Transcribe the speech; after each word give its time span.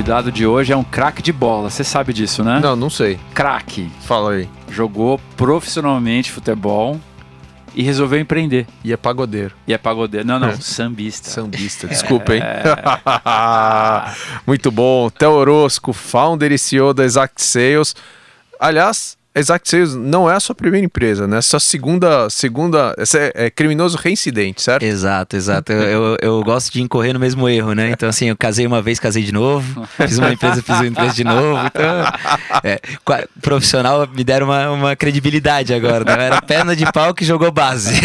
convidado 0.00 0.32
de 0.32 0.46
hoje 0.46 0.72
é 0.72 0.76
um 0.76 0.82
craque 0.82 1.20
de 1.20 1.30
bola. 1.30 1.68
Você 1.68 1.84
sabe 1.84 2.14
disso, 2.14 2.42
né? 2.42 2.58
Não, 2.58 2.74
não 2.74 2.88
sei. 2.88 3.20
Craque. 3.34 3.90
Fala 4.00 4.32
aí. 4.32 4.48
Jogou 4.70 5.20
profissionalmente 5.36 6.32
futebol 6.32 6.98
e 7.74 7.82
resolveu 7.82 8.18
empreender. 8.18 8.66
E 8.82 8.94
é 8.94 8.96
pagodeiro. 8.96 9.54
E 9.66 9.74
é 9.74 9.78
pagodeiro. 9.78 10.26
Não, 10.26 10.38
não, 10.38 10.48
É. 10.48 10.56
sambista. 10.56 11.28
Sambista, 11.28 11.86
desculpa, 11.86 12.34
hein? 12.34 12.40
Muito 14.46 14.70
bom. 14.70 15.10
Theo 15.10 15.32
Orosco, 15.32 15.92
founder 15.92 16.50
e 16.50 16.56
CEO 16.56 16.94
da 16.94 17.04
Exact 17.04 17.42
Sales. 17.42 17.94
Aliás, 18.58 19.18
Exact 19.32 19.68
Sales 19.70 19.94
não 19.94 20.28
é 20.28 20.34
a 20.34 20.40
sua 20.40 20.56
primeira 20.56 20.84
empresa, 20.84 21.24
né? 21.24 21.40
Sua 21.40 21.60
segunda, 21.60 22.28
segunda, 22.28 22.92
essa 22.98 23.16
é, 23.16 23.32
é 23.34 23.50
criminoso 23.50 23.96
reincidente, 23.96 24.60
certo? 24.60 24.82
Exato, 24.82 25.36
exato. 25.36 25.72
Eu, 25.72 25.82
eu, 25.82 26.16
eu 26.20 26.42
gosto 26.42 26.72
de 26.72 26.82
incorrer 26.82 27.12
no 27.14 27.20
mesmo 27.20 27.48
erro, 27.48 27.72
né? 27.72 27.90
Então, 27.90 28.08
assim, 28.08 28.26
eu 28.26 28.36
casei 28.36 28.66
uma 28.66 28.82
vez, 28.82 28.98
casei 28.98 29.22
de 29.22 29.30
novo. 29.30 29.86
Fiz 29.96 30.18
uma 30.18 30.32
empresa, 30.32 30.60
fiz 30.60 30.74
uma 30.74 30.86
empresa 30.88 31.14
de 31.14 31.22
novo. 31.22 31.64
Então, 31.64 32.04
é, 32.64 32.80
profissional 33.40 34.08
me 34.12 34.24
deram 34.24 34.46
uma, 34.48 34.70
uma 34.70 34.96
credibilidade 34.96 35.72
agora. 35.72 36.04
Né? 36.04 36.26
Era 36.26 36.42
perna 36.42 36.74
de 36.74 36.90
pau 36.90 37.14
que 37.14 37.24
jogou 37.24 37.52
base. 37.52 38.00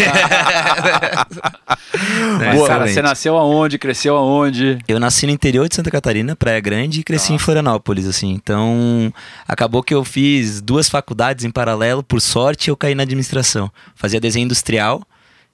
Mas, 2.38 2.68
cara, 2.68 2.88
você 2.88 3.02
nasceu 3.02 3.36
aonde? 3.36 3.80
Cresceu 3.80 4.16
aonde? 4.16 4.78
Eu 4.88 5.00
nasci 5.00 5.26
no 5.26 5.32
interior 5.32 5.68
de 5.68 5.74
Santa 5.76 5.90
Catarina, 5.90 6.36
Praia 6.36 6.60
Grande, 6.60 7.00
e 7.00 7.04
cresci 7.04 7.30
Tá. 7.30 7.34
em 7.34 7.40
Florianópolis, 7.40 8.05
assim. 8.05 8.32
Então, 8.32 9.12
acabou 9.48 9.82
que 9.82 9.94
eu 9.94 10.04
fiz 10.04 10.62
duas 10.62 10.88
faculdades 10.88 11.15
em 11.44 11.52
paralelo. 11.52 12.04
Por 12.04 12.20
sorte, 12.22 12.70
eu 12.70 12.78
caí 12.78 12.96
na 12.96 13.04
administração. 13.04 13.72
Fazia 13.96 14.20
desenho 14.20 14.46
industrial, 14.46 15.02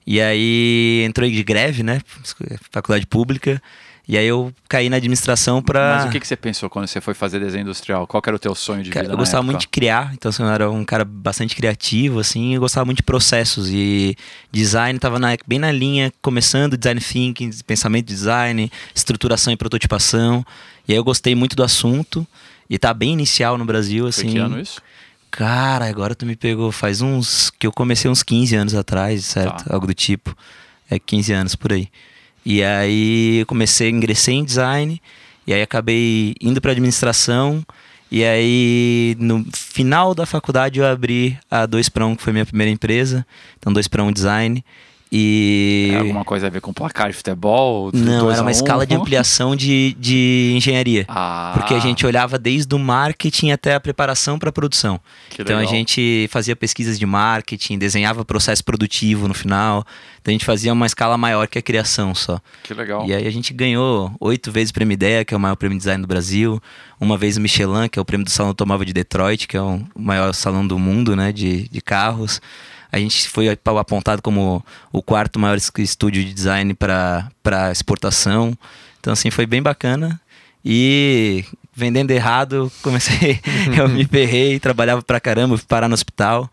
e 0.06 0.20
aí 0.20 1.02
entrou 1.06 1.28
de 1.28 1.42
greve, 1.42 1.82
né? 1.82 2.00
Faculdade 2.70 3.06
pública. 3.06 3.62
E 4.08 4.18
aí 4.18 4.26
eu 4.26 4.52
caí 4.68 4.90
na 4.90 4.96
administração 4.96 5.62
pra... 5.62 5.98
Mas 5.98 6.06
o 6.06 6.10
que, 6.10 6.18
que 6.18 6.26
você 6.26 6.34
pensou 6.34 6.68
quando 6.68 6.88
você 6.88 7.00
foi 7.00 7.14
fazer 7.14 7.38
desenho 7.38 7.62
industrial? 7.62 8.04
Qual 8.04 8.20
que 8.20 8.28
era 8.28 8.34
o 8.34 8.38
teu 8.38 8.52
sonho 8.52 8.82
de 8.82 8.90
Cara, 8.90 9.04
vida 9.04 9.14
eu 9.14 9.16
gostava 9.16 9.44
muito 9.44 9.60
de 9.60 9.68
criar, 9.68 10.10
então 10.12 10.28
assim, 10.28 10.42
eu 10.42 10.48
era 10.48 10.68
um 10.68 10.84
cara 10.84 11.04
bastante 11.04 11.54
criativo, 11.54 12.18
assim, 12.18 12.52
eu 12.54 12.60
gostava 12.60 12.84
muito 12.84 12.96
de 12.96 13.04
processos 13.04 13.68
e 13.70 14.16
design 14.50 14.98
tava 14.98 15.20
na- 15.20 15.36
bem 15.46 15.60
na 15.60 15.70
linha, 15.70 16.12
começando 16.20 16.76
design 16.76 17.00
thinking, 17.00 17.50
pensamento 17.64 18.06
de 18.08 18.12
design, 18.14 18.72
estruturação 18.92 19.52
e 19.52 19.56
prototipação. 19.56 20.44
E 20.88 20.92
aí 20.92 20.98
eu 20.98 21.04
gostei 21.04 21.36
muito 21.36 21.54
do 21.54 21.62
assunto 21.62 22.26
e 22.68 22.78
tá 22.78 22.92
bem 22.92 23.12
inicial 23.12 23.56
no 23.56 23.64
Brasil, 23.64 24.02
Foi 24.02 24.08
assim. 24.08 24.32
que 24.32 24.38
ano 24.38 24.60
isso? 24.60 24.82
Cara, 25.32 25.88
agora 25.88 26.14
tu 26.14 26.26
me 26.26 26.36
pegou, 26.36 26.70
faz 26.70 27.00
uns 27.00 27.48
que 27.48 27.66
eu 27.66 27.72
comecei 27.72 28.10
uns 28.10 28.22
15 28.22 28.54
anos 28.54 28.74
atrás, 28.74 29.24
certo? 29.24 29.64
Tá. 29.64 29.74
Algo 29.74 29.86
do 29.86 29.94
tipo. 29.94 30.36
É 30.90 30.98
15 30.98 31.32
anos 31.32 31.56
por 31.56 31.72
aí. 31.72 31.88
E 32.44 32.62
aí 32.62 33.38
eu 33.38 33.46
comecei, 33.46 33.88
ingressei 33.88 34.34
em 34.34 34.44
design, 34.44 35.00
e 35.46 35.54
aí 35.54 35.62
acabei 35.62 36.34
indo 36.38 36.60
para 36.60 36.72
administração, 36.72 37.64
e 38.10 38.22
aí 38.22 39.16
no 39.18 39.42
final 39.54 40.14
da 40.14 40.26
faculdade 40.26 40.80
eu 40.80 40.86
abri 40.86 41.38
a 41.50 41.64
2 41.64 41.88
para 41.88 42.04
1, 42.04 42.16
que 42.16 42.22
foi 42.22 42.32
minha 42.34 42.44
primeira 42.44 42.70
empresa, 42.70 43.26
então 43.58 43.72
2 43.72 43.88
para 43.88 44.04
1 44.04 44.12
design. 44.12 44.62
E 45.14 45.90
É 45.92 45.98
alguma 45.98 46.24
coisa 46.24 46.46
a 46.46 46.50
ver 46.50 46.62
com 46.62 46.72
placar 46.72 47.10
de 47.10 47.16
futebol? 47.16 47.90
não, 47.92 48.30
era 48.30 48.38
a 48.38 48.42
uma 48.42 48.48
um? 48.48 48.50
escala 48.50 48.86
de 48.86 48.94
ampliação 48.94 49.54
de, 49.54 49.94
de 50.00 50.54
engenharia. 50.56 51.04
Ah, 51.06 51.52
Porque 51.54 51.74
a 51.74 51.78
gente 51.78 52.06
olhava 52.06 52.38
desde 52.38 52.74
o 52.74 52.78
marketing 52.78 53.50
até 53.50 53.74
a 53.74 53.80
preparação 53.80 54.38
para 54.38 54.48
a 54.48 54.52
produção. 54.52 54.98
que 55.28 55.42
Então 55.42 55.56
a 55.56 55.58
legal. 55.60 55.74
gente 55.74 56.26
fazia 56.30 56.56
pesquisas 56.56 56.98
de 56.98 57.04
marketing, 57.04 57.76
desenhava 57.76 58.24
processo 58.24 58.64
produtivo 58.64 59.28
no 59.28 59.34
final. 59.34 59.84
Então 60.22 60.30
a 60.30 60.34
gente 60.34 60.46
fazia 60.46 60.72
uma 60.72 60.86
escala 60.86 61.18
maior 61.18 61.46
que 61.46 61.58
a 61.58 61.62
criação 61.62 62.14
só. 62.14 62.40
Que 62.62 62.72
legal. 62.72 63.06
E 63.06 63.12
aí 63.14 63.26
a 63.26 63.30
gente 63.30 63.52
ganhou 63.52 64.10
oito 64.18 64.50
vezes 64.50 64.70
o 64.70 64.74
Prêmio 64.74 64.94
Ideia, 64.94 65.26
que 65.26 65.34
é 65.34 65.36
o 65.36 65.40
maior 65.40 65.56
prêmio 65.56 65.76
de 65.76 65.80
design 65.82 66.00
do 66.00 66.08
Brasil. 66.08 66.58
Uma 66.98 67.18
vez 67.18 67.36
o 67.36 67.40
Michelin, 67.40 67.86
que 67.90 67.98
é 67.98 68.02
o 68.02 68.04
prêmio 68.04 68.24
do 68.24 68.30
Salão 68.30 68.48
Automóvel 68.50 68.86
de 68.86 68.94
Detroit, 68.94 69.46
que 69.46 69.58
é 69.58 69.60
o 69.60 69.82
maior 69.94 70.32
salão 70.32 70.66
do 70.66 70.78
mundo 70.78 71.14
né, 71.14 71.32
de, 71.32 71.68
de 71.68 71.80
carros. 71.82 72.40
A 72.92 72.98
gente 72.98 73.28
foi 73.28 73.48
apontado 73.80 74.20
como 74.20 74.62
o 74.92 75.02
quarto 75.02 75.38
maior 75.40 75.56
es- 75.56 75.72
estúdio 75.78 76.22
de 76.22 76.32
design 76.34 76.74
para 76.74 77.30
exportação. 77.72 78.56
Então, 79.00 79.12
assim, 79.14 79.30
foi 79.30 79.46
bem 79.46 79.62
bacana. 79.62 80.20
E 80.64 81.44
vendendo 81.74 82.10
errado, 82.10 82.70
comecei, 82.82 83.40
eu 83.76 83.88
me 83.88 84.04
ferrei, 84.04 84.60
trabalhava 84.60 85.02
pra 85.02 85.18
caramba, 85.18 85.56
fui 85.56 85.66
parar 85.66 85.88
no 85.88 85.94
hospital. 85.94 86.50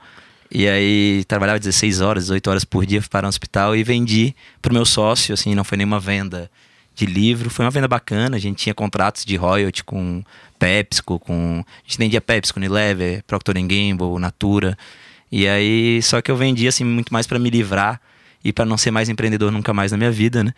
E 0.52 0.68
aí 0.68 1.24
trabalhava 1.28 1.60
16 1.60 2.02
horas, 2.02 2.24
18 2.24 2.50
horas 2.50 2.66
por 2.66 2.86
dia, 2.86 3.02
fui 3.02 3.10
parar 3.10 3.24
no 3.28 3.30
hospital 3.30 3.76
e 3.76 3.84
vendi 3.84 4.34
pro 4.62 4.74
meu 4.74 4.84
sócio, 4.86 5.32
assim, 5.34 5.54
não 5.54 5.64
foi 5.64 5.78
nenhuma 5.78 6.00
venda 6.00 6.50
de 6.96 7.06
livro, 7.06 7.52
foi 7.52 7.64
uma 7.66 7.70
venda 7.72 7.88
bacana, 7.88 8.36
a 8.36 8.40
gente 8.40 8.58
tinha 8.58 8.74
contratos 8.74 9.24
de 9.24 9.36
royalty 9.36 9.84
com 9.84 10.24
PepsiCo, 10.58 11.20
com... 11.20 11.64
A 11.64 11.88
gente 11.88 11.98
vendia 12.00 12.20
PepsiCo, 12.20 12.60
Unilever, 12.60 13.24
Procter 13.28 13.54
Gamble, 13.56 14.20
Natura. 14.20 14.76
E 15.32 15.48
aí, 15.48 16.02
só 16.02 16.22
que 16.22 16.32
eu 16.32 16.36
vendi, 16.36 16.68
assim, 16.68 16.84
muito 16.84 17.14
mais 17.14 17.28
pra 17.28 17.38
me 17.40 17.50
livrar 17.50 18.02
e 18.44 18.52
pra 18.54 18.66
não 18.66 18.78
ser 18.78 18.90
mais 18.92 19.10
empreendedor 19.10 19.52
nunca 19.52 19.74
mais 19.74 19.92
na 19.92 19.98
minha 19.98 20.12
vida, 20.12 20.44
né? 20.44 20.54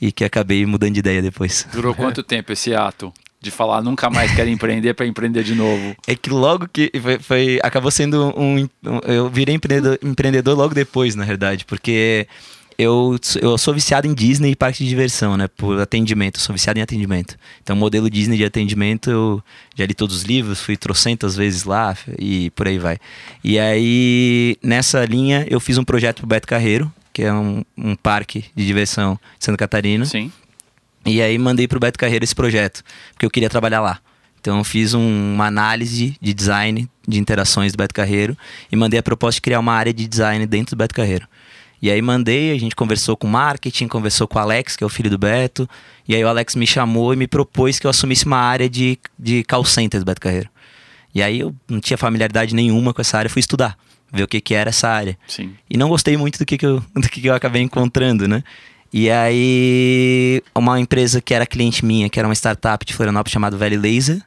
E 0.00 0.10
que 0.12 0.24
acabei 0.24 0.64
mudando 0.64 0.92
de 0.94 1.00
ideia 1.00 1.20
depois. 1.20 1.66
Durou 1.72 1.92
quanto 1.96 2.22
tempo 2.22 2.52
esse 2.52 2.74
ato? 2.74 3.12
De 3.40 3.50
falar 3.50 3.82
nunca 3.82 4.08
mais 4.08 4.34
quero 4.34 4.48
empreender 4.48 4.94
para 4.94 5.04
empreender 5.06 5.42
de 5.44 5.54
novo. 5.54 5.94
É 6.06 6.14
que 6.14 6.30
logo 6.30 6.66
que 6.72 6.90
foi, 7.02 7.18
foi- 7.18 7.60
acabou 7.62 7.90
sendo 7.90 8.32
um, 8.38 8.60
um- 8.62 9.00
eu 9.06 9.28
virei 9.28 9.54
empreendedor, 9.54 9.98
empreendedor 10.02 10.56
logo 10.56 10.74
depois, 10.74 11.14
na 11.14 11.24
verdade, 11.26 11.66
porque 11.66 12.26
eu, 12.78 13.18
eu 13.40 13.56
sou 13.58 13.72
viciado 13.74 14.06
em 14.06 14.14
Disney 14.14 14.50
e 14.52 14.56
parque 14.56 14.82
de 14.82 14.88
diversão, 14.88 15.36
né? 15.36 15.48
Por 15.48 15.80
atendimento, 15.80 16.36
eu 16.36 16.40
sou 16.40 16.52
viciado 16.54 16.78
em 16.78 16.82
atendimento. 16.82 17.36
Então, 17.62 17.74
modelo 17.74 18.08
Disney 18.10 18.36
de 18.36 18.44
atendimento, 18.44 19.10
eu 19.10 19.42
já 19.74 19.86
li 19.86 19.94
todos 19.94 20.16
os 20.16 20.22
livros, 20.22 20.60
fui 20.60 20.76
trocentas 20.76 21.36
vezes 21.36 21.64
lá 21.64 21.96
e 22.18 22.50
por 22.50 22.66
aí 22.68 22.78
vai. 22.78 22.98
E 23.42 23.58
aí, 23.58 24.56
nessa 24.62 25.04
linha, 25.04 25.46
eu 25.48 25.60
fiz 25.60 25.78
um 25.78 25.84
projeto 25.84 26.18
pro 26.18 26.26
Beto 26.26 26.46
Carreiro, 26.48 26.92
que 27.12 27.22
é 27.22 27.32
um, 27.32 27.62
um 27.76 27.94
parque 27.94 28.44
de 28.54 28.66
diversão 28.66 29.18
de 29.38 29.44
Santa 29.44 29.58
Catarina. 29.58 30.04
Sim. 30.04 30.32
E 31.06 31.20
aí 31.20 31.36
mandei 31.38 31.68
pro 31.68 31.78
Beto 31.78 31.98
Carreiro 31.98 32.24
esse 32.24 32.34
projeto, 32.34 32.82
porque 33.12 33.26
eu 33.26 33.30
queria 33.30 33.50
trabalhar 33.50 33.80
lá. 33.80 33.98
Então 34.40 34.58
eu 34.58 34.64
fiz 34.64 34.94
um- 34.94 35.34
uma 35.34 35.46
análise 35.46 36.16
de 36.20 36.34
design 36.34 36.88
de 37.06 37.18
interações 37.18 37.72
do 37.72 37.76
Beto 37.76 37.94
Carreiro 37.94 38.36
e 38.70 38.76
mandei 38.76 38.98
a 38.98 39.02
proposta 39.02 39.36
de 39.36 39.42
criar 39.42 39.60
uma 39.60 39.72
área 39.72 39.92
de 39.92 40.06
design 40.06 40.46
dentro 40.46 40.74
do 40.74 40.78
Beto 40.78 40.94
Carreiro. 40.94 41.26
E 41.84 41.90
aí 41.90 42.00
mandei, 42.00 42.50
a 42.50 42.58
gente 42.58 42.74
conversou 42.74 43.14
com 43.14 43.26
o 43.26 43.30
marketing, 43.30 43.88
conversou 43.88 44.26
com 44.26 44.38
o 44.38 44.40
Alex, 44.40 44.74
que 44.74 44.82
é 44.82 44.86
o 44.86 44.88
filho 44.88 45.10
do 45.10 45.18
Beto, 45.18 45.68
e 46.08 46.14
aí 46.14 46.24
o 46.24 46.28
Alex 46.28 46.54
me 46.54 46.66
chamou 46.66 47.12
e 47.12 47.16
me 47.16 47.26
propôs 47.26 47.78
que 47.78 47.86
eu 47.86 47.90
assumisse 47.90 48.24
uma 48.24 48.38
área 48.38 48.70
de, 48.70 48.98
de 49.18 49.44
call 49.44 49.66
center 49.66 50.00
do 50.00 50.06
Beto 50.06 50.18
Carreiro. 50.18 50.48
E 51.14 51.22
aí 51.22 51.40
eu 51.40 51.54
não 51.68 51.80
tinha 51.80 51.98
familiaridade 51.98 52.54
nenhuma 52.54 52.94
com 52.94 53.02
essa 53.02 53.18
área, 53.18 53.28
fui 53.28 53.40
estudar, 53.40 53.76
ver 54.10 54.22
o 54.22 54.26
que, 54.26 54.40
que 54.40 54.54
era 54.54 54.70
essa 54.70 54.88
área. 54.88 55.18
Sim. 55.28 55.52
E 55.68 55.76
não 55.76 55.90
gostei 55.90 56.16
muito 56.16 56.38
do 56.38 56.46
que, 56.46 56.56
que, 56.56 56.64
eu, 56.64 56.82
do 56.96 57.06
que, 57.06 57.20
que 57.20 57.26
eu 57.26 57.34
acabei 57.34 57.60
encontrando, 57.60 58.26
né? 58.26 58.42
E 58.90 59.10
aí, 59.10 60.42
uma 60.54 60.80
empresa 60.80 61.20
que 61.20 61.34
era 61.34 61.44
cliente 61.44 61.84
minha, 61.84 62.08
que 62.08 62.18
era 62.18 62.26
uma 62.26 62.34
startup 62.34 62.82
de 62.82 62.94
Florianópolis 62.94 63.34
chamada 63.34 63.58
Valley 63.58 63.76
Laser, 63.76 64.22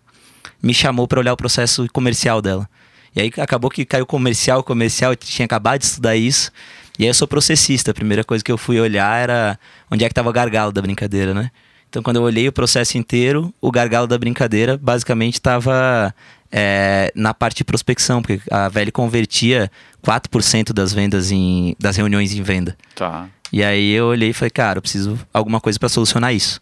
me 0.61 0.75
chamou 0.75 1.07
para 1.07 1.19
olhar 1.19 1.33
o 1.33 1.37
processo 1.37 1.87
comercial 1.91 2.39
dela. 2.39 2.69
E 3.15 3.21
aí 3.21 3.31
acabou 3.35 3.71
que 3.71 3.83
caiu 3.83 4.05
comercial, 4.05 4.63
comercial, 4.63 5.13
eu 5.13 5.15
tinha 5.15 5.47
acabado 5.47 5.79
de 5.79 5.85
estudar 5.87 6.15
isso. 6.15 6.51
E 6.97 7.03
aí 7.03 7.09
eu 7.09 7.13
sou 7.13 7.27
processista, 7.27 7.91
a 7.91 7.93
primeira 7.93 8.23
coisa 8.23 8.43
que 8.43 8.51
eu 8.51 8.57
fui 8.57 8.79
olhar 8.79 9.21
era 9.21 9.59
onde 9.91 10.03
é 10.03 10.07
que 10.07 10.11
estava 10.11 10.29
o 10.29 10.33
gargalo 10.33 10.71
da 10.71 10.81
brincadeira, 10.81 11.33
né? 11.33 11.51
Então 11.89 12.01
quando 12.03 12.17
eu 12.17 12.23
olhei 12.23 12.47
o 12.47 12.51
processo 12.51 12.97
inteiro, 12.97 13.53
o 13.61 13.71
gargalo 13.71 14.07
da 14.07 14.17
brincadeira 14.17 14.77
basicamente 14.77 15.35
estava 15.35 16.13
é, 16.51 17.11
na 17.15 17.33
parte 17.33 17.57
de 17.57 17.63
prospecção, 17.63 18.21
porque 18.21 18.41
a 18.51 18.67
Velha 18.69 18.91
convertia 18.91 19.71
4% 20.05 20.73
das 20.73 20.93
vendas 20.93 21.31
em. 21.31 21.75
das 21.79 21.95
reuniões 21.95 22.33
em 22.33 22.41
venda. 22.41 22.77
Tá. 22.95 23.27
E 23.51 23.63
aí 23.63 23.91
eu 23.91 24.07
olhei 24.07 24.29
e 24.29 24.33
falei, 24.33 24.49
cara, 24.49 24.77
eu 24.77 24.81
preciso 24.81 25.19
alguma 25.33 25.61
coisa 25.61 25.79
para 25.79 25.89
solucionar 25.89 26.33
isso. 26.33 26.59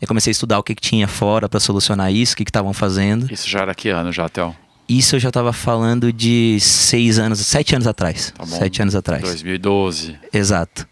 Eu 0.00 0.06
comecei 0.06 0.30
a 0.30 0.32
estudar 0.32 0.58
o 0.58 0.62
que, 0.62 0.74
que 0.74 0.80
tinha 0.82 1.08
fora 1.08 1.48
para 1.48 1.58
solucionar 1.58 2.12
isso, 2.12 2.34
o 2.34 2.36
que 2.36 2.44
que 2.44 2.50
estavam 2.50 2.72
fazendo. 2.72 3.32
Isso 3.32 3.48
já 3.48 3.60
era 3.60 3.74
que 3.74 3.88
ano 3.88 4.12
já, 4.12 4.28
Théo? 4.28 4.54
Isso 4.88 5.16
eu 5.16 5.20
já 5.20 5.30
tava 5.30 5.52
falando 5.52 6.10
de 6.12 6.58
seis 6.60 7.18
anos, 7.18 7.40
sete 7.40 7.74
anos 7.74 7.86
atrás. 7.86 8.32
Tá 8.36 8.46
sete 8.46 8.80
anos 8.80 8.94
atrás. 8.94 9.22
2012. 9.22 10.16
Exato. 10.32 10.88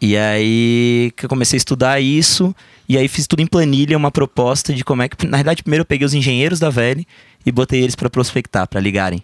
E 0.00 0.16
aí 0.16 1.12
que 1.16 1.24
eu 1.24 1.28
comecei 1.28 1.56
a 1.56 1.58
estudar 1.58 2.00
isso, 2.00 2.54
e 2.88 2.96
aí 2.96 3.08
fiz 3.08 3.26
tudo 3.26 3.40
em 3.40 3.46
planilha, 3.46 3.96
uma 3.96 4.10
proposta 4.10 4.72
de 4.72 4.84
como 4.84 5.02
é 5.02 5.08
que. 5.08 5.26
Na 5.26 5.38
verdade, 5.38 5.62
primeiro 5.62 5.82
eu 5.82 5.86
peguei 5.86 6.06
os 6.06 6.14
engenheiros 6.14 6.60
da 6.60 6.68
Velha 6.68 7.04
e 7.44 7.50
botei 7.50 7.82
eles 7.82 7.96
para 7.96 8.10
prospectar, 8.10 8.68
para 8.68 8.80
ligarem. 8.80 9.22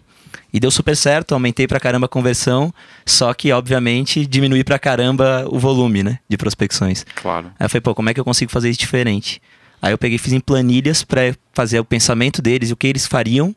E 0.51 0.59
deu 0.59 0.71
super 0.71 0.97
certo, 0.97 1.33
aumentei 1.33 1.67
pra 1.67 1.79
caramba 1.79 2.05
a 2.05 2.09
conversão, 2.09 2.73
só 3.05 3.33
que, 3.33 3.51
obviamente, 3.51 4.25
diminuí 4.25 4.63
pra 4.63 4.79
caramba 4.79 5.45
o 5.49 5.59
volume, 5.59 6.03
né? 6.03 6.19
De 6.27 6.37
prospecções. 6.37 7.05
Claro. 7.15 7.47
Aí 7.59 7.65
eu 7.65 7.69
falei, 7.69 7.81
pô, 7.81 7.93
como 7.93 8.09
é 8.09 8.13
que 8.13 8.19
eu 8.19 8.25
consigo 8.25 8.51
fazer 8.51 8.69
isso 8.69 8.79
diferente? 8.79 9.41
Aí 9.81 9.93
eu 9.93 9.97
peguei 9.97 10.17
fiz 10.17 10.33
em 10.33 10.39
planilhas 10.39 11.03
pra 11.03 11.21
fazer 11.53 11.79
o 11.79 11.85
pensamento 11.85 12.41
deles 12.41 12.69
e 12.69 12.73
o 12.73 12.75
que 12.75 12.87
eles 12.87 13.05
fariam 13.05 13.55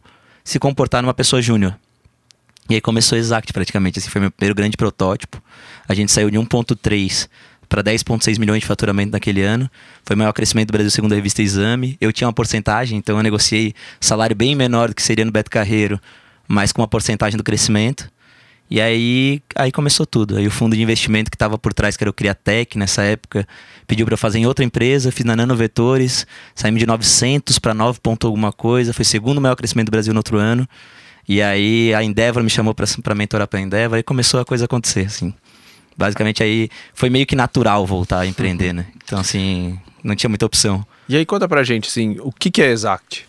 se 0.48 0.58
comportar 0.58 1.02
numa 1.02 1.12
pessoa 1.12 1.42
júnior. 1.42 1.76
E 2.70 2.74
aí 2.74 2.80
começou 2.80 3.18
Exact 3.18 3.52
praticamente, 3.52 3.98
assim, 3.98 4.08
foi 4.08 4.18
meu 4.18 4.30
primeiro 4.30 4.54
grande 4.54 4.78
protótipo. 4.78 5.42
A 5.86 5.92
gente 5.92 6.10
saiu 6.10 6.30
de 6.30 6.38
1.3 6.38 7.28
para 7.68 7.82
10,6 7.84 8.38
milhões 8.38 8.60
de 8.60 8.66
faturamento 8.66 9.12
naquele 9.12 9.42
ano. 9.42 9.70
Foi 10.06 10.16
o 10.16 10.18
maior 10.18 10.32
crescimento 10.32 10.68
do 10.68 10.72
Brasil 10.72 10.90
segundo 10.90 11.12
a 11.12 11.16
revista 11.16 11.42
Exame. 11.42 11.98
Eu 12.00 12.14
tinha 12.14 12.26
uma 12.26 12.32
porcentagem, 12.32 12.96
então 12.96 13.18
eu 13.18 13.22
negociei 13.22 13.74
salário 14.00 14.34
bem 14.34 14.54
menor 14.54 14.88
do 14.88 14.94
que 14.94 15.02
seria 15.02 15.22
no 15.22 15.30
Beto 15.30 15.50
Carreiro, 15.50 16.00
mas 16.46 16.72
com 16.72 16.80
uma 16.80 16.88
porcentagem 16.88 17.36
do 17.36 17.44
crescimento. 17.44 18.10
E 18.70 18.80
aí, 18.80 19.42
aí 19.54 19.72
começou 19.72 20.04
tudo. 20.04 20.36
Aí 20.36 20.46
o 20.46 20.50
fundo 20.50 20.76
de 20.76 20.82
investimento 20.82 21.30
que 21.30 21.36
estava 21.36 21.56
por 21.56 21.72
trás, 21.72 21.96
que 21.96 22.04
era 22.04 22.10
o 22.10 22.12
Criatec 22.12 22.76
nessa 22.76 23.02
época, 23.02 23.46
pediu 23.86 24.04
para 24.04 24.12
eu 24.12 24.18
fazer 24.18 24.38
em 24.38 24.46
outra 24.46 24.64
empresa, 24.64 25.10
fiz 25.10 25.24
na 25.24 25.34
Nanovetores, 25.34 26.26
saímos 26.54 26.78
de 26.78 26.86
900 26.86 27.58
para 27.58 27.72
9 27.72 27.98
ponto 28.00 28.26
alguma 28.26 28.52
coisa, 28.52 28.92
foi 28.92 29.02
o 29.02 29.06
segundo 29.06 29.40
maior 29.40 29.56
crescimento 29.56 29.86
do 29.86 29.92
Brasil 29.92 30.12
no 30.12 30.18
outro 30.18 30.36
ano. 30.36 30.68
E 31.26 31.40
aí 31.40 31.94
a 31.94 32.02
Endeavor 32.02 32.42
me 32.42 32.50
chamou 32.50 32.74
para 32.74 33.14
mentorar 33.14 33.46
para 33.46 33.58
a 33.58 33.62
Endeavor 33.62 33.98
e 33.98 34.02
começou 34.02 34.40
a 34.40 34.44
coisa 34.44 34.66
acontecer, 34.66 35.06
assim. 35.06 35.32
Basicamente 35.96 36.42
aí 36.42 36.68
foi 36.94 37.10
meio 37.10 37.26
que 37.26 37.34
natural 37.34 37.86
voltar 37.86 38.20
a 38.20 38.26
empreender, 38.26 38.72
né? 38.72 38.86
Então 39.02 39.18
assim, 39.18 39.78
não 40.02 40.14
tinha 40.14 40.28
muita 40.28 40.46
opção. 40.46 40.86
E 41.08 41.16
aí 41.16 41.24
conta 41.24 41.48
pra 41.48 41.62
gente, 41.64 41.88
assim, 41.88 42.16
o 42.20 42.30
que, 42.30 42.50
que 42.50 42.62
é 42.62 42.70
Exact? 42.70 43.27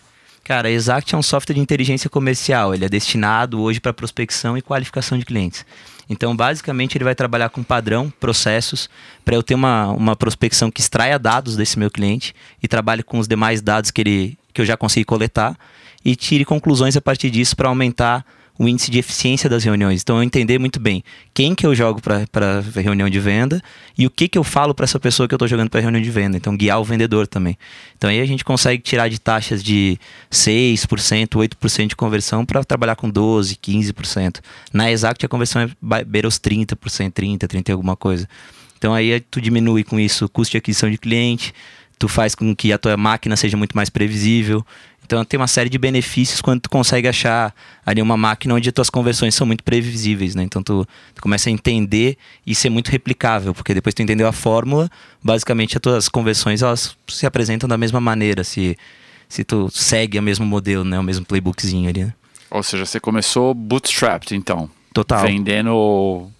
Cara, 0.50 0.66
a 0.66 0.70
Exact 0.72 1.14
é 1.14 1.16
um 1.16 1.22
software 1.22 1.54
de 1.54 1.60
inteligência 1.60 2.10
comercial. 2.10 2.74
Ele 2.74 2.84
é 2.84 2.88
destinado 2.88 3.60
hoje 3.60 3.78
para 3.78 3.92
prospecção 3.92 4.58
e 4.58 4.60
qualificação 4.60 5.16
de 5.16 5.24
clientes. 5.24 5.64
Então, 6.08 6.34
basicamente, 6.34 6.98
ele 6.98 7.04
vai 7.04 7.14
trabalhar 7.14 7.50
com 7.50 7.62
padrão, 7.62 8.12
processos, 8.18 8.90
para 9.24 9.36
eu 9.36 9.44
ter 9.44 9.54
uma, 9.54 9.92
uma 9.92 10.16
prospecção 10.16 10.68
que 10.68 10.80
extraia 10.80 11.20
dados 11.20 11.54
desse 11.54 11.78
meu 11.78 11.88
cliente 11.88 12.34
e 12.60 12.66
trabalhe 12.66 13.04
com 13.04 13.20
os 13.20 13.28
demais 13.28 13.62
dados 13.62 13.92
que, 13.92 14.00
ele, 14.00 14.38
que 14.52 14.60
eu 14.60 14.64
já 14.64 14.76
consegui 14.76 15.04
coletar 15.04 15.56
e 16.04 16.16
tire 16.16 16.44
conclusões 16.44 16.96
a 16.96 17.00
partir 17.00 17.30
disso 17.30 17.54
para 17.54 17.68
aumentar 17.68 18.26
o 18.60 18.68
índice 18.68 18.90
de 18.90 18.98
eficiência 18.98 19.48
das 19.48 19.64
reuniões. 19.64 20.02
Então, 20.02 20.18
eu 20.18 20.22
entender 20.22 20.58
muito 20.58 20.78
bem 20.78 21.02
quem 21.32 21.54
que 21.54 21.66
eu 21.66 21.74
jogo 21.74 21.98
para 22.02 22.60
reunião 22.76 23.08
de 23.08 23.18
venda 23.18 23.62
e 23.96 24.06
o 24.06 24.10
que 24.10 24.28
que 24.28 24.36
eu 24.36 24.44
falo 24.44 24.74
para 24.74 24.84
essa 24.84 25.00
pessoa 25.00 25.26
que 25.26 25.32
eu 25.32 25.36
estou 25.36 25.48
jogando 25.48 25.70
para 25.70 25.80
reunião 25.80 26.02
de 26.02 26.10
venda. 26.10 26.36
Então, 26.36 26.54
guiar 26.54 26.78
o 26.78 26.84
vendedor 26.84 27.26
também. 27.26 27.56
Então, 27.96 28.10
aí 28.10 28.20
a 28.20 28.26
gente 28.26 28.44
consegue 28.44 28.82
tirar 28.82 29.08
de 29.08 29.18
taxas 29.18 29.62
de 29.62 29.98
6%, 30.30 31.28
8% 31.28 31.86
de 31.86 31.96
conversão 31.96 32.44
para 32.44 32.62
trabalhar 32.62 32.96
com 32.96 33.10
12%, 33.10 33.56
15%. 33.58 34.40
Na 34.74 34.90
Exact, 34.92 35.24
a 35.24 35.28
conversão 35.28 35.62
é 35.62 36.04
beira 36.04 36.28
os 36.28 36.38
30%, 36.38 36.76
30%, 36.76 37.38
30% 37.38 37.72
alguma 37.72 37.96
coisa. 37.96 38.28
Então, 38.76 38.92
aí 38.92 39.20
tu 39.20 39.40
diminui 39.40 39.84
com 39.84 39.98
isso 39.98 40.26
o 40.26 40.28
custo 40.28 40.50
de 40.52 40.58
aquisição 40.58 40.90
de 40.90 40.98
cliente, 40.98 41.54
tu 41.98 42.08
faz 42.08 42.34
com 42.34 42.54
que 42.54 42.74
a 42.74 42.78
tua 42.78 42.94
máquina 42.98 43.36
seja 43.36 43.56
muito 43.56 43.74
mais 43.74 43.88
previsível. 43.88 44.62
Então 45.10 45.24
tem 45.24 45.40
uma 45.40 45.48
série 45.48 45.68
de 45.68 45.76
benefícios 45.76 46.40
quando 46.40 46.60
tu 46.60 46.70
consegue 46.70 47.08
achar 47.08 47.52
ali 47.84 48.00
uma 48.00 48.16
máquina 48.16 48.54
onde 48.54 48.68
as 48.68 48.72
tuas 48.72 48.88
conversões 48.88 49.34
são 49.34 49.44
muito 49.44 49.64
previsíveis, 49.64 50.36
né? 50.36 50.44
Então 50.44 50.62
tu, 50.62 50.86
tu 51.12 51.20
começa 51.20 51.48
a 51.48 51.52
entender 51.52 52.16
e 52.46 52.54
ser 52.54 52.70
muito 52.70 52.92
replicável, 52.92 53.52
porque 53.52 53.74
depois 53.74 53.92
tu 53.92 54.02
entendeu 54.02 54.28
a 54.28 54.32
fórmula, 54.32 54.88
basicamente 55.20 55.76
as 55.76 55.80
tuas 55.80 56.08
conversões 56.08 56.62
elas 56.62 56.96
se 57.08 57.26
apresentam 57.26 57.68
da 57.68 57.76
mesma 57.76 58.00
maneira, 58.00 58.44
se, 58.44 58.78
se 59.28 59.42
tu 59.42 59.68
segue 59.72 60.16
o 60.16 60.22
mesmo 60.22 60.46
modelo, 60.46 60.84
né? 60.84 60.96
O 60.96 61.02
mesmo 61.02 61.26
playbookzinho 61.26 61.88
ali, 61.88 62.04
né? 62.04 62.14
Ou 62.48 62.62
seja, 62.62 62.86
você 62.86 63.00
começou 63.00 63.52
bootstrapped, 63.52 64.36
então. 64.36 64.70
Total. 64.94 65.26
Vendendo 65.26 66.30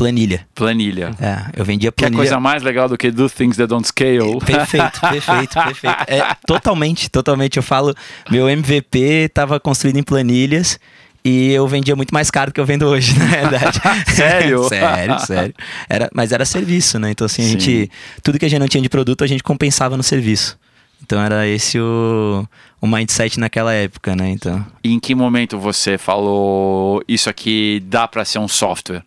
planilha. 0.00 0.46
Planilha. 0.54 1.10
É, 1.20 1.60
eu 1.60 1.64
vendia 1.64 1.92
Que 1.92 2.04
é 2.04 2.08
planilha. 2.08 2.16
coisa 2.18 2.40
mais 2.40 2.62
legal 2.62 2.88
do 2.88 2.96
que 2.96 3.10
do 3.10 3.28
things 3.28 3.56
that 3.58 3.68
don't 3.68 3.86
scale. 3.86 4.38
Perfeito, 4.44 4.98
perfeito, 5.00 5.54
perfeito. 5.62 6.04
É, 6.06 6.34
totalmente, 6.46 7.10
totalmente. 7.10 7.58
Eu 7.58 7.62
falo, 7.62 7.94
meu 8.30 8.48
MVP 8.48 8.98
estava 9.26 9.60
construído 9.60 9.98
em 9.98 10.02
planilhas 10.02 10.80
e 11.22 11.52
eu 11.52 11.68
vendia 11.68 11.94
muito 11.94 12.14
mais 12.14 12.30
caro 12.30 12.50
do 12.50 12.54
que 12.54 12.60
eu 12.60 12.64
vendo 12.64 12.86
hoje, 12.86 13.16
na 13.20 13.26
verdade. 13.26 13.78
Sério? 14.14 14.64
sério, 14.64 15.18
sério. 15.20 15.54
Era, 15.86 16.08
mas 16.14 16.32
era 16.32 16.46
serviço, 16.46 16.98
né? 16.98 17.10
Então, 17.10 17.26
assim, 17.26 17.42
a 17.42 17.44
Sim. 17.44 17.50
gente. 17.50 17.90
Tudo 18.22 18.38
que 18.38 18.46
a 18.46 18.48
gente 18.48 18.60
não 18.60 18.68
tinha 18.68 18.82
de 18.82 18.88
produto, 18.88 19.22
a 19.22 19.26
gente 19.26 19.42
compensava 19.42 19.98
no 19.98 20.02
serviço. 20.02 20.58
Então 21.02 21.20
era 21.20 21.46
esse 21.46 21.78
o, 21.78 22.46
o 22.80 22.86
mindset 22.86 23.38
naquela 23.40 23.72
época, 23.72 24.14
né? 24.14 24.30
Então. 24.30 24.64
E 24.84 24.92
em 24.92 25.00
que 25.00 25.14
momento 25.14 25.58
você 25.58 25.96
falou 25.98 27.02
isso 27.08 27.28
aqui 27.28 27.82
dá 27.86 28.06
para 28.06 28.24
ser 28.24 28.38
um 28.38 28.46
software? 28.48 29.02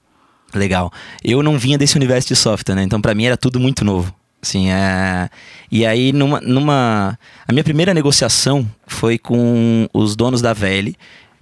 Legal. 0.53 0.91
Eu 1.23 1.41
não 1.41 1.57
vinha 1.57 1.77
desse 1.77 1.95
universo 1.95 2.27
de 2.27 2.35
software, 2.35 2.75
né? 2.75 2.83
Então, 2.83 3.01
pra 3.01 3.15
mim 3.15 3.25
era 3.25 3.38
tudo 3.38 3.59
muito 3.59 3.83
novo. 3.83 4.13
Assim, 4.41 4.69
é... 4.69 5.29
E 5.71 5.85
aí, 5.85 6.11
numa, 6.11 6.39
numa. 6.41 7.17
A 7.47 7.51
minha 7.51 7.63
primeira 7.63 7.94
negociação 7.94 8.69
foi 8.85 9.17
com 9.17 9.88
os 9.94 10.15
donos 10.15 10.41
da 10.41 10.53
VL. 10.53 10.95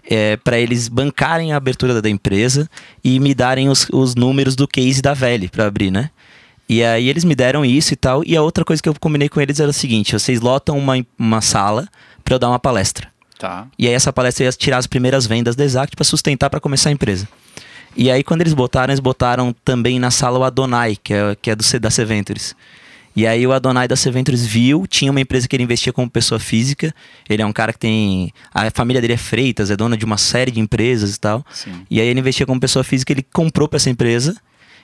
É, 0.09 0.35
para 0.37 0.57
eles 0.57 0.87
bancarem 0.87 1.53
a 1.53 1.57
abertura 1.57 2.01
da, 2.01 2.09
empresa 2.09 2.67
e 3.03 3.19
me 3.19 3.35
darem 3.35 3.69
os, 3.69 3.87
os 3.93 4.15
números 4.15 4.55
do 4.55 4.67
case 4.67 4.99
da 5.01 5.13
VL 5.13 5.47
para 5.49 5.67
abrir, 5.67 5.91
né? 5.91 6.09
E 6.67 6.83
aí 6.83 7.07
eles 7.07 7.23
me 7.23 7.35
deram 7.35 7.63
isso 7.63 7.93
e 7.93 7.95
tal. 7.95 8.23
E 8.25 8.35
a 8.35 8.41
outra 8.41 8.65
coisa 8.65 8.81
que 8.81 8.89
eu 8.89 8.95
combinei 8.99 9.29
com 9.29 9.39
eles 9.39 9.59
era 9.59 9.69
o 9.69 9.73
seguinte: 9.73 10.13
vocês 10.13 10.41
lotam 10.41 10.77
uma, 10.77 10.93
uma 11.19 11.41
sala 11.41 11.87
para 12.23 12.35
eu 12.35 12.39
dar 12.39 12.49
uma 12.49 12.59
palestra. 12.59 13.09
Tá. 13.37 13.67
E 13.77 13.87
aí 13.87 13.93
essa 13.93 14.13
palestra 14.13 14.45
ia 14.45 14.51
tirar 14.51 14.77
as 14.77 14.87
primeiras 14.87 15.25
vendas 15.25 15.55
da 15.55 15.65
Exact 15.65 15.95
para 15.95 16.05
sustentar 16.05 16.49
para 16.49 16.59
começar 16.59 16.89
a 16.89 16.93
empresa. 16.93 17.27
E 17.95 18.09
aí 18.09 18.23
quando 18.23 18.41
eles 18.41 18.53
botaram, 18.53 18.91
eles 18.91 18.99
botaram 18.99 19.55
também 19.65 19.99
na 19.99 20.11
sala 20.11 20.39
o 20.39 20.43
Adonai, 20.43 20.97
que 21.01 21.13
é, 21.13 21.35
que 21.41 21.51
é 21.51 21.55
do, 21.55 21.63
da 21.79 21.89
Seventures. 21.89 22.55
E 23.15 23.27
aí 23.27 23.45
o 23.45 23.51
Adonai 23.51 23.88
da 23.88 23.95
Seventures 23.95 24.45
viu, 24.45 24.88
tinha 24.88 25.11
uma 25.11 25.19
empresa 25.19 25.47
que 25.47 25.55
ele 25.55 25.63
investia 25.63 25.91
como 25.91 26.09
pessoa 26.09 26.39
física. 26.39 26.93
Ele 27.29 27.41
é 27.41 27.45
um 27.45 27.51
cara 27.51 27.73
que 27.73 27.79
tem... 27.79 28.31
A 28.53 28.71
família 28.71 29.01
dele 29.01 29.13
é 29.13 29.17
Freitas, 29.17 29.69
é 29.69 29.75
dona 29.75 29.97
de 29.97 30.05
uma 30.05 30.17
série 30.17 30.49
de 30.49 30.59
empresas 30.59 31.15
e 31.15 31.19
tal. 31.19 31.45
Sim. 31.51 31.85
E 31.89 31.99
aí 31.99 32.07
ele 32.07 32.19
investia 32.19 32.45
como 32.45 32.59
pessoa 32.59 32.83
física, 32.83 33.11
ele 33.11 33.25
comprou 33.33 33.67
para 33.67 33.77
essa 33.77 33.89
empresa. 33.89 34.35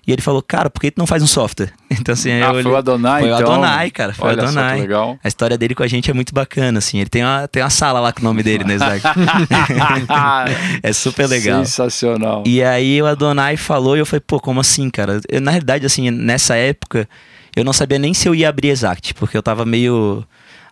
E 0.08 0.14
ele 0.14 0.22
falou, 0.22 0.42
cara, 0.42 0.70
por 0.70 0.80
que 0.80 0.90
tu 0.90 0.98
não 0.98 1.06
faz 1.06 1.22
um 1.22 1.28
software? 1.28 1.72
Então 1.92 2.14
assim, 2.14 2.32
Ah, 2.32 2.54
eu 2.54 2.64
foi 2.64 2.72
o 2.72 2.76
Adonai, 2.78 3.22
Foi 3.24 3.32
o 3.32 3.36
então? 3.36 3.52
Adonai, 3.54 3.92
cara, 3.92 4.14
foi 4.14 4.30
Olha 4.30 4.44
o 4.44 4.46
Adonai. 4.46 4.80
legal. 4.82 5.20
A 5.24 5.28
história 5.28 5.58
dele 5.58 5.74
com 5.76 5.84
a 5.84 5.88
gente 5.88 6.10
é 6.10 6.14
muito 6.14 6.34
bacana, 6.34 6.80
assim. 6.80 7.00
Ele 7.00 7.10
tem 7.10 7.24
uma, 7.24 7.48
tem 7.48 7.62
uma 7.64 7.70
sala 7.70 8.00
lá 8.00 8.14
com 8.14 8.22
o 8.22 8.24
nome 8.24 8.42
dele, 8.44 8.64
né, 8.64 8.78
Zach? 8.78 9.02
é 10.84 10.94
super 10.94 11.28
legal. 11.28 11.64
Sensacional. 11.66 12.44
E 12.46 12.64
aí 12.64 13.02
o 13.02 13.06
Adonai 13.06 13.58
falou 13.58 13.96
e 13.96 14.00
eu 14.00 14.06
falei, 14.06 14.22
pô, 14.26 14.40
como 14.40 14.60
assim, 14.60 14.90
cara? 14.90 15.20
Eu, 15.30 15.42
na 15.42 15.52
realidade, 15.52 15.86
assim, 15.86 16.10
nessa 16.12 16.56
época, 16.56 17.08
eu 17.56 17.64
não 17.64 17.74
sabia 17.74 18.00
nem 18.00 18.14
se 18.14 18.28
eu 18.28 18.36
ia 18.36 18.50
abrir 18.50 18.70
Exact, 18.70 19.14
porque 19.16 19.38
eu 19.38 19.44
tava 19.44 19.66
meio. 19.66 20.24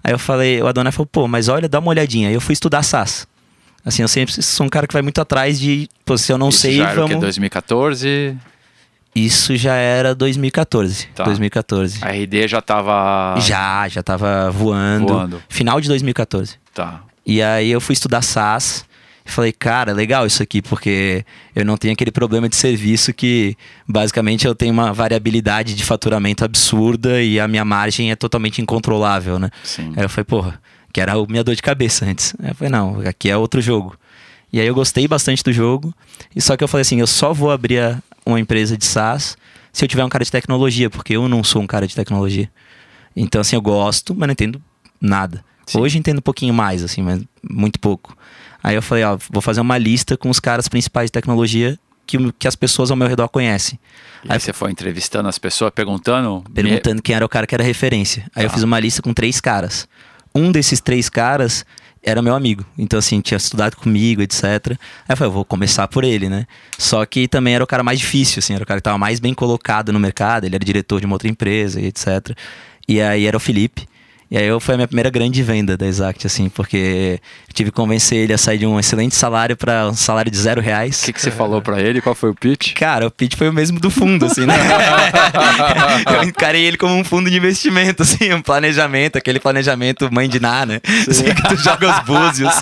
Aí 0.04 0.14
eu 0.14 0.20
falei, 0.20 0.62
o 0.62 0.68
Adonai 0.68 0.92
falou, 0.92 1.08
pô, 1.08 1.28
mas 1.28 1.48
olha, 1.48 1.68
dá 1.68 1.80
uma 1.80 1.90
olhadinha. 1.90 2.30
Aí 2.30 2.34
eu 2.36 2.42
fui 2.42 2.54
estudar 2.54 2.84
SaaS. 2.84 3.28
Assim, 3.84 4.02
eu 4.02 4.08
sempre 4.08 4.42
sou 4.42 4.66
um 4.66 4.70
cara 4.70 4.88
que 4.88 4.94
vai 4.94 5.02
muito 5.02 5.20
atrás 5.22 5.60
de, 5.60 5.88
pô, 6.04 6.18
se 6.18 6.32
eu 6.32 6.38
não 6.38 6.50
Isso 6.50 6.60
sei, 6.60 6.78
já 6.78 6.90
era 6.90 6.94
o 6.94 7.08
vamos. 7.08 7.16
que, 7.16 7.22
2014? 7.22 8.36
Isso 9.16 9.56
já 9.56 9.76
era 9.76 10.14
2014. 10.14 11.08
Tá. 11.16 11.24
2014. 11.24 12.04
A 12.04 12.10
RD 12.12 12.48
já 12.50 12.62
tava 12.62 13.40
Já, 13.40 13.88
já 13.88 14.04
tava 14.04 14.52
voando. 14.52 15.08
voando. 15.08 15.44
Final 15.48 15.80
de 15.80 15.88
2014. 15.88 16.56
Tá. 16.74 17.02
E 17.26 17.42
aí 17.42 17.72
eu 17.72 17.80
fui 17.80 17.94
estudar 17.94 18.22
SaaS 18.22 18.86
e 19.26 19.32
falei, 19.32 19.52
cara, 19.54 19.94
legal 19.94 20.28
isso 20.28 20.44
aqui, 20.44 20.62
porque 20.62 21.26
eu 21.56 21.64
não 21.66 21.78
tenho 21.78 21.94
aquele 21.94 22.12
problema 22.12 22.50
de 22.50 22.56
serviço 22.58 23.14
que 23.14 23.56
basicamente 23.88 24.46
eu 24.46 24.54
tenho 24.54 24.74
uma 24.74 24.92
variabilidade 24.94 25.74
de 25.74 25.84
faturamento 25.84 26.44
absurda 26.44 27.22
e 27.22 27.40
a 27.40 27.48
minha 27.48 27.64
margem 27.66 28.12
é 28.12 28.16
totalmente 28.16 28.62
incontrolável, 28.62 29.40
né? 29.40 29.50
Sim. 29.64 29.94
Aí 29.96 30.04
eu 30.04 30.10
falei, 30.10 30.26
porra, 30.26 30.62
que 30.94 31.00
era 31.02 31.14
a 31.14 31.26
minha 31.26 31.44
dor 31.44 31.56
de 31.56 31.62
cabeça 31.62 32.06
antes. 32.06 32.36
Aí 32.44 32.50
eu 32.50 32.56
falei, 32.56 32.72
não, 32.72 33.00
aqui 33.00 33.30
é 33.30 33.38
outro 33.38 33.62
jogo. 33.62 33.98
E 34.52 34.60
aí 34.60 34.68
eu 34.68 34.74
gostei 34.76 35.08
bastante 35.08 35.44
do 35.44 35.52
jogo, 35.52 35.94
e 36.36 36.42
só 36.42 36.56
que 36.56 36.64
eu 36.64 36.68
falei 36.68 36.82
assim, 36.84 37.00
eu 37.00 37.08
só 37.08 37.34
vou 37.34 37.52
abrir 37.52 37.80
a- 37.80 38.02
uma 38.26 38.40
empresa 38.40 38.78
de 38.78 38.86
SaaS 38.86 39.38
se 39.74 39.84
eu 39.84 39.88
tiver 39.90 40.04
um 40.06 40.10
cara 40.10 40.24
de 40.24 40.32
tecnologia, 40.32 40.90
porque 40.90 41.16
eu 41.16 41.28
não 41.28 41.44
sou 41.44 41.62
um 41.62 41.68
cara 41.68 41.86
de 41.88 41.94
tecnologia. 41.96 42.50
Então, 43.16 43.42
assim, 43.42 43.56
eu 43.56 43.62
gosto, 43.62 44.16
mas 44.16 44.28
não 44.28 44.32
entendo 44.34 44.62
nada. 45.02 45.44
Sim. 45.66 45.80
Hoje 45.80 45.98
entendo 45.98 46.20
um 46.20 46.22
pouquinho 46.22 46.54
mais, 46.54 46.84
assim, 46.84 47.02
mas 47.02 47.22
muito 47.44 47.80
pouco. 47.80 48.16
Aí 48.64 48.76
eu 48.76 48.82
falei, 48.82 49.04
ó, 49.04 49.18
vou 49.30 49.42
fazer 49.42 49.62
uma 49.62 49.78
lista 49.78 50.16
com 50.18 50.30
os 50.30 50.40
caras 50.40 50.68
principais 50.68 51.08
de 51.08 51.12
tecnologia 51.12 51.78
que, 52.08 52.18
que 52.34 52.48
as 52.48 52.56
pessoas 52.56 52.92
ao 52.92 52.98
meu 52.98 53.08
redor 53.08 53.28
conhecem. 53.30 53.80
E 54.24 54.32
aí 54.32 54.40
você 54.40 54.54
foi 54.54 54.72
entrevistando 54.72 55.28
as 55.28 55.38
pessoas, 55.38 55.72
perguntando? 55.74 56.44
Perguntando 56.54 57.02
quem 57.02 57.16
era 57.16 57.26
o 57.26 57.30
cara 57.30 57.46
que 57.48 57.54
era 57.56 57.64
referência. 57.64 58.26
Aí 58.36 58.44
eu 58.46 58.50
Tá. 58.50 58.54
fiz 58.56 58.64
uma 58.64 58.80
lista 58.80 59.02
com 59.02 59.14
três 59.14 59.40
caras. 59.42 59.88
Um 60.34 60.52
desses 60.52 60.80
três 60.80 61.10
caras 61.10 61.66
era 62.06 62.22
meu 62.22 62.36
amigo. 62.36 62.64
Então, 62.78 63.00
assim, 63.00 63.20
tinha 63.20 63.38
estudado 63.38 63.76
comigo, 63.76 64.22
etc. 64.22 64.44
Aí 64.44 64.78
eu 65.10 65.18
falei, 65.18 65.30
eu 65.30 65.34
vou 65.34 65.44
começar 65.44 65.88
por 65.88 66.04
ele, 66.04 66.30
né? 66.30 66.46
Só 66.78 67.04
que 67.06 67.28
também 67.28 67.56
era 67.56 67.64
o 67.64 67.68
cara 67.68 67.84
mais 67.84 68.00
difícil, 68.00 68.40
assim, 68.40 68.54
era 68.54 68.64
o 68.64 68.68
cara 68.68 68.80
que 68.80 68.84
tava 68.84 68.98
mais 68.98 69.20
bem 69.20 69.34
colocado 69.34 69.92
no 69.92 70.00
mercado, 70.00 70.46
ele 70.46 70.56
era 70.56 70.64
diretor 70.64 71.00
de 71.00 71.08
uma 71.08 71.16
outra 71.16 71.28
empresa 71.28 71.82
etc. 71.82 72.38
E 72.88 73.02
aí 73.02 73.26
era 73.26 73.36
o 73.36 73.40
Felipe. 73.40 73.88
E 74.36 74.38
aí 74.38 74.48
eu, 74.48 74.60
foi 74.60 74.76
a 74.76 74.78
minha 74.78 74.88
primeira 74.88 75.10
grande 75.10 75.42
venda 75.42 75.78
da 75.78 75.88
Exact, 75.88 76.28
assim, 76.28 76.50
porque 76.50 77.22
tive 77.54 77.72
que 77.72 77.76
convencer 77.78 78.18
ele 78.18 78.34
a 78.34 78.38
sair 78.38 78.58
de 78.58 78.66
um 78.66 78.78
excelente 78.78 79.16
salário 79.16 79.56
para 79.56 79.88
um 79.88 79.94
salário 79.94 80.30
de 80.30 80.38
zero 80.38 80.60
reais. 80.60 81.04
O 81.04 81.06
que, 81.06 81.14
que 81.14 81.22
você 81.22 81.32
falou 81.32 81.62
para 81.62 81.80
ele? 81.80 82.02
Qual 82.02 82.14
foi 82.14 82.32
o 82.32 82.36
pitch? 82.36 82.74
Cara, 82.74 83.08
o 83.08 83.12
pitch 83.12 83.38
foi 83.38 83.48
o 83.48 83.54
mesmo 83.54 83.80
do 83.80 83.90
fundo, 83.90 84.26
assim, 84.26 84.46
né? 84.46 84.54
eu 86.18 86.24
encarei 86.24 86.66
ele 86.66 86.76
como 86.76 86.94
um 86.96 87.04
fundo 87.06 87.30
de 87.30 87.38
investimento, 87.38 88.04
assim, 88.04 88.34
um 88.34 88.42
planejamento, 88.42 89.18
aquele 89.18 89.40
planejamento 89.40 90.14
mãe 90.14 90.28
de 90.28 90.42
Ná, 90.42 90.66
né? 90.66 90.82
Assim, 91.10 91.34
que 91.34 91.48
tu 91.48 91.56
joga 91.56 91.98
os 91.98 92.00
búzios, 92.06 92.54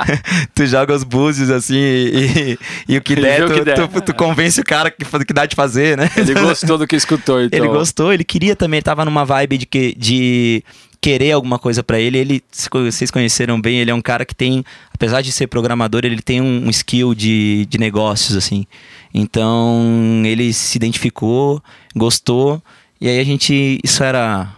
tu 0.54 0.66
joga 0.66 0.94
os 0.94 1.04
búzios, 1.04 1.50
assim, 1.50 1.76
e, 1.76 2.58
e 2.88 2.96
o 2.96 3.02
que 3.02 3.14
der, 3.14 3.44
tu, 3.44 3.52
que 3.52 3.60
der. 3.60 3.74
Tu, 3.74 4.00
tu, 4.00 4.14
convence 4.14 4.58
o 4.62 4.64
cara 4.64 4.90
que, 4.90 5.04
que 5.26 5.32
dá 5.34 5.44
de 5.44 5.54
fazer, 5.54 5.94
né? 5.94 6.10
Ele 6.16 6.32
gostou 6.32 6.78
do 6.78 6.86
que 6.86 6.96
escutou, 6.96 7.42
então. 7.44 7.58
Ele 7.58 7.68
gostou, 7.68 8.14
ele 8.14 8.24
queria 8.24 8.56
também, 8.56 8.80
tava 8.80 9.04
numa 9.04 9.26
vibe 9.26 9.58
de, 9.58 9.66
que, 9.66 9.94
de 9.94 10.64
querer 11.00 11.32
alguma 11.32 11.58
coisa 11.58 11.82
para 11.82 11.98
ele. 11.98 12.18
Ele, 12.18 12.44
se 12.50 12.68
vocês 12.70 13.10
conheceram 13.10 13.60
bem, 13.60 13.80
ele 13.80 13.90
é 13.90 13.94
um 13.94 14.00
cara 14.00 14.24
que 14.24 14.34
tem, 14.34 14.64
apesar 14.92 15.22
de 15.22 15.32
ser 15.32 15.46
programador, 15.46 16.02
ele 16.04 16.20
tem 16.20 16.40
um, 16.40 16.68
skill 16.70 17.14
de, 17.14 17.66
de 17.66 17.78
negócios, 17.78 18.36
assim. 18.36 18.66
Então, 19.12 20.22
ele 20.24 20.52
se 20.52 20.76
identificou, 20.76 21.62
gostou, 21.94 22.62
e 23.00 23.08
aí 23.08 23.18
a 23.20 23.24
gente, 23.24 23.78
isso 23.82 24.02
era, 24.02 24.54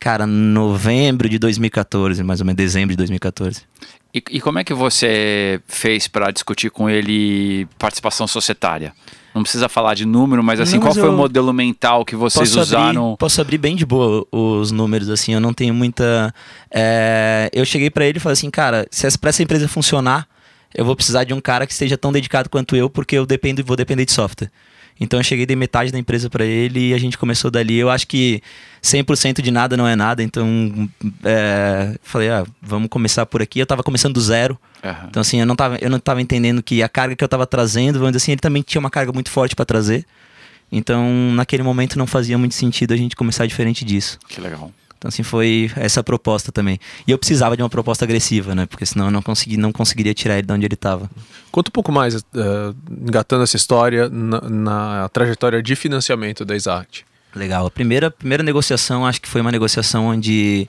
cara, 0.00 0.26
novembro 0.26 1.28
de 1.28 1.38
2014, 1.38 2.22
mais 2.22 2.40
ou 2.40 2.46
menos, 2.46 2.56
dezembro 2.56 2.90
de 2.90 2.96
2014. 2.96 3.62
E, 4.14 4.22
e 4.30 4.40
como 4.40 4.58
é 4.58 4.64
que 4.64 4.72
você 4.72 5.60
fez 5.66 6.08
para 6.08 6.30
discutir 6.30 6.70
com 6.70 6.88
ele 6.88 7.66
participação 7.78 8.26
societária? 8.26 8.94
Não 9.38 9.42
precisa 9.42 9.68
falar 9.68 9.94
de 9.94 10.04
número, 10.04 10.42
mas 10.42 10.60
assim, 10.60 10.74
não, 10.76 10.82
qual 10.82 10.94
foi 10.94 11.08
o 11.08 11.12
modelo 11.12 11.52
mental 11.52 12.04
que 12.04 12.16
vocês 12.16 12.50
posso 12.50 12.60
usaram? 12.60 13.06
Abrir, 13.06 13.18
posso 13.18 13.40
abrir 13.40 13.58
bem 13.58 13.76
de 13.76 13.86
boa 13.86 14.26
os 14.30 14.70
números, 14.70 15.08
assim, 15.08 15.32
eu 15.32 15.40
não 15.40 15.52
tenho 15.52 15.72
muita. 15.72 16.32
É... 16.70 17.48
eu 17.52 17.64
cheguei 17.64 17.90
para 17.90 18.04
ele 18.04 18.18
e 18.18 18.20
falei 18.20 18.34
assim, 18.34 18.50
cara, 18.50 18.86
se 18.90 19.18
para 19.18 19.30
essa 19.30 19.42
empresa 19.42 19.68
funcionar, 19.68 20.26
eu 20.74 20.84
vou 20.84 20.94
precisar 20.94 21.24
de 21.24 21.32
um 21.32 21.40
cara 21.40 21.66
que 21.66 21.72
esteja 21.72 21.96
tão 21.96 22.12
dedicado 22.12 22.50
quanto 22.50 22.76
eu, 22.76 22.90
porque 22.90 23.16
eu 23.16 23.24
dependo 23.24 23.64
vou 23.64 23.76
depender 23.76 24.04
de 24.04 24.12
software. 24.12 24.50
Então 25.00 25.20
eu 25.20 25.24
cheguei 25.24 25.46
de 25.46 25.54
metade 25.54 25.92
da 25.92 25.98
empresa 25.98 26.28
para 26.28 26.44
ele 26.44 26.90
e 26.90 26.94
a 26.94 26.98
gente 26.98 27.16
começou 27.16 27.50
dali. 27.50 27.76
Eu 27.76 27.88
acho 27.88 28.06
que 28.06 28.42
100% 28.82 29.40
de 29.40 29.50
nada 29.50 29.76
não 29.76 29.86
é 29.86 29.94
nada, 29.94 30.22
então 30.22 30.88
é, 31.24 31.96
falei, 32.02 32.30
ah, 32.30 32.44
vamos 32.60 32.88
começar 32.88 33.24
por 33.26 33.40
aqui. 33.40 33.60
Eu 33.60 33.64
estava 33.64 33.82
começando 33.82 34.14
do 34.14 34.20
zero. 34.20 34.58
Uhum. 34.82 34.92
Então 35.08 35.20
assim, 35.20 35.40
eu 35.40 35.46
não 35.46 35.54
estava 35.54 35.76
eu 35.80 35.90
não 35.90 35.98
tava 35.98 36.20
entendendo 36.20 36.62
que 36.62 36.82
a 36.82 36.88
carga 36.88 37.14
que 37.14 37.22
eu 37.22 37.26
estava 37.26 37.46
trazendo, 37.46 37.98
vamos 37.98 38.12
dizer 38.12 38.24
assim, 38.24 38.32
ele 38.32 38.40
também 38.40 38.62
tinha 38.62 38.80
uma 38.80 38.90
carga 38.90 39.12
muito 39.12 39.30
forte 39.30 39.54
para 39.54 39.64
trazer. 39.64 40.04
Então, 40.70 41.32
naquele 41.32 41.62
momento 41.62 41.98
não 41.98 42.06
fazia 42.06 42.36
muito 42.36 42.54
sentido 42.54 42.92
a 42.92 42.96
gente 42.96 43.16
começar 43.16 43.46
diferente 43.46 43.84
disso. 43.84 44.18
Que 44.28 44.40
legal. 44.40 44.70
Então, 44.98 45.08
assim, 45.08 45.22
foi 45.22 45.70
essa 45.76 46.02
proposta 46.02 46.50
também. 46.50 46.78
E 47.06 47.12
eu 47.12 47.18
precisava 47.18 47.56
de 47.56 47.62
uma 47.62 47.70
proposta 47.70 48.04
agressiva, 48.04 48.52
né? 48.52 48.66
Porque 48.66 48.84
senão 48.84 49.06
eu 49.06 49.10
não, 49.12 49.22
consegui, 49.22 49.56
não 49.56 49.70
conseguiria 49.70 50.12
tirar 50.12 50.34
ele 50.34 50.46
de 50.46 50.52
onde 50.52 50.66
ele 50.66 50.74
estava. 50.74 51.08
Conta 51.52 51.70
um 51.70 51.72
pouco 51.72 51.92
mais, 51.92 52.16
uh, 52.16 52.24
engatando 52.90 53.44
essa 53.44 53.56
história, 53.56 54.08
na, 54.08 54.40
na, 54.40 55.08
trajetória 55.10 55.62
de 55.62 55.76
financiamento 55.76 56.44
da 56.44 56.56
Exact. 56.56 57.06
Legal. 57.34 57.66
A 57.66 57.70
primeira, 57.70 58.10
primeira 58.10 58.42
negociação, 58.42 59.06
acho 59.06 59.22
que 59.22 59.28
foi 59.28 59.40
uma 59.40 59.52
negociação 59.52 60.06
onde 60.06 60.68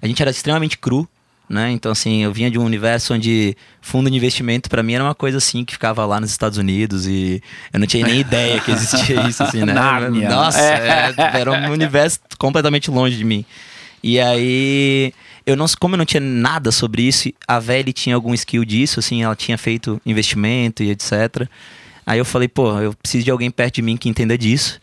a 0.00 0.06
gente 0.06 0.22
era 0.22 0.30
extremamente 0.30 0.78
cru 0.78 1.08
né? 1.48 1.70
Então, 1.70 1.92
assim, 1.92 2.22
eu 2.22 2.32
vinha 2.32 2.50
de 2.50 2.58
um 2.58 2.64
universo 2.64 3.14
onde 3.14 3.56
fundo 3.80 4.10
de 4.10 4.16
investimento 4.16 4.70
para 4.70 4.82
mim 4.82 4.94
era 4.94 5.04
uma 5.04 5.14
coisa 5.14 5.38
assim 5.38 5.64
que 5.64 5.74
ficava 5.74 6.04
lá 6.06 6.20
nos 6.20 6.30
Estados 6.30 6.58
Unidos 6.58 7.06
e 7.06 7.42
eu 7.72 7.78
não 7.78 7.86
tinha 7.86 8.06
nem 8.06 8.20
ideia 8.20 8.60
que 8.60 8.70
existia 8.70 9.26
isso, 9.28 9.42
assim, 9.42 9.64
né? 9.64 9.72
Nárnia. 9.72 10.28
Nossa, 10.28 10.60
é. 10.60 11.14
É, 11.16 11.40
era 11.40 11.52
um 11.52 11.72
universo 11.72 12.20
completamente 12.38 12.90
longe 12.90 13.16
de 13.16 13.24
mim. 13.24 13.44
E 14.02 14.18
aí, 14.20 15.12
eu 15.46 15.56
não, 15.56 15.66
como 15.78 15.94
eu 15.94 15.98
não 15.98 16.04
tinha 16.04 16.20
nada 16.20 16.70
sobre 16.72 17.02
isso, 17.02 17.30
a 17.46 17.58
Velly 17.58 17.92
tinha 17.92 18.14
algum 18.14 18.34
skill 18.34 18.64
disso, 18.64 19.00
assim, 19.00 19.22
ela 19.22 19.36
tinha 19.36 19.56
feito 19.56 20.00
investimento 20.04 20.82
e 20.82 20.90
etc. 20.90 21.48
Aí 22.06 22.18
eu 22.18 22.24
falei, 22.24 22.48
pô, 22.48 22.78
eu 22.80 22.94
preciso 22.94 23.24
de 23.24 23.30
alguém 23.30 23.50
perto 23.50 23.76
de 23.76 23.82
mim 23.82 23.96
que 23.96 24.08
entenda 24.08 24.36
disso. 24.36 24.78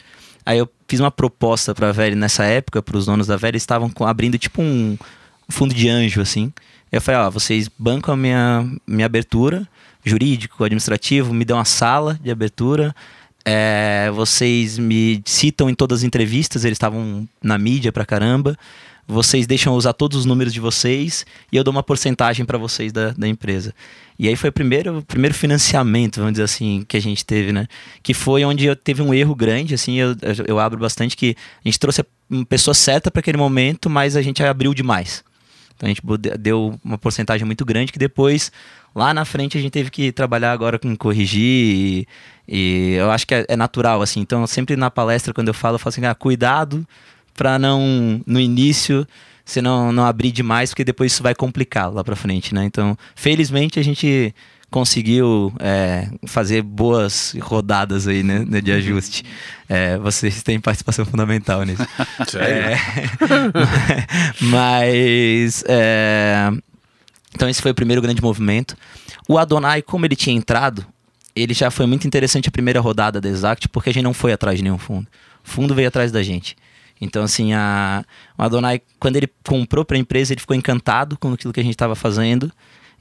Aí 0.45 0.57
eu 0.57 0.67
fiz 0.87 0.99
uma 0.99 1.11
proposta 1.11 1.73
para 1.73 1.89
a 1.89 1.91
Velly 1.91 2.15
nessa 2.15 2.43
época, 2.43 2.81
para 2.81 2.97
os 2.97 3.05
donos 3.05 3.27
da 3.27 3.37
Velly, 3.37 3.57
estavam 3.57 3.91
abrindo 4.01 4.37
tipo 4.37 4.61
um 4.61 4.97
fundo 5.51 5.73
de 5.73 5.89
anjo, 5.89 6.21
assim. 6.21 6.51
Eu 6.91 7.01
falei, 7.01 7.21
ó, 7.21 7.29
vocês 7.29 7.69
bancam 7.77 8.13
a 8.13 8.17
minha, 8.17 8.69
minha 8.85 9.05
abertura, 9.05 9.67
jurídico, 10.03 10.63
administrativo, 10.63 11.33
me 11.33 11.45
dão 11.45 11.57
uma 11.57 11.65
sala 11.65 12.19
de 12.21 12.29
abertura, 12.29 12.93
é, 13.45 14.11
vocês 14.13 14.77
me 14.77 15.21
citam 15.25 15.69
em 15.69 15.73
todas 15.73 15.99
as 15.99 16.03
entrevistas, 16.03 16.65
eles 16.65 16.75
estavam 16.75 17.27
na 17.41 17.57
mídia 17.57 17.91
pra 17.91 18.05
caramba, 18.05 18.57
vocês 19.07 19.47
deixam 19.47 19.73
usar 19.73 19.93
todos 19.93 20.19
os 20.19 20.25
números 20.25 20.53
de 20.53 20.59
vocês 20.59 21.25
e 21.51 21.57
eu 21.57 21.63
dou 21.63 21.71
uma 21.71 21.83
porcentagem 21.83 22.45
para 22.45 22.57
vocês 22.57 22.91
da, 22.91 23.11
da 23.11 23.27
empresa. 23.27 23.73
E 24.17 24.27
aí 24.27 24.35
foi 24.35 24.49
o 24.49 24.53
primeiro, 24.53 24.99
o 24.99 25.01
primeiro 25.01 25.33
financiamento, 25.33 26.17
vamos 26.17 26.33
dizer 26.33 26.43
assim, 26.43 26.85
que 26.87 26.95
a 26.95 26.99
gente 26.99 27.25
teve, 27.25 27.51
né? 27.51 27.67
Que 28.03 28.13
foi 28.13 28.45
onde 28.45 28.65
eu 28.65 28.75
teve 28.75 29.01
um 29.01 29.13
erro 29.13 29.33
grande, 29.33 29.73
assim, 29.73 29.95
eu, 29.95 30.15
eu 30.47 30.59
abro 30.59 30.79
bastante 30.79 31.17
que 31.17 31.35
a 31.65 31.67
gente 31.67 31.79
trouxe 31.79 32.01
a 32.01 32.05
pessoa 32.47 32.73
certa 32.73 33.09
para 33.09 33.19
aquele 33.19 33.37
momento, 33.37 33.89
mas 33.89 34.15
a 34.15 34.21
gente 34.21 34.43
abriu 34.43 34.73
demais. 34.73 35.23
Então 35.81 35.87
a 35.87 35.89
gente 35.89 36.37
deu 36.37 36.79
uma 36.85 36.97
porcentagem 36.97 37.43
muito 37.43 37.65
grande 37.65 37.91
que 37.91 37.97
depois, 37.97 38.51
lá 38.93 39.15
na 39.15 39.25
frente, 39.25 39.57
a 39.57 39.61
gente 39.61 39.71
teve 39.71 39.89
que 39.89 40.11
trabalhar 40.11 40.51
agora 40.51 40.77
com 40.77 40.95
corrigir 40.95 41.41
e, 41.41 42.07
e 42.47 42.93
eu 42.93 43.09
acho 43.09 43.25
que 43.25 43.33
é, 43.33 43.45
é, 43.47 43.55
natural, 43.55 43.99
assim. 43.99 44.19
Então, 44.19 44.45
sempre 44.45 44.75
na 44.75 44.91
palestra, 44.91 45.33
quando 45.33 45.47
eu 45.47 45.53
falo, 45.55 45.75
eu 45.75 45.79
falo 45.79 45.89
assim, 45.89 46.05
ah, 46.05 46.13
cuidado 46.13 46.87
para 47.33 47.57
não, 47.57 48.21
no 48.27 48.39
início, 48.39 49.07
você 49.43 49.59
não, 49.59 49.91
não 49.91 50.05
abrir 50.05 50.31
demais, 50.31 50.69
porque 50.69 50.83
depois 50.83 51.13
isso 51.13 51.23
vai 51.23 51.33
complicar 51.33 51.91
lá 51.91 52.03
para 52.03 52.15
frente, 52.15 52.53
né? 52.53 52.63
Então, 52.63 52.95
felizmente, 53.15 53.79
a 53.79 53.83
gente 53.83 54.35
conseguiu 54.71 55.53
é, 55.59 56.07
fazer 56.25 56.61
boas 56.61 57.35
rodadas 57.41 58.07
aí, 58.07 58.23
né, 58.23 58.45
né 58.47 58.61
de 58.61 58.71
ajuste. 58.71 59.23
É, 59.67 59.97
vocês 59.97 60.41
têm 60.41 60.59
participação 60.59 61.05
fundamental 61.05 61.63
nisso. 61.63 61.85
Sério? 62.27 62.73
É, 62.73 62.79
mas 64.41 65.63
é, 65.67 66.49
então 67.35 67.49
esse 67.49 67.61
foi 67.61 67.71
o 67.71 67.75
primeiro 67.75 68.01
grande 68.01 68.21
movimento. 68.21 68.75
O 69.27 69.37
Adonai, 69.37 69.81
como 69.81 70.05
ele 70.05 70.15
tinha 70.15 70.35
entrado, 70.35 70.85
ele 71.35 71.53
já 71.53 71.69
foi 71.69 71.85
muito 71.85 72.07
interessante 72.07 72.47
a 72.47 72.51
primeira 72.51 72.79
rodada 72.79 73.19
da 73.19 73.29
Exact, 73.29 73.67
porque 73.69 73.89
a 73.89 73.93
gente 73.93 74.03
não 74.03 74.13
foi 74.13 74.31
atrás 74.31 74.57
de 74.57 74.63
nenhum 74.63 74.77
fundo. 74.77 75.07
O 75.45 75.49
fundo 75.49 75.75
veio 75.75 75.89
atrás 75.89 76.11
da 76.11 76.23
gente. 76.23 76.55
Então, 76.99 77.23
assim, 77.23 77.51
a, 77.53 78.05
o 78.37 78.43
Adonai, 78.43 78.81
quando 78.99 79.15
ele 79.15 79.27
comprou 79.43 79.83
para 79.83 79.97
a 79.97 79.99
empresa, 79.99 80.33
ele 80.33 80.39
ficou 80.39 80.55
encantado 80.55 81.17
com 81.17 81.33
aquilo 81.33 81.51
que 81.51 81.59
a 81.59 81.63
gente 81.63 81.73
estava 81.73 81.95
fazendo. 81.95 82.51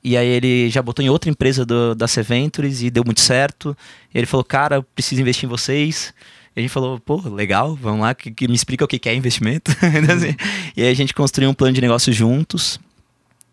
E 0.02 0.16
aí 0.16 0.26
ele 0.26 0.70
já 0.70 0.80
botou 0.80 1.04
em 1.04 1.10
outra 1.10 1.30
empresa 1.30 1.64
do, 1.64 1.94
da 1.94 2.08
Seventures 2.08 2.82
e 2.82 2.90
deu 2.90 3.04
muito 3.04 3.20
certo. 3.20 3.76
E 4.14 4.18
ele 4.18 4.26
falou, 4.26 4.44
cara, 4.44 4.76
eu 4.76 4.82
preciso 4.82 5.20
investir 5.20 5.44
em 5.44 5.48
vocês. 5.48 6.14
E 6.56 6.60
a 6.60 6.62
gente 6.62 6.70
falou, 6.70 6.98
pô, 6.98 7.16
legal, 7.28 7.76
vamos 7.76 8.00
lá, 8.00 8.14
que, 8.14 8.30
que 8.30 8.48
me 8.48 8.54
explica 8.54 8.84
o 8.84 8.88
que 8.88 9.08
é 9.08 9.14
investimento. 9.14 9.70
Então, 9.82 10.16
assim, 10.16 10.34
e 10.76 10.82
aí 10.82 10.88
a 10.88 10.94
gente 10.94 11.14
construiu 11.14 11.50
um 11.50 11.54
plano 11.54 11.74
de 11.74 11.80
negócio 11.80 12.12
juntos, 12.12 12.80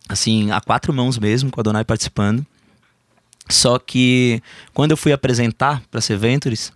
assim, 0.07 0.51
a 0.51 0.61
quatro 0.61 0.93
mãos 0.93 1.19
mesmo, 1.19 1.51
com 1.51 1.59
a 1.59 1.63
Donai 1.63 1.83
participando. 1.83 2.45
Só 3.49 3.77
que 3.77 4.41
quando 4.73 4.91
eu 4.91 4.97
fui 4.97 5.11
apresentar 5.11 5.81
para 5.91 5.99
a 5.99 6.01
Seventures, 6.01 6.71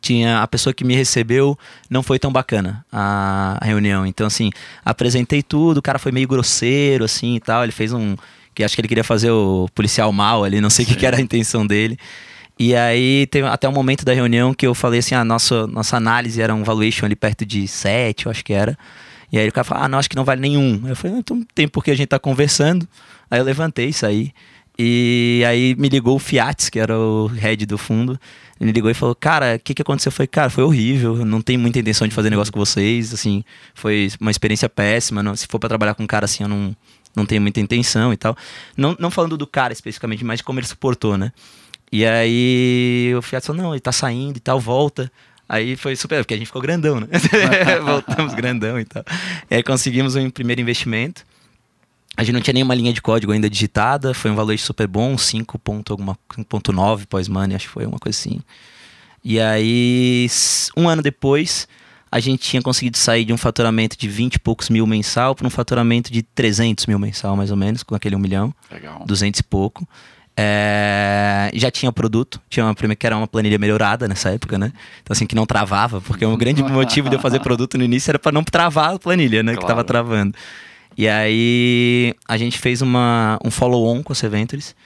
tinha 0.00 0.42
a 0.42 0.46
pessoa 0.46 0.74
que 0.74 0.84
me 0.84 0.94
recebeu 0.94 1.58
não 1.88 2.02
foi 2.02 2.18
tão 2.18 2.30
bacana 2.30 2.84
a, 2.92 3.58
a 3.60 3.64
reunião. 3.64 4.06
Então, 4.06 4.26
assim, 4.26 4.50
apresentei 4.84 5.42
tudo, 5.42 5.78
o 5.78 5.82
cara 5.82 5.98
foi 5.98 6.12
meio 6.12 6.28
grosseiro, 6.28 7.04
assim 7.04 7.36
e 7.36 7.40
tal. 7.40 7.62
Ele 7.62 7.72
fez 7.72 7.92
um 7.92 8.16
que 8.58 8.64
acho 8.64 8.74
que 8.74 8.80
ele 8.80 8.88
queria 8.88 9.04
fazer 9.04 9.30
o 9.30 9.68
policial 9.72 10.12
mal 10.12 10.42
ali, 10.42 10.60
não 10.60 10.68
sei 10.68 10.84
o 10.84 10.88
que, 10.88 10.96
que, 10.96 11.06
era 11.06 11.16
a 11.16 11.20
intenção 11.20 11.64
dele. 11.64 11.96
E 12.58 12.74
aí 12.74 13.24
teve 13.28 13.46
até 13.46 13.68
um 13.68 13.72
momento 13.72 14.04
da 14.04 14.12
reunião 14.12 14.52
que 14.52 14.66
eu 14.66 14.74
falei 14.74 14.98
assim, 14.98 15.14
a 15.14 15.20
ah, 15.20 15.24
nossa, 15.24 15.64
nossa 15.68 15.96
análise 15.96 16.42
era 16.42 16.52
um 16.52 16.64
valuation 16.64 17.06
ali 17.06 17.14
perto 17.14 17.46
de 17.46 17.68
7, 17.68 18.26
eu 18.26 18.32
acho 18.32 18.44
que 18.44 18.52
era. 18.52 18.76
E 19.30 19.38
aí 19.38 19.48
o 19.48 19.52
cara 19.52 19.62
falou, 19.62 19.84
ah, 19.84 19.88
não, 19.88 19.96
acho 19.96 20.10
que 20.10 20.16
não 20.16 20.24
vale 20.24 20.40
nenhum. 20.40 20.82
Eu 20.88 20.96
falei, 20.96 21.18
então 21.18 21.40
tem 21.54 21.68
porque 21.68 21.92
a 21.92 21.94
gente 21.94 22.08
tá 22.08 22.18
conversando. 22.18 22.88
Aí 23.30 23.38
eu 23.38 23.44
levantei, 23.44 23.92
saí. 23.92 24.32
E 24.76 25.44
aí 25.46 25.76
me 25.76 25.88
ligou 25.88 26.16
o 26.16 26.18
Fiat, 26.18 26.68
que 26.68 26.80
era 26.80 26.98
o 26.98 27.28
head 27.28 27.64
do 27.64 27.78
fundo. 27.78 28.18
Ele 28.60 28.72
ligou 28.72 28.90
e 28.90 28.94
falou, 28.94 29.14
cara, 29.14 29.54
o 29.54 29.58
que, 29.60 29.72
que 29.72 29.82
aconteceu? 29.82 30.10
Foi, 30.10 30.26
cara, 30.26 30.50
foi 30.50 30.64
horrível. 30.64 31.24
Não 31.24 31.40
tenho 31.40 31.60
muita 31.60 31.78
intenção 31.78 32.08
de 32.08 32.14
fazer 32.14 32.28
negócio 32.28 32.52
com 32.52 32.58
vocês. 32.58 33.14
Assim, 33.14 33.44
foi 33.72 34.10
uma 34.20 34.32
experiência 34.32 34.68
péssima. 34.68 35.22
Não, 35.22 35.36
se 35.36 35.46
for 35.46 35.60
para 35.60 35.68
trabalhar 35.68 35.94
com 35.94 36.02
um 36.02 36.08
cara 36.08 36.24
assim, 36.24 36.42
eu 36.42 36.48
não, 36.48 36.74
não 37.14 37.26
tem 37.26 37.40
muita 37.40 37.60
intenção 37.60 38.12
e 38.12 38.16
tal. 38.16 38.36
Não, 38.76 38.96
não 38.98 39.10
falando 39.10 39.36
do 39.36 39.46
cara 39.46 39.72
especificamente, 39.72 40.24
mas 40.24 40.38
de 40.38 40.44
como 40.44 40.58
ele 40.58 40.66
suportou, 40.66 41.16
né? 41.16 41.32
E 41.90 42.04
aí 42.04 43.14
o 43.16 43.22
Fiat 43.22 43.46
falou, 43.46 43.62
não, 43.62 43.74
ele 43.74 43.80
tá 43.80 43.92
saindo 43.92 44.36
e 44.36 44.40
tal, 44.40 44.60
volta. 44.60 45.10
Aí 45.48 45.76
foi 45.76 45.96
super, 45.96 46.18
porque 46.18 46.34
a 46.34 46.36
gente 46.36 46.46
ficou 46.46 46.60
grandão, 46.60 47.00
né? 47.00 47.06
Voltamos 47.82 48.34
grandão 48.34 48.78
e 48.78 48.84
tal. 48.84 49.02
E 49.50 49.54
aí 49.56 49.62
conseguimos 49.62 50.14
um 50.14 50.28
primeiro 50.28 50.60
investimento. 50.60 51.24
A 52.16 52.22
gente 52.22 52.34
não 52.34 52.40
tinha 52.40 52.54
nenhuma 52.54 52.74
linha 52.74 52.92
de 52.92 53.00
código 53.00 53.32
ainda 53.32 53.48
digitada, 53.48 54.12
foi 54.12 54.30
um 54.30 54.34
valor 54.34 54.58
super 54.58 54.86
bom, 54.86 55.14
5.9 55.14 57.06
pós-money, 57.06 57.56
acho 57.56 57.66
que 57.66 57.72
foi 57.72 57.86
uma 57.86 57.98
coisa 57.98 58.18
assim. 58.18 58.40
E 59.24 59.40
aí, 59.40 60.26
um 60.76 60.88
ano 60.88 61.00
depois, 61.00 61.68
a 62.10 62.20
gente 62.20 62.40
tinha 62.42 62.62
conseguido 62.62 62.96
sair 62.96 63.24
de 63.24 63.32
um 63.32 63.36
faturamento 63.36 63.96
de 63.96 64.08
20 64.08 64.34
e 64.34 64.38
poucos 64.38 64.70
mil 64.70 64.86
mensal 64.86 65.34
para 65.34 65.46
um 65.46 65.50
faturamento 65.50 66.12
de 66.12 66.22
300 66.22 66.86
mil 66.86 66.98
mensal, 66.98 67.36
mais 67.36 67.50
ou 67.50 67.56
menos, 67.56 67.82
com 67.82 67.94
aquele 67.94 68.16
1 68.16 68.18
milhão. 68.18 68.54
Legal. 68.70 69.04
200 69.06 69.40
e 69.40 69.42
pouco. 69.42 69.86
É, 70.40 71.50
já 71.54 71.68
tinha 71.68 71.90
produto, 71.90 72.40
tinha 72.48 72.64
uma 72.64 72.74
que 72.74 73.06
era 73.06 73.16
uma 73.16 73.26
planilha 73.26 73.58
melhorada 73.58 74.06
nessa 74.06 74.30
época, 74.30 74.56
né? 74.56 74.72
Então, 75.02 75.12
assim, 75.12 75.26
que 75.26 75.34
não 75.34 75.44
travava, 75.44 76.00
porque 76.00 76.24
um 76.24 76.36
grande 76.36 76.62
motivo 76.64 77.08
de 77.08 77.16
eu 77.16 77.20
fazer 77.20 77.40
produto 77.40 77.76
no 77.76 77.82
início 77.82 78.10
era 78.12 78.20
para 78.20 78.30
não 78.30 78.44
travar 78.44 78.94
a 78.94 78.98
planilha, 79.00 79.42
né? 79.42 79.52
Claro. 79.52 79.60
Que 79.60 79.66
tava 79.66 79.82
travando. 79.82 80.34
E 80.96 81.08
aí 81.08 82.14
a 82.28 82.36
gente 82.36 82.56
fez 82.58 82.82
uma, 82.82 83.38
um 83.44 83.50
follow-on 83.50 84.02
com 84.02 84.12
a 84.12 84.16
Seventures. 84.16 84.76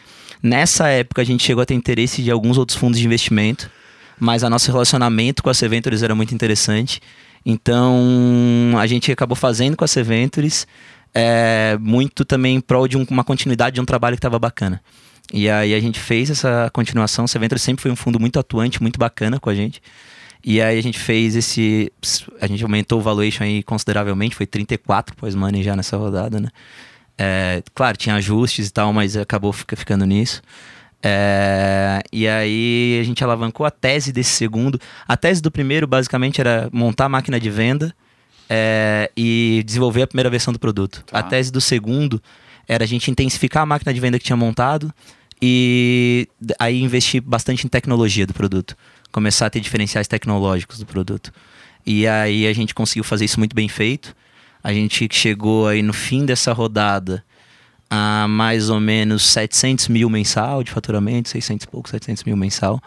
Nessa 0.43 0.89
época 0.89 1.21
a 1.21 1.25
gente 1.25 1.45
chegou 1.45 1.63
a 1.63 1.67
ter 1.67 1.75
interesse 1.75 2.23
de 2.23 2.31
alguns 2.31 2.57
outros 2.57 2.77
fundos 2.77 2.99
de 2.99 3.05
investimento, 3.05 3.71
mas 4.19 4.45
a 4.45 4.51
nosso 4.51 4.71
relacionamento 4.71 5.43
com 5.43 5.51
a 5.51 5.55
Seventures 5.55 6.03
era 6.03 6.15
muito 6.15 6.35
interessante. 6.35 7.01
Então 7.45 8.75
a 8.79 8.87
gente 8.87 9.11
acabou 9.11 9.37
fazendo 9.37 9.77
com 9.77 9.85
a 9.85 9.89
Seventures 9.89 10.67
é, 11.15 11.77
muito 11.81 12.25
também 12.25 12.57
em 12.57 12.61
prol 12.61 12.89
de 12.89 12.97
um, 12.97 13.05
uma 13.11 13.25
continuidade 13.25 13.75
de 13.75 13.81
um 13.81 13.85
trabalho 13.85 14.17
que 14.17 14.19
estava 14.19 14.39
bacana. 14.39 14.81
E 15.33 15.49
aí 15.49 15.75
a 15.75 15.81
gente 15.81 15.99
fez 15.99 16.31
essa 16.31 16.71
continuação. 16.73 17.25
O 17.25 17.29
Seventure 17.29 17.59
sempre 17.59 17.83
foi 17.83 17.91
um 17.91 17.97
fundo 17.97 18.19
muito 18.19 18.39
atuante, 18.39 18.81
muito 18.83 18.99
bacana 18.99 19.39
com 19.39 19.51
a 19.51 19.55
gente. 19.55 19.81
E 20.45 20.61
aí 20.61 20.79
a 20.79 20.83
gente 20.83 20.99
fez 20.99 21.37
esse. 21.37 21.93
A 22.41 22.47
gente 22.47 22.63
aumentou 22.63 22.99
o 22.99 23.03
valuation 23.03 23.45
aí 23.45 23.63
consideravelmente, 23.63 24.35
foi 24.35 24.47
34 24.47 25.15
pós-money 25.15 25.63
já 25.63 25.77
nessa 25.77 25.97
rodada, 25.97 26.41
né? 26.41 26.49
É, 27.17 27.63
claro, 27.75 27.97
tinha 27.97 28.17
ajustes 28.17 28.69
e 28.69 28.73
tal, 28.73 28.93
mas 28.93 29.17
acabou 29.17 29.53
ficando 29.53 30.05
nisso. 30.05 30.43
É, 31.03 32.01
e 32.13 32.29
aí 32.29 32.99
a 33.01 33.05
gente 33.05 33.23
alavancou 33.25 33.67
a 33.67 33.71
tese 33.71 34.13
desse 34.13 34.31
segundo. 34.31 34.81
A 35.07 35.17
tese 35.17 35.43
do 35.43 35.51
primeiro, 35.51 35.87
basicamente, 35.87 36.41
era 36.41 36.69
montar 36.73 37.07
a 37.07 37.09
máquina 37.09 37.41
de 37.41 37.51
venda 37.51 37.95
é, 38.49 39.11
e 39.17 39.63
desenvolver 39.67 40.03
a 40.03 40.07
primeira 40.07 40.31
versão 40.31 40.53
do 40.53 40.59
produto. 40.59 41.03
Tá. 41.07 41.19
A 41.19 41.23
tese 41.23 41.51
do 41.51 41.61
segundo 41.61 42.23
era 42.69 42.85
a 42.85 42.87
gente 42.87 43.11
intensificar 43.11 43.65
a 43.65 43.67
máquina 43.67 43.93
de 43.93 44.01
venda 44.01 44.19
que 44.19 44.25
tinha 44.25 44.37
montado 44.37 44.93
e 45.41 46.29
aí 46.59 46.81
investir 46.81 47.21
bastante 47.21 47.67
em 47.67 47.69
tecnologia 47.69 48.25
do 48.25 48.33
produto, 48.33 48.77
começar 49.11 49.47
a 49.47 49.51
ter 49.51 49.59
diferenciais 49.59 50.07
tecnológicos 50.07 50.79
do 50.79 50.87
produto. 50.87 51.33
E 51.85 52.07
aí 52.07 52.47
a 52.47 52.53
gente 52.53 52.73
conseguiu 52.73 53.03
fazer 53.03 53.25
isso 53.25 53.41
muito 53.41 53.57
bem 53.57 53.69
feito. 53.69 54.15
A 54.63 54.73
gente 54.73 55.09
chegou 55.11 55.67
aí 55.67 55.83
no 55.83 55.93
fim 55.93 56.25
dessa 56.25 56.53
rodada 56.53 57.25
a 57.95 58.27
mais 58.27 58.71
ou 58.71 58.81
menos 58.81 59.23
700 59.23 59.89
mil 59.89 60.09
mensal 60.09 60.65
de 60.65 60.71
faturamento, 60.71 61.29
600 61.29 61.65
e 61.65 61.69
pouco, 61.69 61.91
700 61.91 62.25
mil 62.25 62.35
mensal. 62.35 62.81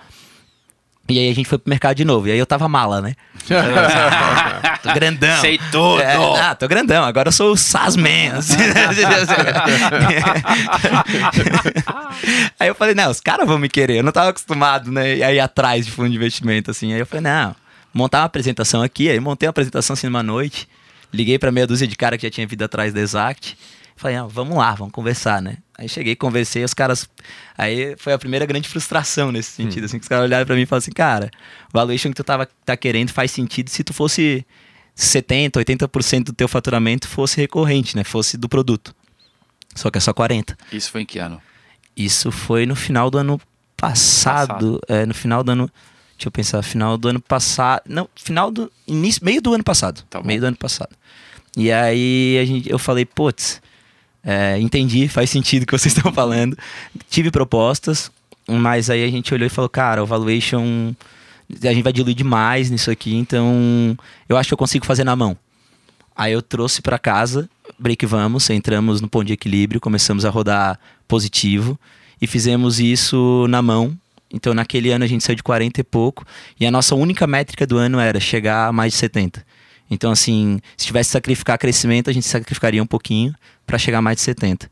E 1.07 1.19
aí 1.19 1.29
a 1.29 1.35
gente 1.35 1.47
foi 1.47 1.59
pro 1.59 1.69
mercado 1.69 1.95
de 1.95 2.03
novo. 2.03 2.27
E 2.27 2.31
aí 2.31 2.39
eu 2.39 2.45
tava 2.47 2.67
mala, 2.67 2.99
né? 2.99 3.13
tô 4.81 4.91
grandão. 4.95 5.41
Sei 5.41 5.59
tudo. 5.71 6.01
É, 6.01 6.15
ah, 6.41 6.55
tô 6.55 6.67
grandão. 6.67 7.03
Agora 7.03 7.27
eu 7.27 7.31
sou 7.31 7.51
o 7.51 7.55
Sasman. 7.55 8.31
Assim, 8.31 8.57
né? 8.57 8.73
aí 12.59 12.67
eu 12.67 12.73
falei, 12.73 12.95
não, 12.95 13.11
os 13.11 13.19
caras 13.19 13.47
vão 13.47 13.59
me 13.59 13.69
querer. 13.69 13.97
Eu 13.97 14.03
não 14.03 14.11
tava 14.11 14.31
acostumado, 14.31 14.91
né? 14.91 15.17
E 15.17 15.23
aí 15.23 15.39
atrás 15.39 15.85
de 15.85 15.91
fundo 15.91 16.09
de 16.09 16.15
investimento, 16.15 16.71
assim. 16.71 16.93
Aí 16.93 16.99
eu 16.99 17.05
falei, 17.05 17.21
não, 17.21 17.55
montar 17.93 18.21
uma 18.21 18.25
apresentação 18.25 18.81
aqui. 18.81 19.07
Aí 19.07 19.19
montei 19.19 19.45
uma 19.45 19.51
apresentação 19.51 19.93
assim 19.93 20.07
numa 20.07 20.23
noite. 20.23 20.67
Liguei 21.13 21.37
pra 21.37 21.51
meia 21.51 21.67
dúzia 21.67 21.87
de 21.87 21.95
cara 21.95 22.17
que 22.17 22.25
já 22.25 22.31
tinha 22.31 22.47
vindo 22.47 22.63
atrás 22.63 22.91
da 22.91 23.01
Exact. 23.01 23.55
Falei, 23.95 24.17
ah, 24.17 24.25
vamos 24.25 24.57
lá, 24.57 24.73
vamos 24.75 24.91
conversar, 24.91 25.41
né? 25.41 25.57
Aí 25.77 25.87
cheguei, 25.87 26.15
conversei, 26.15 26.63
os 26.63 26.73
caras. 26.73 27.09
Aí 27.57 27.95
foi 27.97 28.11
a 28.11 28.17
primeira 28.17 28.45
grande 28.45 28.67
frustração 28.67 29.31
nesse 29.31 29.51
sentido, 29.51 29.83
hum. 29.83 29.85
assim, 29.85 29.97
que 29.97 30.03
os 30.03 30.09
caras 30.09 30.25
olharam 30.25 30.45
pra 30.45 30.55
mim 30.55 30.63
e 30.63 30.65
falaram 30.65 30.79
assim, 30.79 30.91
cara, 30.91 31.31
o 31.69 31.77
valuation 31.77 32.09
que 32.09 32.15
tu 32.15 32.23
tava, 32.23 32.47
tá 32.65 32.75
querendo 32.75 33.11
faz 33.11 33.31
sentido 33.31 33.69
se 33.69 33.83
tu 33.83 33.93
fosse 33.93 34.45
70, 34.93 35.59
80% 35.59 36.23
do 36.23 36.33
teu 36.33 36.47
faturamento 36.47 37.07
fosse 37.07 37.39
recorrente, 37.39 37.95
né? 37.95 38.03
Fosse 38.03 38.37
do 38.37 38.49
produto. 38.49 38.93
Só 39.73 39.89
que 39.89 39.97
é 39.97 40.01
só 40.01 40.13
40. 40.13 40.57
Isso 40.71 40.91
foi 40.91 41.01
em 41.01 41.05
que 41.05 41.19
ano? 41.19 41.41
Isso 41.95 42.31
foi 42.31 42.65
no 42.65 42.75
final 42.75 43.09
do 43.09 43.17
ano 43.17 43.39
passado. 43.77 44.47
passado. 44.47 44.81
É, 44.87 45.05
no 45.05 45.13
final 45.13 45.43
do 45.43 45.51
ano. 45.51 45.69
Deixa 46.17 46.27
eu 46.27 46.31
pensar, 46.31 46.61
final 46.63 46.97
do 46.97 47.09
ano 47.09 47.21
passado. 47.21 47.83
Não, 47.87 48.09
final 48.15 48.49
do. 48.49 48.71
Início, 48.87 49.23
meio 49.23 49.41
do 49.41 49.53
ano 49.53 49.63
passado. 49.63 50.01
Tá 50.09 50.21
meio 50.21 50.39
do 50.39 50.47
ano 50.47 50.57
passado. 50.57 50.95
E 51.57 51.71
aí 51.71 52.37
a 52.41 52.45
gente, 52.45 52.69
eu 52.69 52.79
falei, 52.79 53.05
putz, 53.05 53.61
é, 54.25 54.59
entendi, 54.59 55.07
faz 55.07 55.29
sentido 55.29 55.63
o 55.63 55.65
que 55.67 55.71
vocês 55.71 55.93
estão 55.95 56.11
falando. 56.11 56.57
Tive 57.09 57.29
propostas, 57.29 58.11
mas 58.47 58.89
aí 58.89 59.03
a 59.03 59.09
gente 59.09 59.31
olhou 59.31 59.45
e 59.45 59.49
falou, 59.49 59.69
cara, 59.69 60.01
o 60.01 60.05
valuation. 60.05 60.95
A 61.63 61.67
gente 61.71 61.83
vai 61.83 61.93
diluir 61.93 62.15
demais 62.15 62.71
nisso 62.71 62.89
aqui, 62.89 63.15
então 63.15 63.95
eu 64.27 64.35
acho 64.35 64.47
que 64.49 64.53
eu 64.55 64.57
consigo 64.57 64.83
fazer 64.83 65.03
na 65.03 65.15
mão. 65.15 65.37
Aí 66.15 66.33
eu 66.33 66.41
trouxe 66.41 66.81
para 66.81 66.97
casa, 66.97 67.47
break 67.77 68.03
vamos, 68.07 68.49
entramos 68.49 68.99
no 68.99 69.07
ponto 69.07 69.27
de 69.27 69.33
equilíbrio, 69.33 69.79
começamos 69.79 70.25
a 70.25 70.29
rodar 70.31 70.79
positivo 71.07 71.79
e 72.19 72.25
fizemos 72.25 72.79
isso 72.79 73.45
na 73.47 73.61
mão. 73.61 73.95
Então 74.31 74.55
naquele 74.55 74.89
ano 74.89 75.03
a 75.03 75.07
gente 75.07 75.23
saiu 75.23 75.35
de 75.35 75.43
40 75.43 75.81
e 75.81 75.83
pouco 75.83 76.25
e 76.59 76.65
a 76.65 76.71
nossa 76.71 76.95
única 76.95 77.27
métrica 77.27 77.67
do 77.67 77.77
ano 77.77 77.99
era 77.99 78.19
chegar 78.19 78.69
a 78.69 78.71
mais 78.71 78.93
de 78.93 78.99
70. 78.99 79.45
Então 79.91 80.11
assim, 80.11 80.59
se 80.75 80.87
tivesse 80.87 81.09
que 81.09 81.13
sacrificar 81.13 81.59
crescimento, 81.59 82.09
a 82.09 82.13
gente 82.13 82.25
sacrificaria 82.25 82.81
um 82.81 82.87
pouquinho, 82.87 83.35
para 83.65 83.77
chegar 83.77 83.99
a 83.99 84.01
mais 84.01 84.17
de 84.17 84.23
70. 84.23 84.69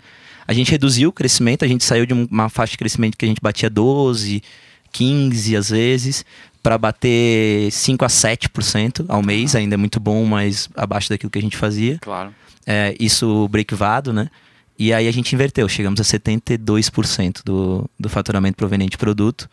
A 0.47 0.53
gente 0.53 0.71
reduziu 0.71 1.09
o 1.09 1.13
crescimento, 1.13 1.63
a 1.63 1.67
gente 1.67 1.83
saiu 1.83 2.05
de 2.05 2.13
uma 2.13 2.49
faixa 2.49 2.71
de 2.71 2.77
crescimento 2.77 3.17
que 3.17 3.25
a 3.25 3.27
gente 3.27 3.41
batia 3.41 3.69
12, 3.69 4.43
15 4.91 5.55
às 5.55 5.69
vezes, 5.69 6.25
para 6.61 6.77
bater 6.77 7.71
5 7.71 8.05
a 8.05 8.07
7% 8.07 9.05
ao 9.07 9.23
mês, 9.23 9.55
ainda 9.55 9.75
é 9.75 9.77
muito 9.77 9.99
bom, 9.99 10.25
mas 10.25 10.69
abaixo 10.75 11.09
daquilo 11.09 11.29
que 11.29 11.39
a 11.39 11.41
gente 11.41 11.57
fazia. 11.57 11.97
Claro. 11.99 12.33
É, 12.65 12.95
isso 12.99 13.47
breakvado, 13.49 14.13
né? 14.13 14.29
E 14.77 14.93
aí 14.93 15.07
a 15.07 15.11
gente 15.11 15.33
inverteu, 15.33 15.67
chegamos 15.69 15.99
a 15.99 16.03
72% 16.03 17.41
do, 17.43 17.89
do 17.99 18.09
faturamento 18.09 18.57
proveniente 18.57 18.91
de 18.91 18.97
produto. 18.97 19.49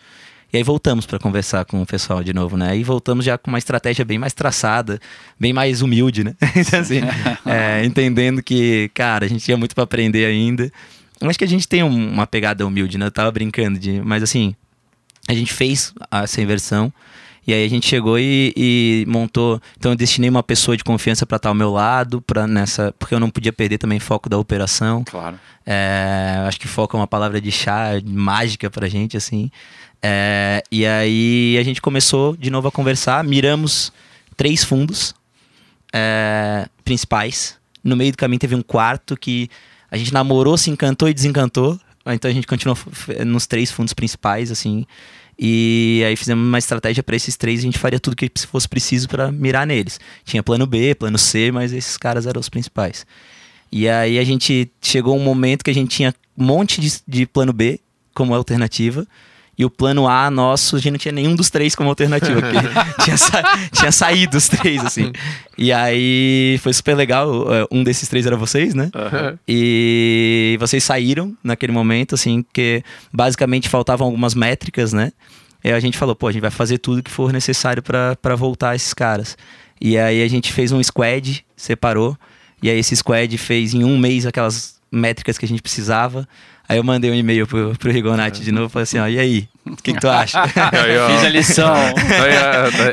E 0.53 0.57
aí 0.57 0.63
voltamos 0.63 1.07
para 1.07 1.19
conversar 1.19 1.65
com 1.65 1.81
o 1.81 1.87
pessoal 1.87 2.25
de 2.25 2.33
novo, 2.33 2.57
né? 2.57 2.77
E 2.77 2.83
voltamos 2.83 3.25
já 3.25 3.39
com 3.39 3.51
uma 3.51 3.59
estratégia 3.59 4.05
bem 4.05 4.19
mais 4.19 4.33
traçada, 4.33 5.01
bem 5.39 5.53
mais 5.53 5.81
humilde, 5.81 6.25
né? 6.25 6.35
Então, 6.57 6.81
assim, 6.81 7.01
é, 7.47 7.85
entendendo 7.85 8.43
que, 8.43 8.91
cara, 8.93 9.25
a 9.25 9.29
gente 9.29 9.45
tinha 9.45 9.57
muito 9.57 9.75
para 9.75 9.85
aprender 9.85 10.25
ainda. 10.25 10.71
Acho 11.23 11.39
que 11.39 11.45
a 11.45 11.49
gente 11.49 11.69
tem 11.69 11.83
uma 11.83 12.27
pegada 12.27 12.67
humilde, 12.67 12.99
né? 12.99 13.07
Eu 13.07 13.11
tava 13.11 13.31
brincando 13.31 13.79
de. 13.79 14.01
Mas 14.01 14.23
assim, 14.23 14.55
a 15.29 15.35
gente 15.35 15.53
fez 15.53 15.93
essa 16.11 16.41
inversão. 16.41 16.93
E 17.47 17.55
aí 17.55 17.65
a 17.65 17.69
gente 17.69 17.87
chegou 17.87 18.19
e, 18.19 18.53
e 18.57 19.05
montou. 19.09 19.61
Então 19.77 19.93
eu 19.93 19.97
destinei 19.97 20.29
uma 20.29 20.43
pessoa 20.43 20.77
de 20.77 20.85
confiança 20.85 21.25
para 21.25 21.37
estar 21.37 21.49
ao 21.49 21.55
meu 21.55 21.71
lado, 21.71 22.21
para 22.21 22.47
nessa, 22.47 22.95
porque 22.99 23.15
eu 23.15 23.21
não 23.21 23.31
podia 23.31 23.53
perder 23.53 23.79
também 23.79 23.99
foco 23.99 24.29
da 24.29 24.39
operação. 24.39 25.05
Claro. 25.05 25.39
É, 25.67 26.45
acho 26.47 26.61
que 26.61 26.69
foco 26.69 26.97
é 26.97 27.01
uma 27.01 27.07
palavra 27.07 27.41
de 27.41 27.51
chá 27.51 27.93
mágica 28.05 28.71
pra 28.71 28.89
gente, 28.89 29.17
assim. 29.17 29.51
É, 30.03 30.63
e 30.71 30.87
aí 30.87 31.59
a 31.59 31.63
gente 31.63 31.81
começou 31.81 32.37
de 32.37 32.51
novo 32.51 32.69
a 32.69 32.73
conversar, 32.73 33.23
miramos 33.23 33.93
três 34.37 34.65
fundos 34.65 35.15
é, 35.93 36.67
principais. 36.85 37.59
No 37.83 37.97
meio 37.97 38.13
do 38.13 38.19
caminho 38.19 38.39
teve 38.39 38.55
um 38.55 38.63
quarto 38.63 39.17
que 39.17 39.49
a 39.91 39.97
gente 39.97 40.13
namorou, 40.13 40.57
se 40.57 40.71
encantou 40.71 41.09
e 41.09 41.15
desencantou. 41.15 41.79
Então 42.07 42.31
a 42.31 42.35
gente 42.35 42.47
continuou 42.47 42.79
nos 43.27 43.47
três 43.47 43.71
fundos 43.71 43.93
principais, 43.93 44.51
assim. 44.51 44.87
E 45.39 46.03
aí 46.07 46.17
fizemos 46.17 46.47
uma 46.47 46.59
estratégia 46.59 47.03
para 47.03 47.17
esses 47.17 47.37
três, 47.37 47.61
a 47.61 47.63
gente 47.63 47.79
faria 47.79 47.99
tudo 47.99 48.15
que 48.15 48.31
fosse 48.47 48.69
preciso 48.69 49.09
para 49.09 49.33
mirar 49.33 49.67
neles. 49.67 49.99
Tinha 50.25 50.43
plano 50.43 50.67
B, 50.67 50.95
plano 50.95 51.17
C, 51.17 51.51
mas 51.51 51.73
esses 51.73 51.97
caras 51.97 52.27
eram 52.27 52.41
os 52.41 52.49
principais. 52.49 53.07
E 53.73 53.89
aí 53.89 54.19
a 54.19 54.25
gente 54.25 54.71
chegou 54.83 55.17
um 55.17 55.23
momento 55.23 55.65
que 55.65 55.71
a 55.71 55.75
gente 55.75 55.97
tinha 55.97 56.15
um 56.37 56.45
monte 56.45 56.81
de, 56.81 56.93
de 57.07 57.27
plano 57.27 57.53
B 57.53 57.81
como 58.13 58.35
alternativa. 58.35 59.07
E 59.61 59.65
o 59.67 59.69
plano 59.69 60.09
A 60.09 60.31
nosso, 60.31 60.77
a 60.77 60.79
gente 60.79 60.93
não 60.93 60.99
tinha 60.99 61.13
nenhum 61.13 61.37
dos 61.37 61.51
três 61.51 61.75
como 61.75 61.91
alternativa, 61.91 62.41
porque 62.41 62.57
tinha, 63.05 63.19
sa 63.19 63.43
tinha 63.71 63.93
saído 63.93 64.39
os 64.39 64.49
três, 64.49 64.83
assim. 64.83 65.13
E 65.59 65.71
aí 65.71 66.59
foi 66.63 66.73
super 66.73 66.95
legal. 66.95 67.45
É, 67.53 67.67
um 67.71 67.85
desses 67.85 68.09
três 68.09 68.25
era 68.25 68.39
vocês, 68.39 68.75
né? 68.75 68.85
Uhum. 68.85 69.39
E 69.47 70.57
vocês 70.59 70.83
saíram 70.83 71.37
naquele 71.45 71.73
momento, 71.73 72.15
assim, 72.15 72.43
que 72.55 72.83
basicamente 73.13 73.69
faltavam 73.69 74.07
algumas 74.07 74.35
métricas, 74.35 74.95
né? 74.95 75.13
E 75.63 75.71
a 75.71 75.79
gente 75.79 75.99
falou, 75.99 76.17
pô, 76.17 76.29
a 76.29 76.33
gente 76.33 76.41
vai 76.41 76.51
fazer 76.51 76.79
tudo 76.79 77.03
que 77.03 77.11
for 77.11 77.31
necessário 77.31 77.83
para 77.83 78.35
voltar 78.37 78.75
esses 78.75 78.95
caras. 78.95 79.37
E 79.79 79.99
aí 79.99 80.23
a 80.23 80.29
gente 80.29 80.55
fez 80.55 80.73
um 80.73 80.83
squad, 80.83 81.45
separou. 81.55 82.17
E 82.63 82.71
aí 82.71 82.79
esse 82.79 82.97
squad 82.97 83.37
fez 83.37 83.75
em 83.75 83.85
um 83.85 83.99
mês 83.99 84.25
aquelas 84.25 84.81
métricas 84.91 85.37
que 85.37 85.45
a 85.45 85.49
gente 85.49 85.61
precisava. 85.61 86.27
Aí 86.71 86.77
eu 86.77 86.85
mandei 86.85 87.11
um 87.11 87.15
e-mail 87.15 87.49
pro, 87.49 87.77
pro 87.77 87.91
Rigonati 87.91 88.43
de 88.43 88.53
novo, 88.53 88.69
falei 88.69 88.85
assim, 88.85 89.01
ó, 89.01 89.09
e 89.09 89.19
aí? 89.19 89.49
O 89.67 89.75
que, 89.75 89.93
que 89.93 89.99
tu 89.99 90.09
acha? 90.09 90.41
aí, 90.47 91.17
Fiz 91.17 91.25
a 91.25 91.29
lição. 91.29 91.75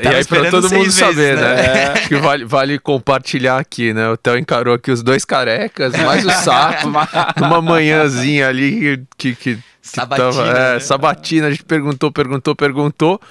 e 0.02 0.08
aí 0.08 0.26
pra 0.26 0.50
todo 0.50 0.68
mundo 0.72 0.90
saber, 0.90 1.36
né? 1.36 1.42
né? 1.44 1.66
É. 1.66 1.88
Acho 1.90 2.08
que 2.08 2.16
vale, 2.16 2.44
vale 2.44 2.80
compartilhar 2.80 3.60
aqui, 3.60 3.94
né? 3.94 4.10
O 4.10 4.18
Theo 4.18 4.36
encarou 4.36 4.74
aqui 4.74 4.90
os 4.90 5.04
dois 5.04 5.24
carecas, 5.24 5.96
mais 5.96 6.26
o 6.26 6.32
saco, 6.32 6.88
numa 7.40 7.62
manhãzinha 7.62 8.48
ali 8.50 9.06
que... 9.16 9.36
que, 9.36 9.56
que 9.56 9.60
sabatina. 9.80 10.32
Tava, 10.32 10.48
é, 10.48 10.74
né? 10.74 10.80
sabatina, 10.80 11.46
a 11.46 11.52
gente 11.52 11.63
perguntou, 11.63 12.12
perguntou, 12.12 12.56
perguntou. 12.56 13.22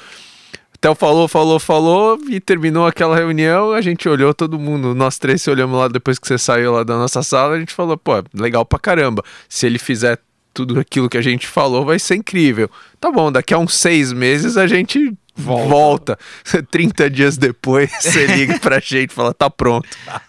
Theo 0.81 0.95
falou, 0.95 1.27
falou, 1.27 1.59
falou 1.59 2.21
e 2.29 2.39
terminou 2.39 2.87
aquela 2.87 3.17
reunião. 3.17 3.73
A 3.73 3.81
gente 3.81 4.09
olhou 4.09 4.33
todo 4.33 4.61
mundo, 4.61 4.95
nós 4.95 5.19
três 5.19 5.43
se 5.43 5.51
olhamos 5.51 5.77
lá 5.77 5.89
depois 5.89 6.21
que 6.21 6.29
você 6.29 6.39
saiu 6.39 6.75
lá 6.75 6.85
da 6.85 6.97
nossa 6.97 7.21
sala. 7.25 7.57
A 7.57 7.59
gente 7.59 7.75
falou, 7.75 7.97
pô, 7.97 8.23
legal 8.33 8.65
pra 8.65 8.79
caramba. 8.79 9.25
Se 9.49 9.67
ele 9.67 9.81
fizer 9.81 10.21
tudo 10.57 10.81
aquilo 10.81 11.07
que 11.07 11.19
a 11.19 11.23
gente 11.23 11.47
falou, 11.47 11.85
vai 11.85 11.99
ser 11.99 12.17
incrível. 12.17 12.71
Tá 12.99 13.13
bom, 13.13 13.31
daqui 13.31 13.53
a 13.53 13.59
uns 13.59 13.75
seis 13.75 14.11
meses 14.11 14.57
a 14.57 14.67
gente 14.67 15.13
volta. 15.37 15.69
volta. 15.69 16.19
30 16.73 17.11
dias 17.11 17.37
depois 17.37 17.93
você 18.01 18.27
liga 18.27 18.59
pra 18.59 18.81
gente 18.81 19.11
e 19.11 19.15
fala, 19.15 19.35
tá 19.35 19.51
pronto. 19.51 19.87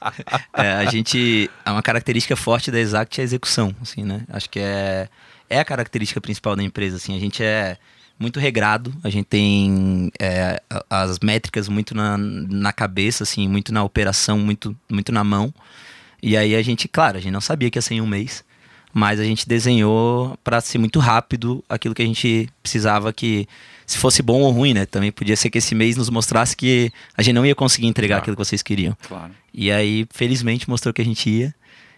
É, 0.53 0.73
a 0.73 0.85
gente. 0.85 1.49
É 1.63 1.71
uma 1.71 1.83
característica 1.83 2.35
forte 2.35 2.71
da 2.71 2.79
Exact 2.79 3.19
é 3.19 3.21
a 3.21 3.23
execução, 3.23 3.75
assim, 3.81 4.03
né? 4.03 4.23
Acho 4.29 4.49
que 4.49 4.59
é, 4.59 5.07
é 5.49 5.59
a 5.59 5.65
característica 5.65 6.19
principal 6.19 6.55
da 6.55 6.63
empresa, 6.63 6.97
assim. 6.97 7.15
A 7.15 7.19
gente 7.19 7.43
é 7.43 7.77
muito 8.19 8.39
regrado, 8.39 8.91
a 9.03 9.09
gente 9.09 9.25
tem 9.25 10.11
é, 10.19 10.59
as 10.89 11.19
métricas 11.19 11.69
muito 11.69 11.95
na, 11.95 12.17
na 12.17 12.73
cabeça, 12.73 13.23
assim, 13.23 13.47
muito 13.47 13.71
na 13.71 13.83
operação, 13.83 14.39
muito, 14.39 14.75
muito 14.89 15.11
na 15.11 15.23
mão. 15.23 15.53
E 16.21 16.35
aí 16.35 16.55
a 16.55 16.61
gente, 16.63 16.87
claro, 16.87 17.17
a 17.17 17.21
gente 17.21 17.33
não 17.33 17.41
sabia 17.41 17.69
que 17.69 17.77
ia 17.77 17.81
ser 17.81 17.93
em 17.93 18.01
um 18.01 18.07
mês, 18.07 18.43
mas 18.97 19.19
a 19.19 19.23
gente 19.23 19.47
desenhou 19.47 20.35
para 20.43 20.59
ser 20.59 20.79
muito 20.79 20.97
rápido 20.97 21.63
aquilo 21.69 21.93
que 21.93 22.01
a 22.01 22.05
gente 22.05 22.49
precisava 22.63 23.13
que 23.13 23.47
se 23.85 23.95
fosse 23.95 24.23
bom 24.23 24.41
ou 24.41 24.49
ruim, 24.49 24.73
né? 24.73 24.87
Também 24.87 25.11
podia 25.11 25.35
ser 25.35 25.51
que 25.51 25.59
esse 25.59 25.75
mês 25.75 25.95
nos 25.95 26.09
mostrasse 26.09 26.57
que 26.57 26.91
a 27.15 27.21
gente 27.21 27.35
não 27.35 27.45
ia 27.45 27.53
conseguir 27.53 27.85
entregar 27.85 28.15
claro. 28.15 28.23
aquilo 28.23 28.35
que 28.35 28.43
vocês 28.43 28.63
queriam. 28.63 28.97
Claro. 29.07 29.31
E 29.53 29.71
aí, 29.71 30.07
felizmente, 30.09 30.67
mostrou 30.67 30.91
que 30.91 30.99
a 30.99 31.05
gente 31.05 31.29
ia. 31.29 31.53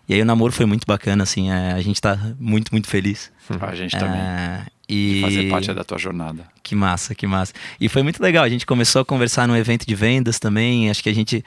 E 0.09 0.13
aí 0.13 0.21
o 0.21 0.25
namoro 0.25 0.51
foi 0.51 0.65
muito 0.65 0.85
bacana, 0.85 1.23
assim, 1.23 1.49
é, 1.49 1.71
a 1.71 1.79
gente 1.79 2.01
tá 2.01 2.19
muito, 2.37 2.69
muito 2.73 2.89
feliz. 2.89 3.31
A 3.61 3.75
gente 3.75 3.97
também. 3.97 4.19
É, 4.19 4.65
e... 4.89 5.21
Fazer 5.21 5.49
parte 5.49 5.73
da 5.73 5.85
tua 5.85 5.97
jornada. 5.97 6.45
Que 6.61 6.75
massa, 6.75 7.15
que 7.15 7.25
massa. 7.25 7.53
E 7.79 7.87
foi 7.87 8.03
muito 8.03 8.21
legal. 8.21 8.43
A 8.43 8.49
gente 8.49 8.65
começou 8.65 9.01
a 9.01 9.05
conversar 9.05 9.47
num 9.47 9.55
evento 9.55 9.87
de 9.87 9.95
vendas 9.95 10.37
também. 10.37 10.89
Acho 10.89 11.01
que 11.01 11.07
a 11.07 11.15
gente. 11.15 11.45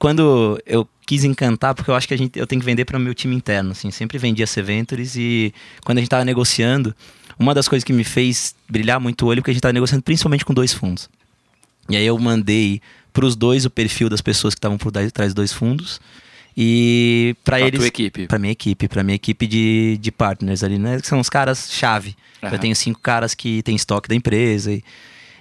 Quando 0.00 0.60
eu 0.66 0.88
quis 1.10 1.24
encantar, 1.24 1.74
porque 1.74 1.90
eu 1.90 1.96
acho 1.96 2.06
que 2.06 2.14
a 2.14 2.16
gente, 2.16 2.38
eu 2.38 2.46
tenho 2.46 2.60
que 2.60 2.64
vender 2.64 2.84
para 2.84 2.96
o 2.96 3.00
meu 3.00 3.12
time 3.12 3.34
interno. 3.34 3.72
Assim, 3.72 3.90
sempre 3.90 4.16
vendia 4.16 4.46
Seventures 4.46 5.16
e 5.16 5.52
quando 5.84 5.98
a 5.98 6.00
gente 6.00 6.06
estava 6.06 6.24
negociando, 6.24 6.94
uma 7.36 7.52
das 7.52 7.66
coisas 7.66 7.82
que 7.82 7.92
me 7.92 8.04
fez 8.04 8.54
brilhar 8.68 9.00
muito 9.00 9.26
o 9.26 9.28
olho, 9.28 9.42
porque 9.42 9.50
a 9.50 9.52
gente 9.54 9.58
estava 9.58 9.72
negociando 9.72 10.04
principalmente 10.04 10.44
com 10.44 10.54
dois 10.54 10.72
fundos. 10.72 11.10
E 11.88 11.96
aí 11.96 12.06
eu 12.06 12.16
mandei 12.16 12.80
para 13.12 13.26
os 13.26 13.34
dois 13.34 13.64
o 13.64 13.70
perfil 13.70 14.08
das 14.08 14.20
pessoas 14.20 14.54
que 14.54 14.58
estavam 14.58 14.78
por 14.78 14.92
trás 14.92 15.10
dos 15.12 15.34
dois 15.34 15.52
fundos. 15.52 16.00
E 16.56 17.34
para 17.42 17.60
eles. 17.60 17.80
Tua 17.80 17.88
equipe. 17.88 18.28
Para 18.28 18.38
minha 18.38 18.52
equipe, 18.52 18.86
para 18.86 19.02
minha 19.02 19.16
equipe 19.16 19.48
de, 19.48 19.98
de 20.00 20.12
partners 20.12 20.62
ali, 20.62 20.78
né? 20.78 21.00
Que 21.00 21.08
são 21.08 21.18
os 21.18 21.28
caras 21.28 21.72
chave. 21.72 22.14
Uhum. 22.40 22.50
Eu 22.50 22.58
tenho 22.60 22.76
cinco 22.76 23.00
caras 23.00 23.34
que 23.34 23.64
têm 23.64 23.74
estoque 23.74 24.08
da 24.08 24.14
empresa. 24.14 24.70
E, 24.72 24.84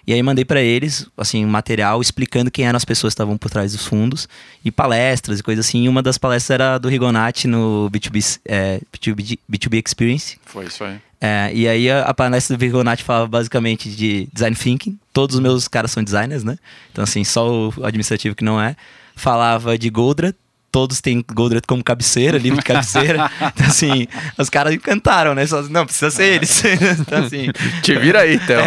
e 0.10 0.14
aí 0.14 0.24
mandei 0.24 0.44
para 0.44 0.60
eles, 0.60 1.06
assim, 1.16 1.46
material 1.46 2.02
explicando 2.02 2.50
quem 2.50 2.66
eram 2.66 2.78
as 2.78 2.84
pessoas 2.84 3.12
que 3.12 3.14
estavam 3.14 3.38
por 3.38 3.52
trás 3.52 3.74
dos 3.74 3.86
fundos 3.86 4.28
e 4.66 4.72
palestras 4.72 5.40
e 5.40 5.44
coisas 5.44 5.68
assim. 5.68 5.84
E 5.84 5.88
uma 5.88 6.02
das 6.02 6.18
palestras 6.18 6.50
era 6.50 6.80
do 6.80 6.90
Rigonati 6.90 7.48
no 7.48 7.88
B2B, 7.94 8.40
é, 8.44 8.82
B2B, 8.92 9.38
B2B 9.48 9.84
Experience. 9.86 10.40
Foi 10.48 10.66
isso 10.66 10.84
aí. 10.84 11.00
É, 11.22 11.52
e 11.54 11.68
aí 11.68 11.92
a, 11.92 12.06
a 12.06 12.14
palestra 12.16 12.58
do 12.58 12.60
Rigonati 12.60 13.04
falava 13.04 13.28
basicamente 13.28 13.88
de 13.88 14.28
design 14.34 14.56
thinking. 14.56 14.98
Todos 15.14 15.36
os 15.36 15.42
meus 15.44 15.68
caras 15.68 15.92
são 15.92 16.04
designers, 16.04 16.44
né? 16.44 16.58
Então, 16.92 17.04
assim, 17.04 17.24
só 17.24 17.48
o 17.48 17.86
administrativo 17.86 18.36
que 18.36 18.44
não 18.44 18.60
é. 18.60 18.76
Falava 19.16 19.78
de 19.78 19.92
Goldra, 19.92 20.34
todos 20.72 21.02
têm 21.02 21.24
Goldrat 21.34 21.64
como 21.68 21.84
cabeceira, 21.84 22.38
livro 22.38 22.60
de 22.60 22.66
cabeceira. 22.66 23.30
então, 23.54 23.68
assim, 23.68 24.08
os 24.38 24.50
caras 24.50 24.74
encantaram, 24.74 25.34
né? 25.36 25.46
Só, 25.46 25.62
não, 25.64 25.86
precisa 25.86 26.12
ser 26.12 26.36
eles. 26.36 26.64
então, 27.00 27.26
assim, 27.26 27.48
Te 27.82 27.96
vira 27.96 28.22
aí, 28.22 28.40
Théo. 28.40 28.62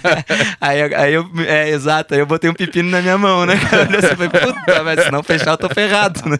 aí, 0.60 0.94
aí 0.94 1.14
eu, 1.14 1.28
é, 1.46 1.70
exato, 1.70 2.14
aí 2.14 2.20
eu 2.20 2.26
botei 2.26 2.50
um 2.50 2.54
pepino 2.54 2.90
na 2.90 3.00
minha 3.00 3.18
mão, 3.18 3.46
né? 3.46 3.54
Eu 3.54 4.16
falei, 4.16 4.28
puta, 4.28 4.84
mas 4.84 5.04
se 5.04 5.10
não 5.10 5.22
fechar 5.22 5.52
eu 5.52 5.58
tô 5.58 5.68
ferrado, 5.68 6.28
né? 6.28 6.38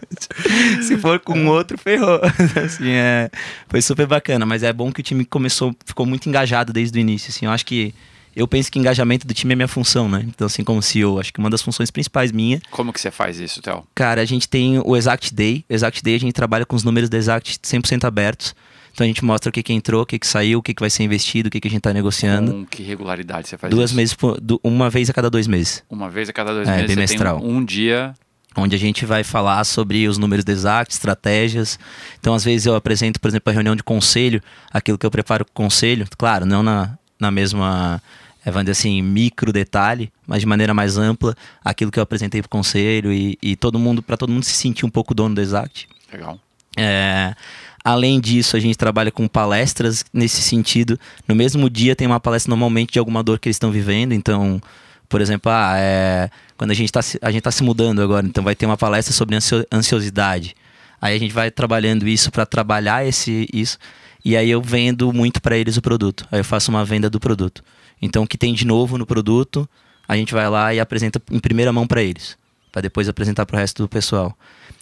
Se 0.81 0.97
for 0.97 1.19
com 1.19 1.47
outro, 1.47 1.77
ferrou. 1.77 2.21
assim, 2.63 2.89
é, 2.89 3.29
foi 3.67 3.81
super 3.81 4.07
bacana, 4.07 4.45
mas 4.45 4.63
é 4.63 4.71
bom 4.71 4.91
que 4.91 4.99
o 4.99 5.03
time 5.03 5.25
começou, 5.25 5.75
ficou 5.85 6.05
muito 6.05 6.27
engajado 6.27 6.73
desde 6.73 6.97
o 6.97 7.01
início, 7.01 7.29
assim, 7.29 7.45
eu 7.45 7.51
acho 7.51 7.65
que 7.65 7.93
eu 8.37 8.47
penso 8.47 8.71
que 8.71 8.77
engajamento 8.77 9.25
do 9.25 9.33
time 9.33 9.53
é 9.53 9.55
minha 9.55 9.67
função, 9.67 10.07
né? 10.07 10.23
Então, 10.27 10.45
assim, 10.45 10.63
como 10.63 10.79
CEO, 10.79 11.19
acho 11.19 11.33
que 11.33 11.39
uma 11.39 11.49
das 11.49 11.59
funções 11.59 11.89
principais 11.89 12.31
minha. 12.31 12.61
Como 12.69 12.93
que 12.93 13.01
você 13.01 13.09
faz 13.09 13.39
isso, 13.39 13.63
Théo? 13.63 13.83
Cara, 13.95 14.21
a 14.21 14.25
gente 14.25 14.47
tem 14.47 14.79
o 14.79 14.95
Exact 14.95 15.33
Day. 15.33 15.65
O 15.67 15.73
Exact 15.73 16.03
Day 16.03 16.13
a 16.13 16.19
gente 16.19 16.33
trabalha 16.33 16.63
com 16.63 16.75
os 16.75 16.83
números 16.83 17.09
do 17.09 17.17
Exact 17.17 17.57
100% 17.57 18.03
abertos. 18.03 18.53
Então 18.93 19.03
a 19.03 19.07
gente 19.07 19.25
mostra 19.25 19.49
o 19.49 19.51
que, 19.51 19.63
que 19.63 19.73
entrou, 19.73 20.03
o 20.03 20.05
que, 20.05 20.19
que 20.19 20.27
saiu, 20.27 20.59
o 20.59 20.61
que, 20.61 20.71
que 20.71 20.79
vai 20.79 20.89
ser 20.89 21.03
investido, 21.03 21.47
o 21.47 21.51
que, 21.51 21.59
que 21.59 21.67
a 21.67 21.71
gente 21.71 21.79
está 21.79 21.91
negociando. 21.91 22.51
Com 22.51 22.65
que 22.65 22.83
regularidade 22.83 23.47
você 23.47 23.57
faz 23.57 23.71
Duas 23.73 23.89
isso? 23.89 23.97
meses, 23.97 24.13
por, 24.13 24.39
uma 24.63 24.87
vez 24.87 25.09
a 25.09 25.13
cada 25.13 25.31
dois 25.31 25.47
meses. 25.47 25.83
Uma 25.89 26.07
vez 26.07 26.29
a 26.29 26.33
cada 26.33 26.53
dois 26.53 26.67
é, 26.67 26.75
meses. 26.75 26.87
Bimestral. 26.87 27.41
um 27.43 27.65
dia 27.65 28.13
onde 28.55 28.75
a 28.75 28.79
gente 28.79 29.05
vai 29.05 29.23
falar 29.23 29.63
sobre 29.63 30.07
os 30.07 30.17
números 30.17 30.43
do 30.45 30.51
Exact, 30.51 30.91
estratégias. 30.93 31.79
Então, 32.19 32.33
às 32.33 32.43
vezes 32.43 32.65
eu 32.65 32.75
apresento, 32.75 33.19
por 33.19 33.27
exemplo, 33.27 33.49
a 33.51 33.53
reunião 33.53 33.75
de 33.75 33.83
conselho, 33.83 34.41
aquilo 34.71 34.97
que 34.97 35.05
eu 35.05 35.11
preparo 35.11 35.45
com 35.45 35.51
o 35.51 35.65
conselho, 35.65 36.07
claro, 36.17 36.45
não 36.45 36.63
na, 36.63 36.97
na 37.19 37.31
mesma 37.31 38.01
é, 38.47 38.51
vamos 38.51 38.63
dizer 38.63 38.79
assim, 38.79 39.01
micro 39.01 39.51
detalhe, 39.51 40.09
mas 40.25 40.39
de 40.39 40.45
maneira 40.45 40.73
mais 40.73 40.97
ampla, 40.97 41.35
aquilo 41.61 41.91
que 41.91 41.99
eu 41.99 42.03
apresentei 42.03 42.41
para 42.41 42.47
o 42.47 42.49
conselho 42.49 43.11
e, 43.11 43.37
e, 43.43 43.57
todo 43.57 43.77
mundo, 43.77 44.01
para 44.01 44.15
todo 44.15 44.31
mundo 44.31 44.45
se 44.45 44.53
sentir 44.53 44.85
um 44.85 44.89
pouco 44.89 45.13
dono 45.13 45.35
do 45.35 45.41
Exact. 45.41 45.85
Legal. 46.13 46.39
É, 46.77 47.35
além 47.83 48.21
disso, 48.21 48.55
a 48.55 48.59
gente 48.61 48.77
trabalha 48.77 49.11
com 49.11 49.27
palestras 49.27 50.05
nesse 50.13 50.41
sentido. 50.41 50.97
No 51.27 51.35
mesmo 51.35 51.69
dia 51.69 51.93
tem 51.93 52.07
uma 52.07 52.21
palestra 52.21 52.49
normalmente 52.49 52.93
de 52.93 52.99
alguma 52.99 53.21
dor 53.21 53.37
que 53.37 53.49
eles 53.49 53.57
estão 53.57 53.69
vivendo, 53.69 54.13
então, 54.13 54.61
por 55.09 55.19
exemplo, 55.19 55.51
ah, 55.51 55.73
é, 55.77 56.29
quando 56.55 56.71
a 56.71 56.73
gente 56.73 56.87
está 56.87 57.01
tá 57.41 57.51
se 57.51 57.63
mudando 57.63 58.01
agora, 58.01 58.25
então 58.25 58.45
vai 58.45 58.55
ter 58.55 58.65
uma 58.65 58.77
palestra 58.77 59.13
sobre 59.13 59.37
ansiosidade. 59.69 60.55
Aí 61.01 61.13
a 61.13 61.19
gente 61.19 61.33
vai 61.33 61.51
trabalhando 61.51 62.07
isso 62.07 62.31
para 62.31 62.45
trabalhar 62.45 63.05
esse 63.05 63.45
isso. 63.51 63.77
E 64.23 64.37
aí 64.37 64.49
eu 64.49 64.61
vendo 64.61 65.11
muito 65.11 65.41
para 65.41 65.57
eles 65.57 65.75
o 65.75 65.81
produto. 65.81 66.25
Aí 66.31 66.39
eu 66.39 66.45
faço 66.45 66.71
uma 66.71 66.85
venda 66.85 67.09
do 67.09 67.19
produto. 67.19 67.61
Então, 68.01 68.23
o 68.23 68.27
que 68.27 68.37
tem 68.37 68.53
de 68.53 68.65
novo 68.65 68.97
no 68.97 69.05
produto, 69.05 69.67
a 70.07 70.15
gente 70.15 70.33
vai 70.33 70.49
lá 70.49 70.73
e 70.73 70.79
apresenta 70.79 71.21
em 71.31 71.39
primeira 71.39 71.73
mão 71.73 71.87
para 71.87 72.01
eles, 72.01 72.37
para 72.71 72.81
depois 72.81 73.09
apresentar 73.09 73.45
para 73.45 73.57
o 73.57 73.59
resto 73.59 73.83
do 73.83 73.89
pessoal. 73.89 74.37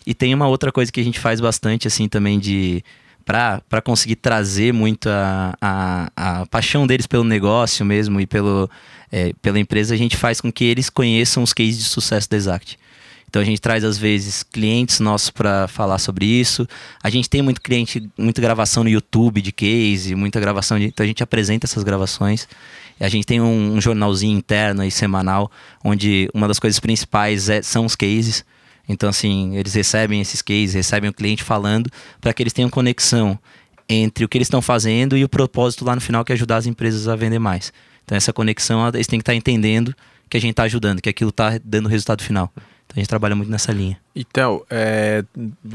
E 0.06 0.14
tem 0.14 0.34
uma 0.34 0.48
outra 0.48 0.72
coisa 0.72 0.92
que 0.92 1.00
a 1.00 1.04
gente 1.04 1.20
faz 1.20 1.40
bastante, 1.40 1.88
assim, 1.88 2.08
também 2.08 2.40
de 2.40 2.84
para 3.26 3.82
conseguir 3.84 4.18
trazer 4.18 4.72
muito 4.72 5.10
a, 5.10 5.56
a, 5.60 6.12
a, 6.16 6.46
paixão 6.46 6.86
deles 6.86 7.08
pelo 7.08 7.24
negócio 7.24 7.84
mesmo 7.84 8.22
e 8.22 8.28
pelo, 8.28 8.70
é, 9.12 9.34
pela 9.42 9.60
empresa, 9.60 9.96
a 9.96 9.98
gente 9.98 10.16
faz 10.16 10.40
com 10.40 10.52
que 10.52 10.64
eles 10.64 10.92
conheçam 10.92 11.42
os 11.42 11.52
cases 11.52 11.80
de 11.80 11.86
sucesso 11.86 12.30
da 12.30 12.38
Exact. 12.38 12.78
Então 13.28 13.42
a 13.42 13.46
gente 13.46 13.60
traz 13.60 13.84
às 13.84 13.98
vezes 13.98 14.44
clientes 14.44 15.00
nossos 15.00 15.30
para 15.32 15.68
falar 15.68 15.98
sobre 15.98 16.26
isso. 16.26 16.68
A 17.04 17.10
gente 17.10 17.30
tem 17.30 17.42
muito 17.42 17.60
cliente, 17.60 18.08
muita 18.18 18.40
gravação 18.40 18.84
no 18.84 18.90
YouTube 18.90 19.42
de 19.42 19.52
case, 19.52 20.16
muita 20.16 20.40
gravação 20.40 20.80
de, 20.80 20.86
então 20.86 21.04
a 21.04 21.08
gente 21.08 21.24
apresenta 21.24 21.66
essas 21.66 21.84
gravações. 21.84 22.48
A 23.00 23.10
gente 23.10 23.26
tem 23.26 23.42
um, 23.42 23.76
um 23.76 23.82
jornalzinho 23.82 24.38
interno 24.38 24.84
e 24.84 24.92
semanal, 24.92 25.52
onde 25.84 26.30
uma 26.34 26.48
das 26.48 26.60
coisas 26.60 26.80
principais 26.80 27.50
é, 27.50 27.62
são 27.62 27.86
os 27.86 27.96
cases. 27.96 28.46
Então, 28.88 29.10
assim, 29.10 29.56
eles 29.58 29.74
recebem 29.74 30.22
esses 30.22 30.42
cases, 30.42 30.74
recebem 30.74 31.10
o 31.10 31.14
cliente 31.14 31.44
falando, 31.44 31.90
para 32.22 32.34
que 32.34 32.42
eles 32.44 32.54
tenham 32.54 32.70
conexão 32.70 33.38
entre 33.90 34.24
o 34.24 34.30
que 34.30 34.38
eles 34.38 34.48
estão 34.48 34.62
fazendo 34.62 35.18
e 35.18 35.24
o 35.24 35.30
propósito 35.30 35.84
lá 35.84 35.96
no 35.96 36.02
final, 36.02 36.24
que 36.24 36.32
é 36.32 36.36
ajudar 36.36 36.58
as 36.58 36.66
empresas 36.66 37.08
a 37.08 37.16
vender 37.16 37.40
mais. 37.40 37.74
Então, 38.04 38.16
essa 38.16 38.32
conexão, 38.32 38.88
eles 38.88 39.08
têm 39.08 39.20
que 39.20 39.24
estar 39.24 39.36
entendendo 39.36 39.94
que 40.30 40.38
a 40.38 40.40
gente 40.40 40.52
está 40.52 40.64
ajudando, 40.64 41.02
que 41.02 41.10
aquilo 41.10 41.30
está 41.30 41.60
dando 41.64 41.90
resultado 41.90 42.24
final. 42.24 42.52
Então 42.96 43.02
a 43.02 43.04
gente 43.04 43.10
trabalha 43.10 43.36
muito 43.36 43.52
nessa 43.52 43.74
linha. 43.74 44.00
Então, 44.16 44.64
é, 44.70 45.22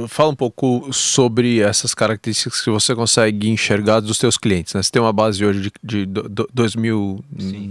fala 0.09 0.31
um 0.31 0.35
pouco 0.35 0.91
sobre 0.91 1.61
essas 1.61 1.93
características 1.93 2.63
que 2.63 2.71
você 2.71 2.95
consegue 2.95 3.51
enxergar 3.51 4.01
dos 4.01 4.17
seus 4.17 4.39
clientes. 4.39 4.73
Né? 4.73 4.83
Você 4.83 4.91
tem 4.91 5.03
uma 5.03 5.13
base 5.13 5.45
hoje 5.45 5.71
de, 5.83 6.07
de 6.07 6.07
dois, 6.51 6.75
mil, 6.75 7.23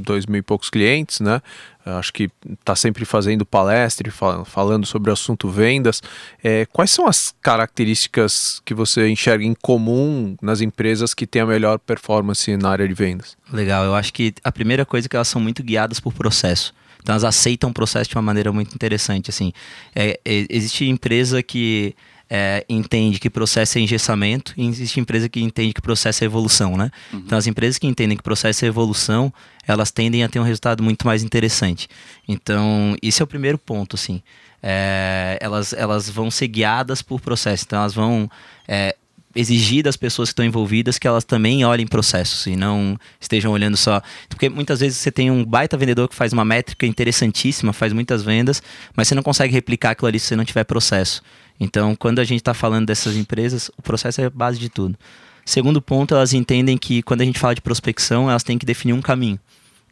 dois 0.06 0.28
mil 0.28 0.38
e 0.38 0.44
poucos 0.44 0.70
clientes, 0.70 1.20
né? 1.20 1.42
Acho 1.84 2.14
que 2.14 2.30
está 2.48 2.76
sempre 2.76 3.04
fazendo 3.06 3.44
palestra, 3.44 4.12
falando 4.46 4.86
sobre 4.86 5.10
o 5.10 5.14
assunto 5.14 5.50
vendas. 5.50 6.04
É, 6.44 6.68
quais 6.68 6.92
são 6.92 7.08
as 7.08 7.34
características 7.42 8.62
que 8.64 8.76
você 8.76 9.10
enxerga 9.10 9.44
em 9.44 9.56
comum 9.56 10.38
nas 10.40 10.62
empresas 10.62 11.16
que 11.16 11.26
têm 11.26 11.42
a 11.42 11.48
melhor 11.48 11.80
performance 11.80 12.56
na 12.56 12.70
área 12.70 12.88
de 12.88 12.94
vendas? 12.94 13.36
Legal, 13.52 13.84
eu 13.86 13.96
acho 13.96 14.14
que 14.14 14.32
a 14.44 14.52
primeira 14.52 14.86
coisa 14.86 15.08
é 15.08 15.10
que 15.10 15.16
elas 15.16 15.28
são 15.28 15.42
muito 15.42 15.64
guiadas 15.64 16.00
por 16.00 16.14
processo. 16.14 16.72
Então 17.10 17.16
elas 17.16 17.24
aceitam 17.24 17.72
o 17.72 17.74
processo 17.74 18.08
de 18.08 18.16
uma 18.16 18.22
maneira 18.22 18.54
muito 18.54 18.76
interessante. 18.76 19.32
Assim, 19.32 19.52
é, 19.96 20.20
existe 20.24 20.86
empresa 20.86 21.42
que 21.42 21.96
é, 22.30 22.64
entende 22.70 23.20
que 23.20 23.32
processo 23.32 23.80
é 23.80 23.82
engessamento 23.82 24.54
e 24.56 24.68
existe 24.68 25.00
empresa 25.00 25.28
que 25.28 25.42
entende 25.42 25.74
que 25.74 25.82
processo 25.82 26.24
é 26.24 26.26
evolução, 26.26 26.78
né? 26.78 26.92
Uhum. 27.12 27.24
Então 27.26 27.36
as 27.36 27.48
empresas 27.48 27.80
que 27.80 27.88
entendem 27.88 28.16
que 28.16 28.22
processo 28.22 28.64
é 28.64 28.68
evolução, 28.68 29.34
elas 29.68 29.90
tendem 29.90 30.24
a 30.24 30.30
ter 30.30 30.40
um 30.40 30.44
resultado 30.44 30.84
muito 30.84 31.08
mais 31.08 31.24
interessante. 31.24 31.88
Então 32.28 32.96
esse 33.02 33.24
é 33.24 33.26
o 33.26 33.28
primeiro 33.28 33.58
ponto, 33.58 33.96
assim. 33.96 34.22
É, 34.62 35.40
elas, 35.42 35.74
elas 35.74 36.08
vão 36.08 36.30
ser 36.30 36.48
guiadas 36.48 37.02
por 37.02 37.20
processo, 37.20 37.64
então 37.66 37.80
elas 37.80 37.96
vão 37.96 38.30
é, 38.68 38.96
exigir 39.40 39.84
das 39.84 39.96
pessoas 39.96 40.30
que 40.30 40.32
estão 40.34 40.46
envolvidas 40.46 40.98
que 40.98 41.08
elas 41.08 41.24
também 41.24 41.64
olhem 41.64 41.88
processos 41.88 42.46
e 42.48 42.56
não 42.56 42.98
estejam 43.20 43.52
olhando 43.52 43.78
só. 43.78 44.02
Porque 44.28 44.50
muitas 44.50 44.80
vezes 44.80 44.98
você 44.98 45.12
tem 45.12 45.32
um 45.32 45.46
baita 45.46 45.78
vendedor 45.78 46.10
que 46.10 46.16
faz 46.16 46.34
uma 46.34 46.44
métrica 46.44 46.86
interessantíssima, 46.86 47.72
faz 47.72 47.94
muitas 47.94 48.22
vendas, 48.24 48.62
mas 48.96 49.08
você 49.08 49.16
não 49.16 49.24
consegue 49.24 49.54
replicar 49.54 49.92
aquilo 49.92 50.08
ali 50.08 50.20
se 50.20 50.28
você 50.28 50.36
não 50.36 50.46
tiver 50.46 50.64
processo. 50.66 51.22
Então, 51.60 51.96
quando 51.96 52.20
a 52.20 52.24
gente 52.24 52.40
está 52.40 52.54
falando 52.54 52.88
dessas 52.88 53.16
empresas, 53.16 53.70
o 53.78 53.82
processo 53.82 54.22
é 54.22 54.26
a 54.26 54.30
base 54.30 54.60
de 54.60 54.70
tudo. 54.70 54.98
Segundo 55.46 55.82
ponto, 55.82 56.14
elas 56.14 56.34
entendem 56.34 56.78
que 56.78 57.02
quando 57.02 57.22
a 57.22 57.26
gente 57.26 57.40
fala 57.40 57.56
de 57.56 57.62
prospecção, 57.62 58.30
elas 58.30 58.44
têm 58.44 58.58
que 58.58 58.66
definir 58.66 58.94
um 58.94 59.02
caminho. 59.02 59.40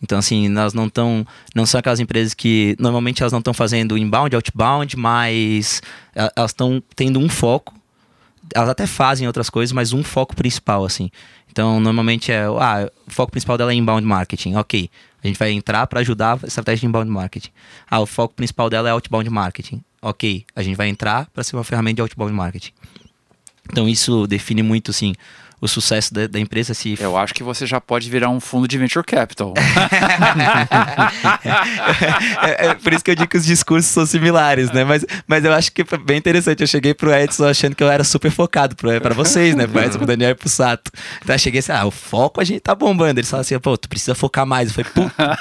Então, 0.02 0.20
assim, 0.20 0.46
elas 0.56 0.74
não 0.74 0.86
estão. 0.86 1.26
Não 1.56 1.66
são 1.66 1.80
aquelas 1.80 2.00
empresas 2.00 2.34
que 2.34 2.76
normalmente 2.80 3.24
elas 3.24 3.32
não 3.32 3.40
estão 3.40 3.54
fazendo 3.54 3.98
inbound, 3.98 4.36
outbound, 4.36 4.96
mas 4.96 5.82
elas 6.14 6.52
estão 6.52 6.82
tendo 6.96 7.20
um 7.20 7.28
foco. 7.28 7.74
Elas 8.54 8.70
até 8.70 8.88
fazem 8.88 9.28
outras 9.28 9.50
coisas, 9.50 9.72
mas 9.72 9.94
um 9.94 10.04
foco 10.04 10.36
principal, 10.36 10.86
assim. 10.86 11.10
Então, 11.50 11.80
normalmente 11.80 12.32
é. 12.32 12.44
Ah, 12.46 12.90
o 13.08 13.12
foco 13.12 13.32
principal 13.32 13.58
dela 13.58 13.72
é 13.72 13.76
inbound 13.76 14.06
marketing. 14.06 14.56
Ok. 14.56 14.90
A 15.24 15.28
gente 15.28 15.38
vai 15.38 15.52
entrar 15.52 15.88
para 15.88 16.00
ajudar 16.02 16.40
a 16.44 16.48
estratégia 16.48 16.82
de 16.82 16.86
inbound 16.86 17.10
marketing. 17.10 17.50
Ah, 17.90 18.00
o 18.00 18.06
foco 18.06 18.34
principal 18.36 18.70
dela 18.70 18.90
é 18.90 18.92
outbound 18.92 19.30
marketing. 19.30 19.84
Ok. 20.02 20.46
A 20.56 20.62
gente 20.62 20.76
vai 20.76 20.88
entrar 20.88 21.28
para 21.34 21.44
ser 21.44 21.56
uma 21.56 21.64
ferramenta 21.64 21.96
de 21.96 22.02
outbound 22.02 22.34
marketing. 22.34 22.72
Então, 23.70 23.90
isso 23.90 24.28
define 24.28 24.64
muito, 24.64 24.92
assim, 24.92 25.14
o 25.60 25.68
sucesso 25.68 26.14
da, 26.14 26.28
da, 26.28 26.40
empresa 26.40 26.76
se. 26.76 26.96
Eu 27.00 27.18
acho 27.18 27.34
que 27.34 27.42
você 27.42 27.66
já 27.66 27.82
pode 27.82 28.08
virar 28.10 28.30
um 28.30 28.40
fundo 28.40 28.68
de 28.68 28.78
venture 28.78 29.04
capital. 29.04 29.56
é, 32.44 32.68
é, 32.68 32.74
por 32.76 32.94
isso 32.94 33.04
que 33.04 33.10
eu 33.10 33.16
digo 33.16 33.28
que 33.28 33.38
os 33.38 33.46
discursos 33.46 33.90
são 33.90 34.06
similares, 34.06 34.72
né? 34.72 34.84
Mas, 34.84 35.04
mas 35.26 35.44
eu 35.44 35.52
acho 35.52 35.72
que 35.72 35.84
foi 35.84 35.98
bem 35.98 36.18
interessante. 36.18 36.62
Eu 36.62 36.68
cheguei 36.68 36.94
pro 36.94 37.12
Edson 37.12 37.46
achando 37.46 37.76
que 37.76 37.84
eu 37.84 37.90
era 37.90 38.04
super 38.04 38.30
focado 38.30 38.76
para 38.76 39.16
vocês, 39.16 39.56
né? 39.56 39.66
Pro 39.66 39.82
Edson, 39.82 39.98
pro 39.98 40.06
Daniel 40.08 40.32
e 40.32 40.36
pro 40.36 40.48
Sato. 40.48 40.92
Então 41.24 41.34
eu 41.34 41.40
cheguei 41.40 41.60
assim: 41.60 41.72
ah, 41.72 41.86
o 41.86 41.92
foco 41.92 42.40
a 42.40 42.44
gente 42.44 42.60
tá 42.60 42.76
bombando. 42.76 43.20
Eles 43.20 43.30
falaram 43.30 43.42
assim: 43.42 43.58
pô, 43.60 43.76
tu 43.76 43.90
precisa 43.90 44.14
focar 44.14 44.46
mais. 44.46 44.70
Eu 44.70 44.76
falei, 44.76 44.92
puta. 44.92 45.38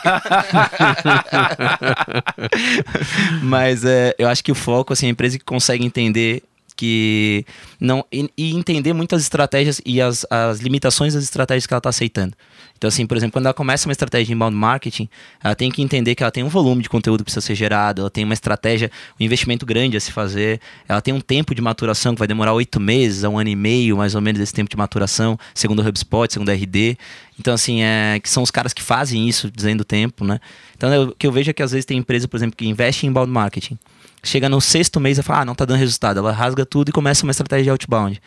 mas 3.42 3.84
é, 3.84 4.14
eu 4.18 4.28
acho 4.28 4.42
que 4.42 4.50
o 4.50 4.54
foco, 4.54 4.94
assim, 4.94 5.08
a 5.08 5.10
empresa 5.10 5.38
que 5.38 5.44
consegue 5.44 5.84
entender 5.84 6.42
que 6.76 7.44
não 7.80 8.04
e, 8.12 8.30
e, 8.36 8.54
entender 8.54 8.92
muitas 8.92 9.22
estratégias 9.22 9.80
e 9.84 10.00
as, 10.00 10.26
as 10.30 10.60
limitações 10.60 11.14
das 11.14 11.24
estratégias 11.24 11.66
que 11.66 11.72
ela 11.72 11.78
está 11.78 11.88
aceitando. 11.88 12.34
Então, 12.76 12.88
assim, 12.88 13.06
por 13.06 13.16
exemplo, 13.16 13.32
quando 13.32 13.46
ela 13.46 13.54
começa 13.54 13.88
uma 13.88 13.92
estratégia 13.92 14.26
de 14.26 14.32
inbound 14.34 14.54
marketing, 14.54 15.08
ela 15.42 15.54
tem 15.54 15.70
que 15.70 15.80
entender 15.80 16.14
que 16.14 16.22
ela 16.22 16.30
tem 16.30 16.44
um 16.44 16.48
volume 16.48 16.82
de 16.82 16.90
conteúdo 16.90 17.20
que 17.20 17.24
precisa 17.24 17.40
ser 17.40 17.54
gerado, 17.54 18.02
ela 18.02 18.10
tem 18.10 18.22
uma 18.22 18.34
estratégia, 18.34 18.90
um 19.18 19.24
investimento 19.24 19.64
grande 19.64 19.96
a 19.96 20.00
se 20.00 20.12
fazer, 20.12 20.60
ela 20.86 21.00
tem 21.00 21.14
um 21.14 21.20
tempo 21.20 21.54
de 21.54 21.62
maturação 21.62 22.14
que 22.14 22.18
vai 22.18 22.28
demorar 22.28 22.52
oito 22.52 22.78
meses 22.78 23.24
a 23.24 23.30
um 23.30 23.38
ano 23.38 23.48
e 23.48 23.56
meio, 23.56 23.96
mais 23.96 24.14
ou 24.14 24.20
menos, 24.20 24.40
esse 24.42 24.52
tempo 24.52 24.68
de 24.68 24.76
maturação, 24.76 25.38
segundo 25.54 25.80
o 25.80 25.88
HubSpot, 25.88 26.30
segundo 26.30 26.50
o 26.50 26.52
RD. 26.52 26.98
Então, 27.40 27.54
assim, 27.54 27.82
é, 27.82 28.20
que 28.20 28.28
são 28.28 28.42
os 28.42 28.50
caras 28.50 28.74
que 28.74 28.82
fazem 28.82 29.26
isso, 29.26 29.50
dizendo 29.50 29.80
o 29.80 29.84
tempo, 29.84 30.24
né? 30.24 30.38
Então, 30.76 31.04
o 31.04 31.14
que 31.14 31.26
eu 31.26 31.32
vejo 31.32 31.50
é 31.50 31.54
que 31.54 31.62
às 31.62 31.72
vezes 31.72 31.86
tem 31.86 31.96
empresa, 31.96 32.28
por 32.28 32.36
exemplo, 32.36 32.56
que 32.56 32.66
investe 32.66 33.06
em 33.06 33.08
inbound 33.08 33.32
marketing 33.32 33.78
chega 34.22 34.48
no 34.48 34.60
sexto 34.60 35.00
mês 35.00 35.18
e 35.18 35.22
fala, 35.22 35.40
ah, 35.40 35.44
não 35.44 35.54
tá 35.54 35.64
dando 35.64 35.78
resultado. 35.78 36.18
Ela 36.18 36.32
rasga 36.32 36.66
tudo 36.66 36.88
e 36.88 36.92
começa 36.92 37.24
uma 37.24 37.30
estratégia 37.30 37.64
de 37.64 37.70
outbound. 37.70 38.20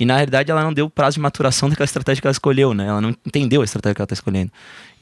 E 0.00 0.06
na 0.06 0.14
realidade 0.14 0.50
ela 0.50 0.62
não 0.62 0.72
deu 0.72 0.86
o 0.86 0.90
prazo 0.90 1.16
de 1.16 1.20
maturação 1.20 1.68
daquela 1.68 1.84
estratégia 1.84 2.22
que 2.22 2.26
ela 2.26 2.32
escolheu, 2.32 2.72
né? 2.72 2.86
Ela 2.86 3.02
não 3.02 3.10
entendeu 3.24 3.60
a 3.60 3.64
estratégia 3.64 3.94
que 3.94 4.00
ela 4.00 4.06
está 4.06 4.14
escolhendo. 4.14 4.50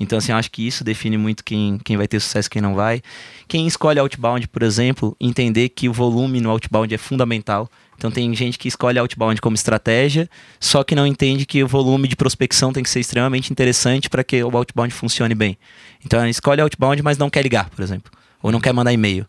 Então, 0.01 0.19
assim, 0.19 0.33
eu 0.33 0.39
acho 0.39 0.51
que 0.51 0.67
isso 0.67 0.83
define 0.83 1.17
muito 1.17 1.45
quem, 1.45 1.79
quem 1.85 1.97
vai 1.97 2.09
ter 2.09 2.19
sucesso 2.19 2.49
e 2.49 2.51
quem 2.51 2.61
não 2.61 2.75
vai. 2.75 3.01
Quem 3.47 3.65
escolhe 3.65 4.01
outbound, 4.01 4.49
por 4.49 4.63
exemplo, 4.65 5.17
entender 5.21 5.69
que 5.69 5.89
o 5.89 5.93
volume 5.93 6.41
no 6.41 6.51
outbound 6.51 6.93
é 6.93 6.99
fundamental. 6.99 7.71
Então 7.97 8.11
tem 8.11 8.33
gente 8.35 8.59
que 8.59 8.67
escolhe 8.67 8.99
outbound 8.99 9.41
como 9.41 9.55
estratégia, 9.55 10.29
só 10.61 10.85
que 10.85 10.95
não 10.95 11.07
entende 11.07 11.45
que 11.45 11.63
o 11.63 11.69
volume 11.69 12.07
de 12.07 12.15
prospecção 12.15 12.73
tem 12.73 12.83
que 12.83 12.91
ser 12.91 13.01
extremamente 13.01 13.53
interessante 13.53 14.09
para 14.09 14.23
que 14.23 14.43
o 14.43 14.57
outbound 14.57 14.95
funcione 14.95 15.35
bem. 15.35 15.59
Então 16.05 16.19
ela 16.19 16.29
escolhe 16.29 16.61
outbound, 16.61 17.03
mas 17.03 17.19
não 17.19 17.29
quer 17.29 17.43
ligar, 17.43 17.69
por 17.71 17.83
exemplo, 17.83 18.11
ou 18.41 18.53
não 18.53 18.61
quer 18.61 18.73
mandar 18.73 18.93
e-mail. 18.93 19.27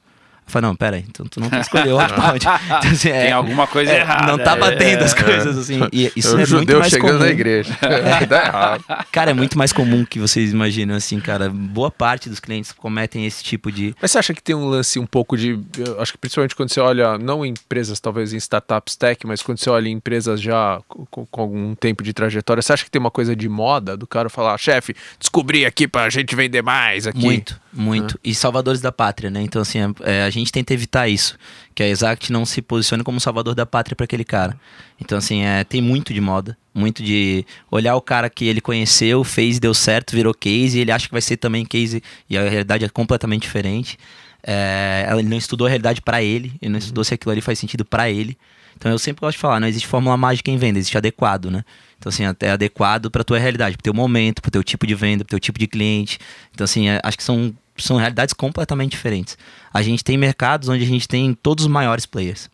Eu 0.49 0.51
falei, 0.51 0.67
não, 0.67 0.75
peraí, 0.75 1.05
então 1.07 1.27
tu 1.27 1.39
não 1.39 1.62
escolheu 1.62 1.95
o 1.95 1.99
outbound. 1.99 2.39
Então, 2.79 2.91
assim, 2.91 3.09
é, 3.09 3.25
Tem 3.25 3.31
alguma 3.31 3.67
coisa 3.67 3.91
é, 3.91 3.99
errada. 3.99 4.31
Não 4.31 4.38
tá 4.38 4.55
batendo 4.55 5.01
é, 5.01 5.05
as 5.05 5.13
coisas, 5.13 5.57
assim. 5.57 5.79
E 5.93 6.12
isso 6.17 6.38
é, 6.38 6.43
é 6.43 6.47
muito 6.47 6.77
mais 6.77 6.91
chegando 6.91 7.12
comum. 7.12 7.19
na 7.19 7.29
igreja. 7.29 7.77
Dá 8.27 8.45
errado. 8.45 8.83
Cara, 9.12 9.31
é 9.31 9.33
muito 9.33 9.57
mais 9.57 9.71
comum 9.71 10.03
que 10.03 10.17
vocês 10.19 10.51
imaginam, 10.51 10.95
assim, 10.95 11.19
cara. 11.19 11.49
Boa 11.49 11.91
parte 11.91 12.29
dos 12.29 12.39
clientes 12.39 12.71
cometem 12.71 13.25
esse 13.25 13.43
tipo 13.43 13.71
de... 13.71 13.95
Mas 14.01 14.12
você 14.12 14.19
acha 14.19 14.33
que 14.33 14.41
tem 14.41 14.55
um 14.55 14.67
lance 14.67 14.97
um 14.97 15.05
pouco 15.05 15.38
de... 15.38 15.59
acho 15.99 16.13
que 16.13 16.17
principalmente 16.17 16.55
quando 16.55 16.69
você 16.69 16.79
olha, 16.79 17.17
não 17.17 17.45
em 17.45 17.51
empresas, 17.51 17.99
talvez 17.99 18.33
em 18.33 18.38
startups 18.38 18.95
tech, 18.95 19.27
mas 19.27 19.41
quando 19.41 19.59
você 19.59 19.69
olha 19.69 19.88
em 19.88 19.93
empresas 19.93 20.41
já 20.41 20.81
com, 20.88 21.25
com 21.25 21.41
algum 21.41 21.75
tempo 21.75 22.03
de 22.03 22.13
trajetória, 22.13 22.62
você 22.62 22.73
acha 22.73 22.83
que 22.83 22.91
tem 22.91 22.99
uma 22.99 23.12
coisa 23.12 23.35
de 23.35 23.47
moda 23.47 23.95
do 23.95 24.07
cara 24.07 24.29
falar, 24.29 24.57
chefe, 24.57 24.95
descobri 25.19 25.65
aqui 25.65 25.88
pra 25.88 26.09
gente 26.09 26.35
vender 26.35 26.63
mais 26.63 27.05
aqui? 27.05 27.19
Muito, 27.19 27.59
muito. 27.71 28.19
E 28.23 28.33
salvadores 28.33 28.81
da 28.81 28.91
pátria, 28.91 29.29
né? 29.29 29.41
Então, 29.41 29.62
assim, 29.62 29.79
é, 30.01 30.23
a 30.23 30.29
gente 30.29 30.38
tenta 30.45 30.73
evitar 30.73 31.08
isso. 31.08 31.38
Que 31.75 31.84
a 31.84 31.88
Exact 31.88 32.32
não 32.32 32.45
se 32.45 32.62
posicione 32.62 33.04
como 33.04 33.19
salvador 33.19 33.54
da 33.56 33.65
pátria 33.65 33.95
para 33.95 34.06
aquele 34.06 34.23
cara. 34.23 34.60
Então, 34.99 35.17
assim, 35.17 35.43
é, 35.43 35.63
tem 35.63 35.82
muito 35.82 36.13
de 36.13 36.21
moda. 36.21 36.58
Muito 36.73 37.04
de 37.04 37.45
olhar 37.69 37.95
o 37.95 38.02
cara 38.02 38.30
que 38.30 38.45
ele 38.45 38.62
conheceu, 38.62 39.23
fez, 39.23 39.60
deu 39.60 39.73
certo, 39.73 40.15
virou 40.15 40.34
case, 40.34 40.78
e 40.78 40.82
ele 40.82 40.91
acha 40.91 41.08
que 41.08 41.12
vai 41.12 41.21
ser 41.21 41.38
também 41.38 41.65
case, 41.65 42.02
e 42.30 42.38
a 42.38 42.47
realidade 42.47 42.86
é 42.86 42.89
completamente 42.89 43.41
diferente. 43.41 43.97
É, 44.41 45.08
ele 45.12 45.28
não 45.28 45.38
estudou 45.38 45.67
a 45.67 45.69
realidade 45.69 46.02
para 46.02 46.23
ele, 46.23 46.54
ele 46.62 46.69
não 46.69 46.78
uhum. 46.78 46.80
estudou 46.80 47.04
se 47.04 47.13
aquilo 47.13 47.32
ali 47.32 47.41
faz 47.41 47.60
sentido 47.60 47.84
para 47.84 48.10
ele. 48.10 48.38
Então 48.78 48.89
eu 48.89 48.97
sempre 48.97 49.19
gosto 49.19 49.36
de 49.36 49.41
falar, 49.41 49.60
não 49.60 49.67
existe 49.67 49.88
fórmula 49.88 50.15
mágica 50.15 50.49
em 50.49 50.58
venda, 50.58 50.80
existe 50.80 50.97
adequado, 50.97 51.52
né? 51.52 51.65
Então, 51.99 52.10
assim, 52.10 52.23
é 52.39 52.52
adequado 52.52 53.12
para 53.12 53.25
tua 53.25 53.38
realidade, 53.38 53.75
para 53.75 53.84
teu 53.84 53.93
momento, 53.93 54.41
para 54.41 54.49
teu 54.49 54.63
tipo 54.63 54.88
de 54.88 54.95
venda, 54.95 55.25
para 55.25 55.32
teu 55.32 55.39
tipo 55.39 55.60
de 55.60 55.67
cliente. 55.67 56.17
Então, 56.54 56.63
assim, 56.63 56.88
é, 56.88 57.02
acho 57.04 57.17
que 57.17 57.23
são 57.23 57.54
são 57.79 57.97
realidades 57.97 58.33
completamente 58.33 58.91
diferentes. 58.91 59.37
A 59.73 59.81
gente 59.81 60.03
tem 60.03 60.17
mercados 60.17 60.69
onde 60.69 60.83
a 60.83 60.87
gente 60.87 61.07
tem 61.07 61.33
todos 61.33 61.65
os 61.65 61.71
maiores 61.71 62.05
players. 62.05 62.49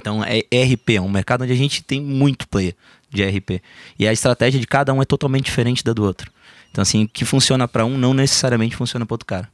Então, 0.00 0.22
é 0.24 0.42
ERP, 0.50 0.90
é 0.90 1.00
um 1.00 1.08
mercado 1.08 1.42
onde 1.42 1.52
a 1.52 1.56
gente 1.56 1.82
tem 1.82 2.00
muito 2.00 2.48
player 2.48 2.74
de 3.10 3.22
ERP. 3.22 3.62
E 3.98 4.06
a 4.06 4.12
estratégia 4.12 4.60
de 4.60 4.66
cada 4.66 4.92
um 4.92 5.02
é 5.02 5.04
totalmente 5.04 5.46
diferente 5.46 5.82
da 5.82 5.92
do 5.92 6.04
outro. 6.04 6.30
Então, 6.70 6.82
assim, 6.82 7.04
o 7.04 7.08
que 7.08 7.24
funciona 7.24 7.66
para 7.66 7.84
um 7.84 7.98
não 7.98 8.14
necessariamente 8.14 8.76
funciona 8.76 9.04
para 9.04 9.14
outro 9.14 9.26
cara. 9.26 9.48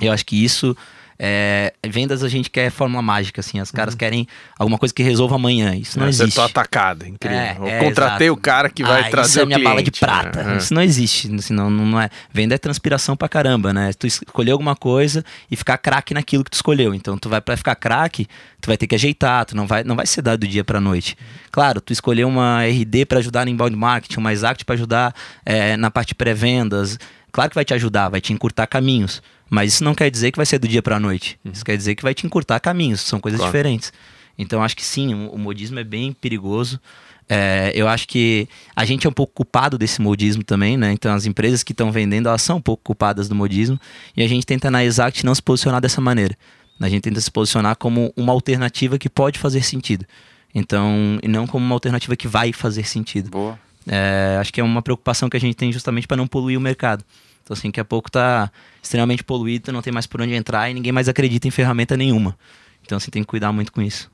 Eu 0.00 0.12
acho 0.12 0.24
que 0.24 0.42
isso 0.42 0.76
é, 1.20 1.72
vendas 1.84 2.22
a 2.22 2.28
gente 2.28 2.48
quer 2.48 2.70
fórmula 2.70 3.02
mágica, 3.02 3.40
assim. 3.40 3.58
As 3.58 3.72
caras 3.72 3.94
uhum. 3.94 3.98
querem 3.98 4.28
alguma 4.56 4.78
coisa 4.78 4.94
que 4.94 5.02
resolva 5.02 5.34
amanhã. 5.34 5.74
Isso 5.74 5.98
não 5.98 6.06
é, 6.06 6.10
existe. 6.10 6.34
Você 6.34 6.40
atacada, 6.40 7.08
incrível. 7.08 7.38
É, 7.38 7.56
Eu 7.58 7.66
é, 7.66 7.78
contratei 7.80 8.30
o 8.30 8.36
cara 8.36 8.70
que 8.70 8.84
vai 8.84 9.02
ah, 9.02 9.10
trazer 9.10 9.30
isso 9.30 9.40
é 9.40 9.46
minha 9.46 9.58
cliente. 9.58 9.70
bala 9.70 9.82
de 9.82 9.90
prata. 9.90 10.42
Uhum. 10.44 10.56
Isso 10.56 10.72
não 10.72 10.82
existe. 10.82 11.34
Assim, 11.34 11.52
não, 11.52 11.68
não 11.68 12.00
é. 12.00 12.08
Venda 12.32 12.54
é 12.54 12.58
transpiração 12.58 13.16
pra 13.16 13.28
caramba, 13.28 13.72
né? 13.72 13.90
Tu 13.98 14.06
escolher 14.06 14.52
alguma 14.52 14.76
coisa 14.76 15.24
e 15.50 15.56
ficar 15.56 15.76
craque 15.78 16.14
naquilo 16.14 16.44
que 16.44 16.50
tu 16.50 16.54
escolheu. 16.54 16.94
Então, 16.94 17.18
tu 17.18 17.28
vai 17.28 17.40
para 17.40 17.56
ficar 17.56 17.74
craque, 17.74 18.28
tu 18.60 18.68
vai 18.68 18.76
ter 18.76 18.86
que 18.86 18.94
ajeitar, 18.94 19.44
tu 19.44 19.56
não 19.56 19.66
vai, 19.66 19.82
não 19.82 19.96
vai 19.96 20.06
ser 20.06 20.22
dado 20.22 20.40
do 20.40 20.46
dia 20.46 20.62
pra 20.62 20.80
noite. 20.80 21.16
Claro, 21.50 21.80
tu 21.80 21.92
escolheu 21.92 22.28
uma 22.28 22.64
RD 22.64 23.06
para 23.06 23.18
ajudar 23.18 23.44
no 23.44 23.50
inbound 23.50 23.74
marketing, 23.74 24.20
uma 24.20 24.32
Exact 24.32 24.64
para 24.64 24.74
ajudar 24.76 25.14
é, 25.44 25.76
na 25.76 25.90
parte 25.90 26.14
pré-vendas. 26.14 26.96
Claro 27.32 27.50
que 27.50 27.54
vai 27.54 27.64
te 27.64 27.74
ajudar, 27.74 28.08
vai 28.08 28.20
te 28.20 28.32
encurtar 28.32 28.66
caminhos. 28.66 29.20
Mas 29.50 29.74
isso 29.74 29.84
não 29.84 29.94
quer 29.94 30.10
dizer 30.10 30.30
que 30.30 30.36
vai 30.36 30.46
ser 30.46 30.58
do 30.58 30.68
dia 30.68 30.82
para 30.82 30.96
a 30.96 31.00
noite. 31.00 31.38
Uhum. 31.44 31.52
Isso 31.52 31.64
quer 31.64 31.76
dizer 31.76 31.94
que 31.94 32.02
vai 32.02 32.14
te 32.14 32.26
encurtar 32.26 32.60
caminhos, 32.60 33.00
são 33.00 33.20
coisas 33.20 33.38
claro. 33.38 33.52
diferentes. 33.52 33.92
Então 34.38 34.62
acho 34.62 34.76
que 34.76 34.84
sim, 34.84 35.14
o, 35.14 35.38
modismo 35.38 35.78
é 35.78 35.84
bem 35.84 36.12
perigoso. 36.12 36.80
É, 37.28 37.72
eu 37.74 37.88
acho 37.88 38.06
que 38.08 38.48
a 38.74 38.84
gente 38.84 39.06
é 39.06 39.10
um 39.10 39.12
pouco 39.12 39.32
culpado 39.34 39.76
desse 39.76 40.00
modismo 40.00 40.44
também, 40.44 40.76
né? 40.76 40.92
Então 40.92 41.12
as 41.12 41.26
empresas 41.26 41.62
que 41.62 41.72
estão 41.72 41.90
vendendo, 41.90 42.28
elas 42.28 42.42
são 42.42 42.58
um 42.58 42.60
pouco 42.60 42.82
culpadas 42.84 43.28
do 43.28 43.34
modismo 43.34 43.78
e 44.16 44.22
a 44.22 44.28
gente 44.28 44.46
tenta 44.46 44.70
na 44.70 44.84
Exact 44.84 45.24
não 45.26 45.34
se 45.34 45.42
posicionar 45.42 45.80
dessa 45.80 46.00
maneira. 46.00 46.36
A 46.80 46.88
gente 46.88 47.02
tenta 47.02 47.20
se 47.20 47.30
posicionar 47.30 47.76
como 47.76 48.12
uma 48.16 48.32
alternativa 48.32 48.98
que 48.98 49.08
pode 49.08 49.38
fazer 49.38 49.62
sentido. 49.62 50.06
Então, 50.54 51.18
e 51.22 51.28
não 51.28 51.46
como 51.46 51.64
uma 51.64 51.74
alternativa 51.74 52.16
que 52.16 52.28
vai 52.28 52.52
fazer 52.52 52.86
sentido. 52.86 53.30
Boa. 53.30 53.58
É, 53.86 54.36
acho 54.40 54.52
que 54.52 54.60
é 54.60 54.64
uma 54.64 54.82
preocupação 54.82 55.28
que 55.28 55.36
a 55.36 55.40
gente 55.40 55.56
tem 55.56 55.72
justamente 55.72 56.06
para 56.06 56.16
não 56.16 56.26
poluir 56.26 56.56
o 56.56 56.60
mercado. 56.60 57.04
Então, 57.48 57.54
assim, 57.54 57.68
daqui 57.68 57.80
a 57.80 57.84
pouco 57.84 58.10
tá 58.10 58.52
extremamente 58.82 59.24
poluído, 59.24 59.72
não 59.72 59.80
tem 59.80 59.90
mais 59.90 60.06
por 60.06 60.20
onde 60.20 60.34
entrar 60.34 60.68
e 60.68 60.74
ninguém 60.74 60.92
mais 60.92 61.08
acredita 61.08 61.48
em 61.48 61.50
ferramenta 61.50 61.96
nenhuma. 61.96 62.36
Então, 62.84 62.98
assim, 62.98 63.10
tem 63.10 63.22
que 63.22 63.26
cuidar 63.26 63.52
muito 63.52 63.72
com 63.72 63.80
isso. 63.80 64.10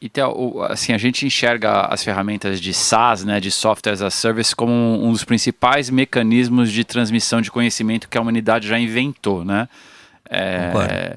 Então, 0.00 0.60
assim, 0.68 0.92
a 0.92 0.98
gente 0.98 1.24
enxerga 1.24 1.82
as 1.82 2.02
ferramentas 2.02 2.60
de 2.60 2.74
SaaS, 2.74 3.24
né, 3.24 3.38
de 3.38 3.48
Software 3.48 3.92
as 3.92 4.02
a 4.02 4.10
Service, 4.10 4.56
como 4.56 4.72
um 4.72 5.12
dos 5.12 5.22
principais 5.22 5.88
mecanismos 5.88 6.72
de 6.72 6.82
transmissão 6.82 7.40
de 7.40 7.48
conhecimento 7.48 8.08
que 8.08 8.18
a 8.18 8.20
humanidade 8.20 8.66
já 8.66 8.76
inventou, 8.76 9.44
né? 9.44 9.68
É, 10.28 11.16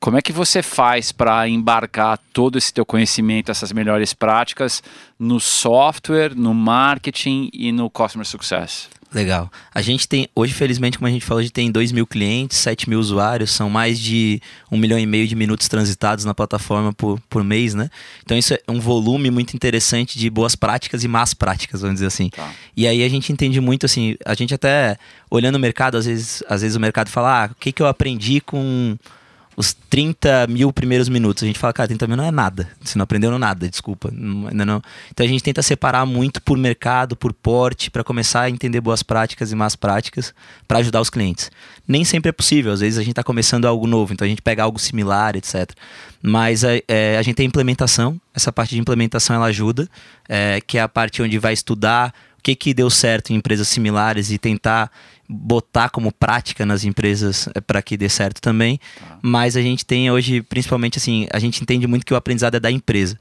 como 0.00 0.18
é 0.18 0.22
que 0.22 0.32
você 0.32 0.60
faz 0.60 1.12
para 1.12 1.48
embarcar 1.48 2.18
todo 2.32 2.58
esse 2.58 2.74
teu 2.74 2.84
conhecimento, 2.84 3.52
essas 3.52 3.70
melhores 3.70 4.12
práticas 4.12 4.82
no 5.16 5.38
software, 5.38 6.34
no 6.34 6.52
marketing 6.52 7.48
e 7.52 7.70
no 7.70 7.88
customer 7.88 8.26
success? 8.26 8.88
Legal. 9.14 9.50
A 9.72 9.80
gente 9.80 10.08
tem, 10.08 10.28
hoje, 10.34 10.52
felizmente, 10.52 10.98
como 10.98 11.06
a 11.06 11.10
gente 11.10 11.24
falou, 11.24 11.38
a 11.38 11.42
gente 11.42 11.52
tem 11.52 11.70
2 11.70 11.92
mil 11.92 12.04
clientes, 12.04 12.58
7 12.58 12.90
mil 12.90 12.98
usuários, 12.98 13.52
são 13.52 13.70
mais 13.70 13.98
de 13.98 14.42
um 14.70 14.76
milhão 14.76 14.98
e 14.98 15.06
meio 15.06 15.28
de 15.28 15.36
minutos 15.36 15.68
transitados 15.68 16.24
na 16.24 16.34
plataforma 16.34 16.92
por, 16.92 17.20
por 17.30 17.44
mês, 17.44 17.74
né? 17.74 17.88
Então 18.24 18.36
isso 18.36 18.52
é 18.52 18.60
um 18.68 18.80
volume 18.80 19.30
muito 19.30 19.54
interessante 19.54 20.18
de 20.18 20.28
boas 20.28 20.56
práticas 20.56 21.04
e 21.04 21.08
más 21.08 21.32
práticas, 21.32 21.82
vamos 21.82 21.94
dizer 21.96 22.06
assim. 22.06 22.28
Tá. 22.30 22.50
E 22.76 22.88
aí 22.88 23.04
a 23.04 23.08
gente 23.08 23.32
entende 23.32 23.60
muito, 23.60 23.86
assim, 23.86 24.16
a 24.24 24.34
gente 24.34 24.52
até, 24.52 24.98
olhando 25.30 25.54
o 25.54 25.60
mercado, 25.60 25.96
às 25.96 26.06
vezes, 26.06 26.42
às 26.48 26.62
vezes 26.62 26.76
o 26.76 26.80
mercado 26.80 27.08
fala, 27.08 27.44
ah, 27.44 27.50
o 27.52 27.54
que, 27.54 27.70
que 27.70 27.80
eu 27.80 27.86
aprendi 27.86 28.40
com 28.40 28.96
os 29.56 29.72
30 29.72 30.46
mil 30.48 30.72
primeiros 30.72 31.08
minutos. 31.08 31.42
A 31.42 31.46
gente 31.46 31.58
fala, 31.58 31.72
cara, 31.72 31.88
30 31.88 32.06
mil 32.06 32.16
não 32.16 32.24
é 32.24 32.30
nada. 32.30 32.68
Você 32.80 32.98
não 32.98 33.04
aprendeu 33.04 33.36
nada, 33.38 33.68
desculpa. 33.68 34.10
Não, 34.12 34.48
ainda 34.48 34.64
não. 34.64 34.82
Então 35.10 35.24
a 35.24 35.28
gente 35.28 35.42
tenta 35.42 35.62
separar 35.62 36.04
muito 36.06 36.42
por 36.42 36.56
mercado, 36.58 37.16
por 37.16 37.32
porte, 37.32 37.90
para 37.90 38.02
começar 38.02 38.42
a 38.42 38.50
entender 38.50 38.80
boas 38.80 39.02
práticas 39.02 39.52
e 39.52 39.54
más 39.54 39.76
práticas 39.76 40.34
para 40.66 40.78
ajudar 40.78 41.00
os 41.00 41.10
clientes. 41.10 41.50
Nem 41.86 42.04
sempre 42.04 42.30
é 42.30 42.32
possível, 42.32 42.72
às 42.72 42.80
vezes 42.80 42.98
a 42.98 43.02
gente 43.02 43.12
está 43.12 43.22
começando 43.22 43.66
algo 43.66 43.86
novo, 43.86 44.12
então 44.12 44.24
a 44.24 44.28
gente 44.28 44.42
pega 44.42 44.62
algo 44.62 44.78
similar, 44.78 45.36
etc. 45.36 45.70
Mas 46.22 46.64
é, 46.64 46.82
é, 46.88 47.18
a 47.18 47.22
gente 47.22 47.36
tem 47.36 47.46
implementação, 47.46 48.20
essa 48.34 48.50
parte 48.50 48.74
de 48.74 48.80
implementação 48.80 49.36
ela 49.36 49.46
ajuda, 49.46 49.88
é, 50.28 50.60
que 50.66 50.78
é 50.78 50.80
a 50.80 50.88
parte 50.88 51.22
onde 51.22 51.38
vai 51.38 51.52
estudar 51.52 52.14
o 52.38 52.42
que, 52.42 52.54
que 52.54 52.74
deu 52.74 52.88
certo 52.90 53.32
em 53.32 53.36
empresas 53.36 53.68
similares 53.68 54.30
e 54.30 54.38
tentar 54.38 54.90
botar 55.28 55.88
como 55.88 56.12
prática 56.12 56.66
nas 56.66 56.84
empresas 56.84 57.48
é, 57.54 57.60
para 57.60 57.82
que 57.82 57.96
dê 57.96 58.08
certo 58.08 58.40
também. 58.40 58.78
Tá. 58.98 59.18
Mas 59.22 59.56
a 59.56 59.62
gente 59.62 59.84
tem 59.84 60.10
hoje, 60.10 60.42
principalmente 60.42 60.98
assim, 60.98 61.26
a 61.32 61.38
gente 61.38 61.62
entende 61.62 61.86
muito 61.86 62.04
que 62.04 62.12
o 62.12 62.16
aprendizado 62.16 62.56
é 62.56 62.60
da 62.60 62.70
empresa. 62.70 63.18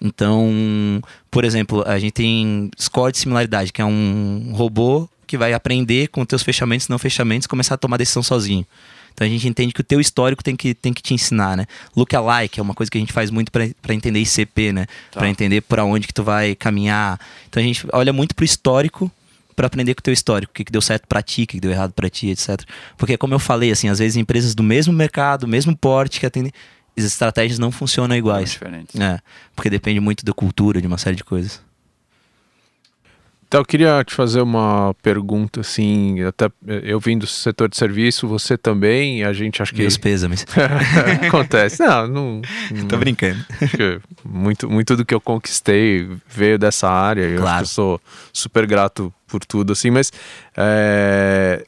Então, 0.00 1.02
por 1.30 1.44
exemplo, 1.44 1.82
a 1.86 1.98
gente 1.98 2.12
tem 2.12 2.70
score 2.78 3.12
de 3.12 3.18
similaridade, 3.18 3.72
que 3.72 3.80
é 3.80 3.84
um 3.84 4.52
robô 4.52 5.08
que 5.26 5.38
vai 5.38 5.52
aprender 5.52 6.08
com 6.08 6.24
teus 6.24 6.42
fechamentos 6.42 6.86
e 6.86 6.90
não 6.90 6.98
fechamentos 6.98 7.46
começar 7.46 7.74
a 7.74 7.78
tomar 7.78 7.96
decisão 7.96 8.22
sozinho. 8.22 8.66
Então 9.12 9.26
a 9.26 9.30
gente 9.30 9.48
entende 9.48 9.72
que 9.72 9.80
o 9.80 9.84
teu 9.84 9.98
histórico 9.98 10.44
tem 10.44 10.54
que, 10.54 10.74
tem 10.74 10.92
que 10.92 11.02
te 11.02 11.14
ensinar, 11.14 11.56
né? 11.56 11.66
Lookalike 11.96 12.60
é 12.60 12.62
uma 12.62 12.74
coisa 12.74 12.90
que 12.90 12.98
a 12.98 13.00
gente 13.00 13.14
faz 13.14 13.30
muito 13.30 13.50
para 13.50 13.94
entender 13.94 14.20
ICP, 14.20 14.72
né? 14.72 14.86
Tá. 15.10 15.20
Para 15.20 15.28
entender 15.30 15.62
para 15.62 15.84
onde 15.86 16.06
que 16.06 16.12
tu 16.12 16.22
vai 16.22 16.54
caminhar. 16.54 17.18
Então 17.48 17.62
a 17.62 17.64
gente 17.64 17.86
olha 17.94 18.12
muito 18.12 18.34
pro 18.34 18.44
histórico 18.44 19.10
para 19.56 19.66
aprender 19.66 19.94
com 19.94 20.00
o 20.00 20.02
teu 20.02 20.12
histórico, 20.12 20.52
o 20.52 20.54
que, 20.54 20.64
que 20.64 20.70
deu 20.70 20.82
certo 20.82 21.06
para 21.08 21.22
ti, 21.22 21.42
o 21.42 21.46
que, 21.46 21.56
que 21.56 21.60
deu 21.60 21.70
errado 21.70 21.92
para 21.92 22.10
ti, 22.10 22.28
etc. 22.28 22.62
Porque 22.96 23.16
como 23.16 23.34
eu 23.34 23.38
falei, 23.38 23.72
assim, 23.72 23.88
às 23.88 23.98
vezes 23.98 24.16
empresas 24.16 24.54
do 24.54 24.62
mesmo 24.62 24.92
mercado, 24.92 25.48
mesmo 25.48 25.74
porte 25.74 26.20
que 26.20 26.26
atendem, 26.26 26.52
as 26.96 27.04
estratégias 27.04 27.58
não 27.58 27.72
funcionam 27.72 28.14
iguais. 28.14 28.58
É, 29.00 29.18
porque 29.54 29.70
depende 29.70 29.98
muito 29.98 30.24
da 30.24 30.32
cultura, 30.32 30.80
de 30.80 30.86
uma 30.86 30.98
série 30.98 31.16
de 31.16 31.24
coisas. 31.24 31.60
Então, 33.48 33.60
eu 33.60 33.64
queria 33.64 34.02
te 34.02 34.12
fazer 34.12 34.40
uma 34.40 34.94
pergunta, 35.02 35.60
assim, 35.60 36.20
até 36.24 36.50
eu 36.66 36.98
vim 36.98 37.16
do 37.16 37.26
setor 37.26 37.68
de 37.68 37.76
serviço, 37.76 38.26
você 38.26 38.58
também, 38.58 39.22
a 39.22 39.32
gente 39.32 39.62
acho 39.62 39.72
que... 39.72 39.82
Meus 39.82 39.96
pêsames. 39.96 40.44
Acontece. 41.26 41.80
Não, 41.80 42.08
não... 42.08 42.42
Tô 42.88 42.96
brincando. 42.96 43.44
muito, 44.24 44.68
muito 44.68 44.96
do 44.96 45.04
que 45.04 45.14
eu 45.14 45.20
conquistei 45.20 46.08
veio 46.28 46.58
dessa 46.58 46.88
área, 46.88 47.22
eu 47.22 47.40
claro. 47.40 47.62
acho 47.62 47.62
que 47.62 47.70
eu 47.70 47.74
sou 47.74 48.00
super 48.32 48.66
grato 48.66 49.14
por 49.28 49.44
tudo, 49.44 49.72
assim, 49.72 49.90
mas 49.90 50.12
é, 50.56 51.64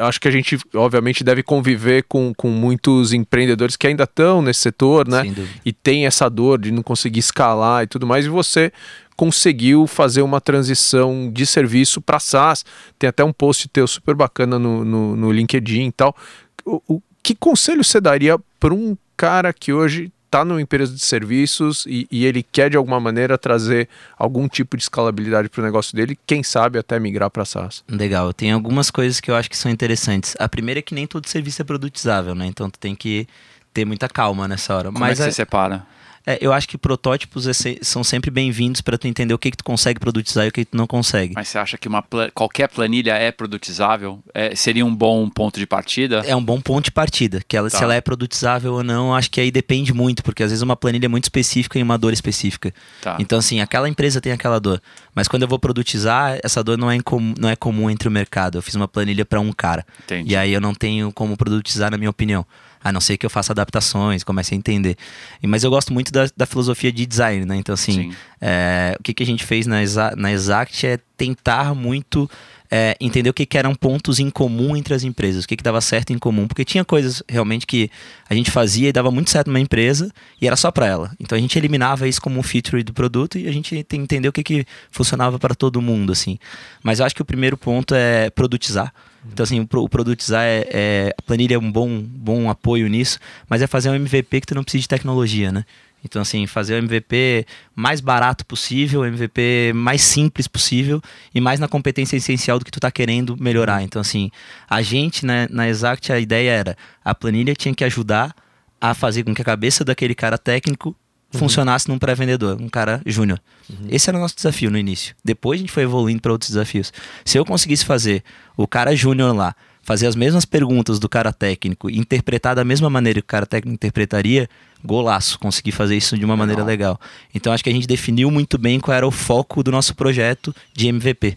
acho 0.00 0.20
que 0.20 0.28
a 0.28 0.30
gente, 0.30 0.58
obviamente, 0.74 1.22
deve 1.22 1.42
conviver 1.42 2.04
com, 2.08 2.32
com 2.34 2.48
muitos 2.48 3.12
empreendedores 3.12 3.76
que 3.76 3.86
ainda 3.86 4.04
estão 4.04 4.40
nesse 4.40 4.60
setor, 4.60 5.06
né? 5.06 5.22
E 5.64 5.72
tem 5.72 6.06
essa 6.06 6.28
dor 6.30 6.58
de 6.58 6.70
não 6.70 6.82
conseguir 6.82 7.20
escalar 7.20 7.82
e 7.82 7.86
tudo 7.86 8.06
mais, 8.06 8.24
e 8.24 8.28
você 8.28 8.72
conseguiu 9.16 9.86
fazer 9.86 10.22
uma 10.22 10.40
transição 10.40 11.30
de 11.32 11.46
serviço 11.46 12.00
para 12.00 12.20
SaaS. 12.20 12.64
Tem 12.98 13.08
até 13.08 13.24
um 13.24 13.32
post 13.32 13.68
teu 13.68 13.86
super 13.86 14.14
bacana 14.14 14.58
no, 14.58 14.84
no, 14.84 15.16
no 15.16 15.32
LinkedIn 15.32 15.86
e 15.86 15.92
tal. 15.92 16.16
O, 16.64 16.82
o, 16.88 17.02
que 17.22 17.34
conselho 17.34 17.82
você 17.82 18.00
daria 18.00 18.38
para 18.60 18.74
um 18.74 18.96
cara 19.16 19.52
que 19.52 19.72
hoje 19.72 20.12
está 20.34 20.44
numa 20.44 20.60
empresa 20.60 20.92
de 20.92 21.00
serviços 21.00 21.86
e, 21.86 22.08
e, 22.10 22.26
ele 22.26 22.42
quer 22.42 22.68
de 22.68 22.76
alguma 22.76 22.98
maneira 22.98 23.38
trazer 23.38 23.88
algum 24.18 24.48
tipo 24.48 24.76
de 24.76 24.82
escalabilidade 24.82 25.48
para 25.48 25.62
o 25.62 25.64
negócio 25.64 25.94
dele, 25.94 26.18
quem 26.26 26.42
sabe 26.42 26.76
até 26.76 26.98
migrar 26.98 27.30
para 27.30 27.44
SaaS? 27.44 27.84
Legal, 27.88 28.32
tem 28.32 28.50
algumas 28.50 28.90
coisas 28.90 29.20
que 29.20 29.30
eu 29.30 29.36
acho 29.36 29.48
que 29.48 29.56
são 29.56 29.70
interessantes. 29.70 30.34
A 30.40 30.48
primeira 30.48 30.80
é 30.80 30.82
que 30.82 30.92
nem 30.92 31.06
todo 31.06 31.28
serviço 31.28 31.62
é 31.62 31.64
produtizável, 31.64 32.34
né? 32.34 32.46
Então 32.46 32.68
tu 32.68 32.78
tem 32.80 32.96
que 32.96 33.28
ter 33.72 33.84
muita 33.84 34.08
calma 34.08 34.48
nessa 34.48 34.74
hora. 34.74 34.88
Como 34.88 34.98
Mas 34.98 35.20
é 35.20 35.24
que 35.24 35.30
você 35.30 35.36
separa? 35.36 35.86
É, 36.26 36.38
eu 36.40 36.52
acho 36.52 36.66
que 36.66 36.78
protótipos 36.78 37.46
são 37.82 38.02
sempre 38.02 38.30
bem-vindos 38.30 38.80
para 38.80 38.96
tu 38.96 39.06
entender 39.06 39.34
o 39.34 39.38
que, 39.38 39.50
que 39.50 39.56
tu 39.58 39.64
consegue 39.64 40.00
produtizar 40.00 40.46
e 40.46 40.48
o 40.48 40.52
que, 40.52 40.64
que 40.64 40.70
tu 40.70 40.76
não 40.76 40.86
consegue. 40.86 41.34
Mas 41.34 41.48
você 41.48 41.58
acha 41.58 41.76
que 41.76 41.86
uma 41.86 42.02
qualquer 42.32 42.68
planilha 42.68 43.12
é 43.12 43.30
produtizável? 43.30 44.20
É, 44.32 44.54
seria 44.56 44.86
um 44.86 44.94
bom 44.94 45.28
ponto 45.28 45.58
de 45.58 45.66
partida? 45.66 46.22
É 46.26 46.34
um 46.34 46.42
bom 46.42 46.60
ponto 46.60 46.86
de 46.86 46.90
partida. 46.90 47.42
Que 47.46 47.56
ela, 47.56 47.68
tá. 47.68 47.76
Se 47.76 47.84
ela 47.84 47.94
é 47.94 48.00
produtizável 48.00 48.72
ou 48.72 48.82
não, 48.82 49.14
acho 49.14 49.30
que 49.30 49.40
aí 49.40 49.50
depende 49.50 49.92
muito, 49.92 50.22
porque 50.22 50.42
às 50.42 50.50
vezes 50.50 50.62
uma 50.62 50.76
planilha 50.76 51.06
é 51.06 51.08
muito 51.08 51.24
específica 51.24 51.78
e 51.78 51.82
uma 51.82 51.98
dor 51.98 52.14
específica. 52.14 52.72
Tá. 53.02 53.16
Então, 53.18 53.38
assim, 53.38 53.60
aquela 53.60 53.88
empresa 53.88 54.18
tem 54.20 54.32
aquela 54.32 54.58
dor. 54.58 54.80
Mas 55.14 55.28
quando 55.28 55.42
eu 55.42 55.48
vou 55.48 55.58
produtizar, 55.58 56.38
essa 56.42 56.64
dor 56.64 56.78
não 56.78 56.90
é, 56.90 56.98
não 57.38 57.50
é 57.50 57.56
comum 57.56 57.90
entre 57.90 58.08
o 58.08 58.10
mercado. 58.10 58.56
Eu 58.56 58.62
fiz 58.62 58.74
uma 58.74 58.88
planilha 58.88 59.26
para 59.26 59.40
um 59.40 59.52
cara. 59.52 59.84
Entendi. 60.04 60.32
E 60.32 60.36
aí 60.36 60.52
eu 60.52 60.60
não 60.60 60.74
tenho 60.74 61.12
como 61.12 61.36
produtizar, 61.36 61.90
na 61.90 61.98
minha 61.98 62.10
opinião. 62.10 62.46
A 62.84 62.92
não 62.92 63.00
ser 63.00 63.16
que 63.16 63.24
eu 63.24 63.30
faça 63.30 63.52
adaptações, 63.52 64.22
comece 64.22 64.54
a 64.54 64.56
entender. 64.56 64.96
Mas 65.42 65.64
eu 65.64 65.70
gosto 65.70 65.92
muito 65.92 66.12
da, 66.12 66.28
da 66.36 66.44
filosofia 66.44 66.92
de 66.92 67.06
design, 67.06 67.46
né? 67.46 67.56
Então, 67.56 67.72
assim, 67.72 68.12
é, 68.40 68.94
o 69.00 69.02
que, 69.02 69.14
que 69.14 69.22
a 69.22 69.26
gente 69.26 69.42
fez 69.42 69.66
na, 69.66 69.78
na 70.16 70.30
Exact 70.30 70.86
é 70.86 70.98
tentar 71.16 71.74
muito 71.74 72.28
é, 72.70 72.96
entender 73.00 73.30
o 73.30 73.32
que, 73.32 73.46
que, 73.46 73.56
eram 73.56 73.74
pontos 73.74 74.18
em 74.18 74.28
comum 74.28 74.76
entre 74.76 74.94
as 74.94 75.04
empresas, 75.04 75.44
o 75.44 75.48
que, 75.48 75.56
que 75.56 75.62
dava 75.62 75.80
certo 75.80 76.12
em 76.12 76.18
comum, 76.18 76.48
porque 76.48 76.64
tinha 76.64 76.84
coisas 76.84 77.22
realmente 77.28 77.66
que 77.66 77.88
a 78.28 78.34
gente 78.34 78.50
fazia 78.50 78.88
e 78.88 78.92
dava 78.92 79.10
muito 79.10 79.30
certo 79.30 79.46
numa 79.46 79.60
empresa 79.60 80.10
e 80.40 80.46
era 80.46 80.56
só 80.56 80.70
para 80.70 80.86
ela. 80.86 81.12
Então 81.20 81.38
a 81.38 81.40
gente 81.40 81.56
eliminava 81.58 82.08
isso 82.08 82.20
como 82.20 82.38
um 82.38 82.42
feature 82.42 82.82
do 82.82 82.92
produto 82.92 83.38
e 83.38 83.46
a 83.46 83.52
gente 83.52 83.76
entender 83.76 84.28
o 84.28 84.32
que, 84.32 84.42
que 84.42 84.66
funcionava 84.90 85.38
para 85.38 85.54
todo 85.54 85.80
mundo, 85.80 86.10
assim. 86.12 86.38
Mas 86.82 86.98
eu 86.98 87.06
acho 87.06 87.14
que 87.14 87.22
o 87.22 87.24
primeiro 87.24 87.56
ponto 87.56 87.94
é 87.94 88.28
produtizar. 88.30 88.92
Então, 89.32 89.44
assim, 89.44 89.60
o, 89.60 89.88
produtizar 89.88 90.44
é, 90.44 90.66
é, 90.70 91.14
A 91.16 91.22
planilha 91.22 91.54
é 91.54 91.58
um 91.58 91.70
bom, 91.70 92.00
bom 92.00 92.50
apoio 92.50 92.88
nisso, 92.88 93.18
mas 93.48 93.62
é 93.62 93.66
fazer 93.66 93.90
um 93.90 93.94
MVP 93.94 94.42
que 94.42 94.46
tu 94.46 94.54
não 94.54 94.62
precisa 94.62 94.82
de 94.82 94.88
tecnologia, 94.88 95.50
né? 95.50 95.64
Então, 96.04 96.20
assim, 96.20 96.46
fazer 96.46 96.74
o 96.74 96.78
MVP 96.78 97.46
mais 97.74 98.00
barato 98.02 98.44
possível, 98.44 99.00
o 99.00 99.06
MVP 99.06 99.72
mais 99.74 100.02
simples 100.02 100.46
possível 100.46 101.00
e 101.34 101.40
mais 101.40 101.58
na 101.58 101.66
competência 101.66 102.16
essencial 102.16 102.58
do 102.58 102.64
que 102.64 102.70
tu 102.70 102.78
tá 102.78 102.90
querendo 102.90 103.36
melhorar. 103.40 103.82
Então, 103.82 104.02
assim, 104.02 104.30
a 104.68 104.82
gente, 104.82 105.24
né, 105.24 105.48
na 105.50 105.66
Exact, 105.66 106.12
a 106.12 106.20
ideia 106.20 106.50
era 106.50 106.76
a 107.02 107.14
planilha 107.14 107.54
tinha 107.54 107.74
que 107.74 107.84
ajudar 107.84 108.34
a 108.78 108.92
fazer 108.92 109.24
com 109.24 109.34
que 109.34 109.40
a 109.40 109.44
cabeça 109.44 109.82
daquele 109.82 110.14
cara 110.14 110.36
técnico 110.36 110.94
uhum. 111.36 111.40
funcionasse 111.40 111.88
num 111.88 111.98
pré-vendedor, 111.98 112.60
um 112.60 112.68
cara 112.68 113.00
júnior. 113.06 113.40
Uhum. 113.68 113.86
Esse 113.88 114.10
era 114.10 114.18
o 114.18 114.20
nosso 114.20 114.36
desafio 114.36 114.70
no 114.70 114.78
início. 114.78 115.14
Depois 115.24 115.58
a 115.58 115.62
gente 115.62 115.72
foi 115.72 115.82
evoluindo 115.82 116.20
para 116.20 116.32
outros 116.32 116.50
desafios. 116.50 116.92
Se 117.24 117.38
eu 117.38 117.44
conseguisse 117.44 117.84
fazer 117.84 118.22
o 118.56 118.66
cara 118.66 118.94
júnior 118.94 119.34
lá, 119.34 119.54
fazer 119.82 120.06
as 120.06 120.16
mesmas 120.16 120.44
perguntas 120.44 120.98
do 120.98 121.08
cara 121.08 121.32
técnico, 121.32 121.90
interpretar 121.90 122.56
da 122.56 122.64
mesma 122.64 122.88
maneira 122.88 123.20
que 123.20 123.24
o 123.24 123.28
cara 123.28 123.46
técnico 123.46 123.74
interpretaria, 123.74 124.48
golaço, 124.82 125.38
consegui 125.38 125.70
fazer 125.70 125.96
isso 125.96 126.16
de 126.16 126.24
uma 126.24 126.36
maneira 126.36 126.64
legal. 126.64 126.98
Então 127.34 127.52
acho 127.52 127.62
que 127.62 127.70
a 127.70 127.72
gente 127.72 127.86
definiu 127.86 128.30
muito 128.30 128.58
bem 128.58 128.80
qual 128.80 128.96
era 128.96 129.06
o 129.06 129.10
foco 129.10 129.62
do 129.62 129.70
nosso 129.70 129.94
projeto 129.94 130.54
de 130.72 130.88
MVP. 130.88 131.36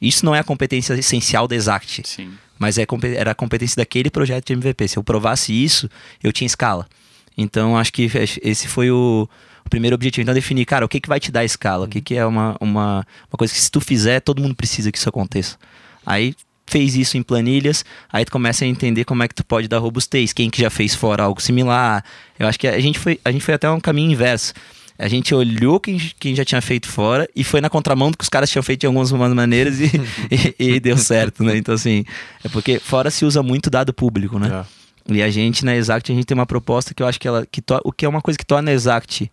Isso 0.00 0.24
não 0.24 0.34
é 0.34 0.38
a 0.38 0.44
competência 0.44 0.94
essencial 0.94 1.48
da 1.48 1.56
Exact, 1.56 2.02
Sim. 2.06 2.30
mas 2.56 2.78
é, 2.78 2.86
era 3.16 3.32
a 3.32 3.34
competência 3.34 3.76
daquele 3.76 4.10
projeto 4.10 4.46
de 4.46 4.52
MVP. 4.52 4.88
Se 4.88 4.96
eu 4.96 5.02
provasse 5.02 5.52
isso, 5.52 5.90
eu 6.22 6.32
tinha 6.32 6.46
escala. 6.46 6.86
Então, 7.38 7.76
acho 7.76 7.92
que 7.92 8.10
esse 8.42 8.66
foi 8.66 8.90
o, 8.90 9.28
o 9.64 9.70
primeiro 9.70 9.94
objetivo. 9.94 10.22
Então, 10.22 10.34
definir, 10.34 10.64
cara, 10.64 10.84
o 10.84 10.88
que, 10.88 11.00
que 11.00 11.08
vai 11.08 11.20
te 11.20 11.30
dar 11.30 11.44
escala? 11.44 11.86
O 11.86 11.88
que, 11.88 12.00
que 12.00 12.16
é 12.16 12.26
uma, 12.26 12.56
uma, 12.60 13.06
uma 13.30 13.38
coisa 13.38 13.54
que 13.54 13.60
se 13.60 13.70
tu 13.70 13.80
fizer, 13.80 14.18
todo 14.20 14.42
mundo 14.42 14.56
precisa 14.56 14.90
que 14.90 14.98
isso 14.98 15.08
aconteça. 15.08 15.56
Aí, 16.04 16.34
fez 16.66 16.96
isso 16.96 17.16
em 17.16 17.22
planilhas, 17.22 17.84
aí 18.12 18.24
tu 18.24 18.32
começa 18.32 18.64
a 18.64 18.68
entender 18.68 19.04
como 19.04 19.22
é 19.22 19.28
que 19.28 19.34
tu 19.34 19.44
pode 19.44 19.68
dar 19.68 19.78
robustez, 19.78 20.32
quem 20.32 20.50
que 20.50 20.60
já 20.60 20.68
fez 20.68 20.94
fora 20.94 21.22
algo 21.22 21.40
similar. 21.40 22.04
Eu 22.38 22.46
acho 22.46 22.58
que 22.58 22.66
a 22.66 22.80
gente 22.80 22.98
foi, 22.98 23.18
a 23.24 23.30
gente 23.30 23.44
foi 23.44 23.54
até 23.54 23.70
um 23.70 23.80
caminho 23.80 24.10
inverso. 24.10 24.52
A 24.98 25.06
gente 25.06 25.32
olhou 25.32 25.78
quem, 25.78 25.96
quem 26.18 26.34
já 26.34 26.44
tinha 26.44 26.60
feito 26.60 26.88
fora 26.88 27.28
e 27.34 27.44
foi 27.44 27.60
na 27.60 27.70
contramão 27.70 28.10
do 28.10 28.18
que 28.18 28.24
os 28.24 28.28
caras 28.28 28.50
tinham 28.50 28.64
feito 28.64 28.80
de 28.80 28.86
algumas 28.86 29.12
maneiras 29.12 29.78
e, 29.78 29.92
e, 30.58 30.74
e, 30.74 30.80
deu 30.80 30.98
certo, 30.98 31.44
né? 31.44 31.56
Então, 31.56 31.72
assim, 31.72 32.04
é 32.44 32.48
porque 32.48 32.80
fora 32.80 33.08
se 33.08 33.24
usa 33.24 33.40
muito 33.40 33.70
dado 33.70 33.94
público, 33.94 34.40
né? 34.40 34.48
É. 34.48 34.77
E 35.10 35.22
a 35.22 35.30
gente 35.30 35.64
na 35.64 35.74
Exact 35.74 36.10
a 36.10 36.14
gente 36.14 36.26
tem 36.26 36.34
uma 36.34 36.46
proposta 36.46 36.92
que 36.92 37.02
eu 37.02 37.06
acho 37.06 37.18
que 37.18 37.26
ela 37.26 37.46
que 37.46 37.62
to, 37.62 37.80
o 37.84 37.92
que 37.92 38.04
é 38.04 38.08
uma 38.08 38.20
coisa 38.20 38.38
que 38.38 38.44
torna 38.44 38.70
a 38.70 38.74
Exact 38.74 39.30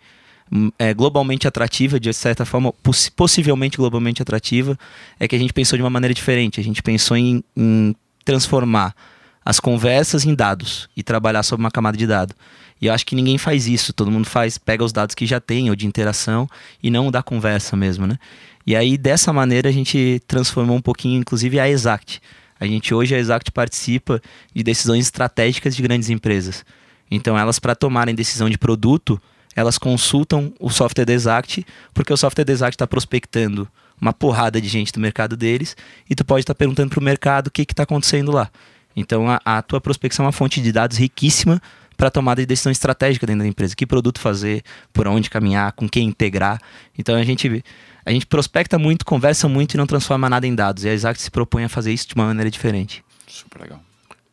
hum, 0.52 0.72
é, 0.80 0.94
globalmente 0.94 1.48
atrativa, 1.48 2.00
de 2.00 2.14
certa 2.14 2.46
forma, 2.46 2.72
poss 2.72 3.10
possivelmente 3.10 3.78
globalmente 3.78 4.22
atrativa, 4.22 4.78
é 5.20 5.28
que 5.28 5.36
a 5.36 5.40
gente 5.40 5.54
pensou 5.54 5.78
de 5.78 5.84
uma 5.84 5.90
maneira 5.90 6.14
diferente. 6.14 6.60
A 6.60 6.64
gente 6.64 6.82
pensou 6.82 7.18
em, 7.18 7.44
em 7.56 7.96
transformar 8.24 8.96
as 9.44 9.60
conversas 9.60 10.26
em 10.26 10.34
dados 10.34 10.90
e 10.98 11.04
trabalhar 11.04 11.44
sobre 11.44 11.64
uma 11.64 11.72
camada 11.72 11.98
de 11.98 12.08
dado. 12.08 12.34
E 12.82 12.88
eu 12.88 12.94
acho 12.94 13.06
que 13.06 13.16
ninguém 13.16 13.38
faz 13.38 13.68
isso, 13.68 13.94
todo 13.94 14.12
mundo 14.12 14.28
faz, 14.28 14.58
pega 14.58 14.84
os 14.84 14.92
dados 14.92 15.16
que 15.16 15.26
já 15.26 15.40
tem, 15.40 15.70
ou 15.70 15.76
de 15.76 15.86
interação, 15.86 16.50
e 16.82 16.90
não 16.90 17.12
da 17.12 17.24
conversa 17.24 17.76
mesmo, 17.76 18.06
né? 18.06 18.18
E 18.68 18.76
aí, 18.76 18.98
dessa 18.98 19.32
maneira, 19.32 19.70
a 19.70 19.72
gente 19.72 20.22
transformou 20.28 20.76
um 20.76 20.82
pouquinho, 20.82 21.20
inclusive, 21.20 21.60
a 21.60 21.70
Exact. 21.70 22.20
A 22.60 22.66
gente 22.66 22.94
hoje, 22.94 23.14
a 23.14 23.20
Exact 23.20 23.52
participa 23.52 24.22
de 24.54 24.64
decisões 24.64 25.06
estratégicas 25.06 25.76
de 25.76 25.82
grandes 25.82 26.10
empresas. 26.10 26.66
Então, 27.10 27.38
elas, 27.38 27.60
para 27.60 27.76
tomarem 27.76 28.16
decisão 28.16 28.50
de 28.50 28.58
produto, 28.58 29.22
elas 29.56 29.78
consultam 29.78 30.54
o 30.60 30.70
software 30.70 31.06
da 31.06 31.14
Exact, 31.14 31.66
porque 31.94 32.12
o 32.12 32.18
software 32.18 32.44
da 32.44 32.54
Exact 32.54 32.76
está 32.76 32.88
prospectando 32.88 33.68
uma 34.00 34.12
porrada 34.12 34.60
de 34.60 34.68
gente 34.68 34.92
do 34.92 35.00
mercado 35.00 35.38
deles, 35.38 35.76
e 36.10 36.16
tu 36.16 36.26
pode 36.26 36.42
estar 36.42 36.54
tá 36.54 36.58
perguntando 36.58 36.90
para 36.90 37.00
o 37.00 37.04
mercado 37.04 37.48
o 37.48 37.52
que 37.52 37.62
está 37.62 37.84
acontecendo 37.84 38.32
lá. 38.32 38.50
Então, 38.96 39.30
a, 39.30 39.40
a 39.44 39.62
tua 39.62 39.80
prospecção 39.82 40.24
é 40.24 40.28
uma 40.28 40.32
fonte 40.32 40.62
de 40.62 40.72
dados 40.72 40.98
riquíssima 40.98 41.62
para 41.98 42.10
tomada 42.10 42.42
de 42.42 42.46
decisão 42.46 42.72
estratégica 42.72 43.26
dentro 43.26 43.44
da 43.44 43.48
empresa. 43.48 43.76
Que 43.76 43.86
produto 43.86 44.20
fazer, 44.20 44.64
por 44.92 45.08
onde 45.08 45.30
caminhar, 45.30 45.72
com 45.74 45.88
quem 45.88 46.08
integrar. 46.08 46.62
Então, 46.98 47.16
a 47.16 47.24
gente 47.24 47.64
a 48.06 48.12
gente 48.12 48.28
prospecta 48.28 48.78
muito, 48.78 49.04
conversa 49.04 49.48
muito 49.50 49.74
e 49.74 49.78
não 49.78 49.88
transforma 49.88 50.30
nada 50.30 50.46
em 50.46 50.54
dados. 50.54 50.86
E 50.86 50.90
a 50.90 50.94
Exact 50.94 51.22
se 51.22 51.32
propõe 51.32 51.64
a 51.64 51.70
fazer 51.70 51.92
isso 51.92 52.08
de 52.08 52.14
uma 52.14 52.26
maneira 52.26 52.52
diferente. 52.52 53.04
Super 53.28 53.64
legal. 53.64 53.82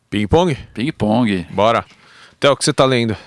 Ping-pong? 0.09 0.55
Ping-pong. 0.75 1.47
Bora. 1.49 1.83
Theo, 2.39 2.51
o 2.51 2.57
que 2.57 2.63
você 2.63 2.71
está 2.71 2.85
lendo? 2.85 3.17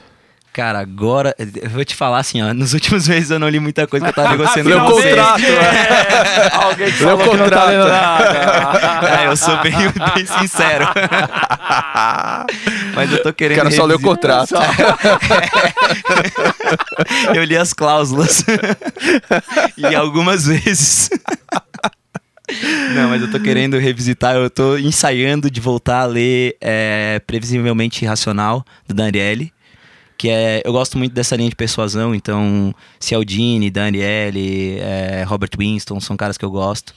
Cara, 0.56 0.78
agora, 0.78 1.36
eu 1.38 1.68
vou 1.68 1.84
te 1.84 1.94
falar 1.94 2.16
assim, 2.16 2.40
ó, 2.40 2.54
nos 2.54 2.72
últimos 2.72 3.06
meses 3.12 3.30
eu 3.30 3.38
não 3.38 3.46
li 3.46 3.60
muita 3.60 3.86
coisa 3.86 4.06
que 4.06 4.10
eu 4.10 4.14
tava 4.14 4.30
negociando. 4.30 4.70
Leu 4.70 4.78
o 4.78 4.90
contrato, 4.90 5.44
é. 5.44 6.50
Alguém 6.54 6.86
que 6.86 6.92
falou 6.92 7.28
que 7.28 7.36
não 7.36 7.50
tá. 7.50 9.20
É, 9.20 9.26
eu 9.26 9.36
sou 9.36 9.54
bem, 9.58 9.74
bem 10.14 10.24
sincero. 10.24 10.86
Mas 12.94 13.12
eu 13.12 13.22
tô 13.22 13.34
querendo. 13.34 13.58
Quero 13.58 13.72
só 13.72 13.84
ler 13.84 13.96
o 13.96 14.00
contrato. 14.00 14.54
eu 17.34 17.44
li 17.44 17.54
as 17.58 17.74
cláusulas. 17.74 18.42
e 19.76 19.94
algumas 19.94 20.46
vezes. 20.46 21.10
Não, 22.94 23.10
mas 23.10 23.20
eu 23.20 23.30
tô 23.30 23.38
querendo 23.40 23.76
revisitar, 23.76 24.36
eu 24.36 24.48
tô 24.48 24.78
ensaiando 24.78 25.50
de 25.50 25.60
voltar 25.60 26.00
a 26.00 26.06
ler 26.06 26.56
é, 26.62 27.20
Previsivelmente 27.26 28.06
Irracional, 28.06 28.64
do 28.88 28.94
Daniele 28.94 29.52
que 30.16 30.28
é 30.28 30.62
eu 30.64 30.72
gosto 30.72 30.96
muito 30.98 31.12
dessa 31.12 31.36
linha 31.36 31.50
de 31.50 31.56
persuasão 31.56 32.14
então 32.14 32.74
Cialdini, 32.98 33.70
Daniele, 33.70 34.78
é, 34.78 35.24
Robert 35.26 35.50
Winston 35.56 36.00
são 36.00 36.16
caras 36.16 36.36
que 36.36 36.44
eu 36.44 36.50
gosto. 36.50 36.94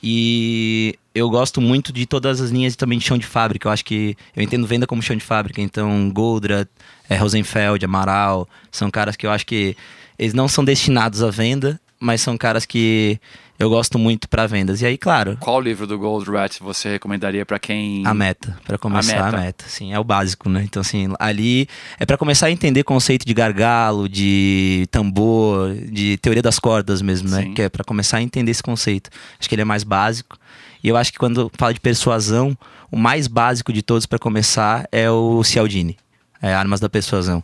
E 0.00 0.96
eu 1.12 1.28
gosto 1.28 1.60
muito 1.60 1.92
de 1.92 2.06
todas 2.06 2.40
as 2.40 2.50
linhas 2.50 2.76
também 2.76 2.98
de 2.98 3.04
chão 3.04 3.18
de 3.18 3.26
fábrica. 3.26 3.66
Eu 3.66 3.72
acho 3.72 3.84
que 3.84 4.16
eu 4.36 4.42
entendo 4.42 4.66
venda 4.66 4.86
como 4.86 5.02
chão 5.02 5.16
de 5.16 5.24
fábrica. 5.24 5.60
Então 5.60 6.10
Goldra, 6.10 6.68
é, 7.08 7.16
Rosenfeld, 7.16 7.84
Amaral 7.84 8.48
são 8.70 8.90
caras 8.90 9.16
que 9.16 9.26
eu 9.26 9.30
acho 9.30 9.44
que 9.44 9.76
eles 10.18 10.34
não 10.34 10.48
são 10.48 10.64
destinados 10.64 11.22
à 11.22 11.30
venda 11.30 11.80
mas 12.00 12.20
são 12.20 12.36
caras 12.36 12.64
que 12.64 13.20
eu 13.58 13.68
gosto 13.68 13.98
muito 13.98 14.28
para 14.28 14.46
vendas. 14.46 14.80
E 14.80 14.86
aí, 14.86 14.96
claro. 14.96 15.36
Qual 15.40 15.60
livro 15.60 15.86
do 15.86 15.98
Gold 15.98 16.30
Rat 16.30 16.60
você 16.60 16.90
recomendaria 16.90 17.44
para 17.44 17.58
quem. 17.58 18.06
A 18.06 18.14
meta. 18.14 18.56
Para 18.64 18.78
começar, 18.78 19.18
a 19.18 19.24
meta. 19.24 19.36
a 19.36 19.40
meta. 19.40 19.64
Sim, 19.66 19.92
é 19.92 19.98
o 19.98 20.04
básico, 20.04 20.48
né? 20.48 20.62
Então, 20.62 20.80
assim, 20.80 21.12
ali 21.18 21.68
é 21.98 22.06
para 22.06 22.16
começar 22.16 22.46
a 22.46 22.50
entender 22.52 22.84
conceito 22.84 23.26
de 23.26 23.34
gargalo, 23.34 24.08
de 24.08 24.86
tambor, 24.92 25.74
de 25.74 26.16
teoria 26.18 26.42
das 26.42 26.58
cordas 26.60 27.02
mesmo, 27.02 27.28
né? 27.28 27.42
Sim. 27.42 27.54
Que 27.54 27.62
é 27.62 27.68
para 27.68 27.82
começar 27.82 28.18
a 28.18 28.22
entender 28.22 28.52
esse 28.52 28.62
conceito. 28.62 29.10
Acho 29.40 29.48
que 29.48 29.54
ele 29.54 29.62
é 29.62 29.64
mais 29.64 29.82
básico. 29.82 30.38
E 30.82 30.88
eu 30.88 30.96
acho 30.96 31.12
que 31.12 31.18
quando 31.18 31.50
fala 31.58 31.74
de 31.74 31.80
persuasão, 31.80 32.56
o 32.90 32.96
mais 32.96 33.26
básico 33.26 33.72
de 33.72 33.82
todos 33.82 34.06
para 34.06 34.20
começar 34.20 34.86
é 34.92 35.10
o 35.10 35.42
Cialdini. 35.42 35.96
É 36.40 36.54
Armas 36.54 36.78
da 36.78 36.88
Persuasão. 36.88 37.42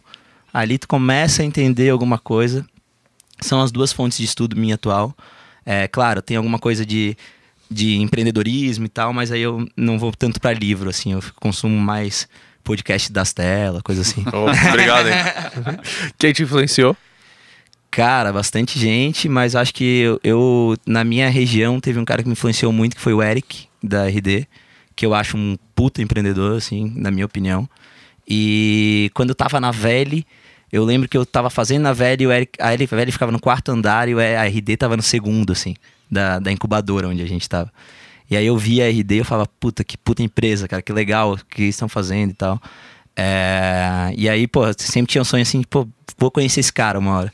Ali 0.52 0.78
tu 0.78 0.86
começa 0.86 1.42
a 1.42 1.44
entender 1.44 1.90
alguma 1.90 2.16
coisa. 2.16 2.64
São 3.41 3.61
as 3.61 3.72
duas 3.72 3.93
fontes 3.93 4.18
de 4.18 4.24
estudo 4.24 4.57
minha 4.57 4.74
atual. 4.74 5.14
É, 5.64 5.89
claro, 5.89 6.20
tem 6.22 6.37
alguma 6.37 6.59
coisa 6.59 6.85
de, 6.85 7.16
de 7.70 7.97
empreendedorismo 7.97 8.87
e 8.87 8.89
tal, 8.89 9.12
mas 9.12 9.32
aí 9.32 9.41
eu 9.41 9.66
não 9.76 9.99
vou 9.99 10.12
tanto 10.12 10.41
para 10.41 10.53
livro, 10.53 10.91
assim, 10.91 11.12
eu 11.12 11.22
consumo 11.37 11.78
mais 11.78 12.28
podcast 12.62 13.12
das 13.12 13.32
telas, 13.32 13.82
coisa 13.82 14.03
assim. 14.03 14.24
Oh, 14.32 14.47
obrigado, 14.68 15.09
hein? 15.09 15.14
Quem 16.18 16.32
te 16.32 16.43
influenciou? 16.43 16.97
Cara, 17.91 18.32
bastante 18.32 18.78
gente, 18.78 19.28
mas 19.28 19.55
acho 19.55 19.72
que 19.72 19.85
eu, 19.85 20.20
eu, 20.24 20.76
na 20.85 21.05
minha 21.05 21.30
região, 21.30 21.78
teve 21.78 21.99
um 21.99 22.05
cara 22.05 22.22
que 22.22 22.28
me 22.28 22.32
influenciou 22.32 22.72
muito, 22.72 22.97
que 22.97 23.03
foi 23.03 23.14
o 23.14 23.22
Eric, 23.22 23.68
da 23.80 24.09
RD, 24.09 24.49
que 24.97 25.07
eu 25.07 25.14
acho 25.14 25.37
um 25.37 25.57
puta 25.76 26.03
empreendedor, 26.03 26.57
assim, 26.57 26.93
na 26.97 27.11
minha 27.11 27.24
opinião. 27.24 27.68
E 28.26 29.11
quando 29.14 29.28
eu 29.28 29.35
tava 29.35 29.61
na 29.61 29.70
Vele, 29.70 30.26
eu 30.74 30.84
lembro 30.84 31.08
que 31.08 31.16
eu 31.16 31.24
tava 31.24 31.48
fazendo 31.50 31.82
na 31.82 31.92
velha 31.92 32.24
e 32.24 32.26
o 32.26 32.32
Eric, 32.32 32.58
a 32.60 32.96
velha 32.96 33.12
ficava 33.12 33.30
no 33.30 33.38
quarto 33.38 33.70
andar 33.70 34.08
e 34.08 34.14
a 34.14 34.44
RD 34.44 34.76
tava 34.76 34.96
no 34.96 35.04
segundo, 35.04 35.52
assim, 35.52 35.76
da, 36.10 36.40
da 36.40 36.50
incubadora 36.50 37.06
onde 37.06 37.22
a 37.22 37.26
gente 37.26 37.48
tava. 37.48 37.72
E 38.28 38.36
aí 38.36 38.44
eu 38.44 38.58
via 38.58 38.84
a 38.84 38.88
RD 38.88 39.14
e 39.14 39.18
eu 39.18 39.24
falava, 39.24 39.48
puta, 39.60 39.84
que 39.84 39.96
puta 39.96 40.20
empresa, 40.20 40.66
cara, 40.66 40.82
que 40.82 40.92
legal, 40.92 41.34
o 41.34 41.38
que 41.46 41.62
estão 41.62 41.88
fazendo 41.88 42.30
e 42.30 42.34
tal. 42.34 42.60
É... 43.14 44.12
E 44.16 44.28
aí, 44.28 44.48
pô, 44.48 44.62
sempre 44.76 45.12
tinha 45.12 45.22
um 45.22 45.24
sonho 45.24 45.42
assim, 45.42 45.62
pô, 45.62 45.86
vou 46.18 46.28
conhecer 46.28 46.58
esse 46.58 46.72
cara 46.72 46.98
uma 46.98 47.18
hora. 47.18 47.32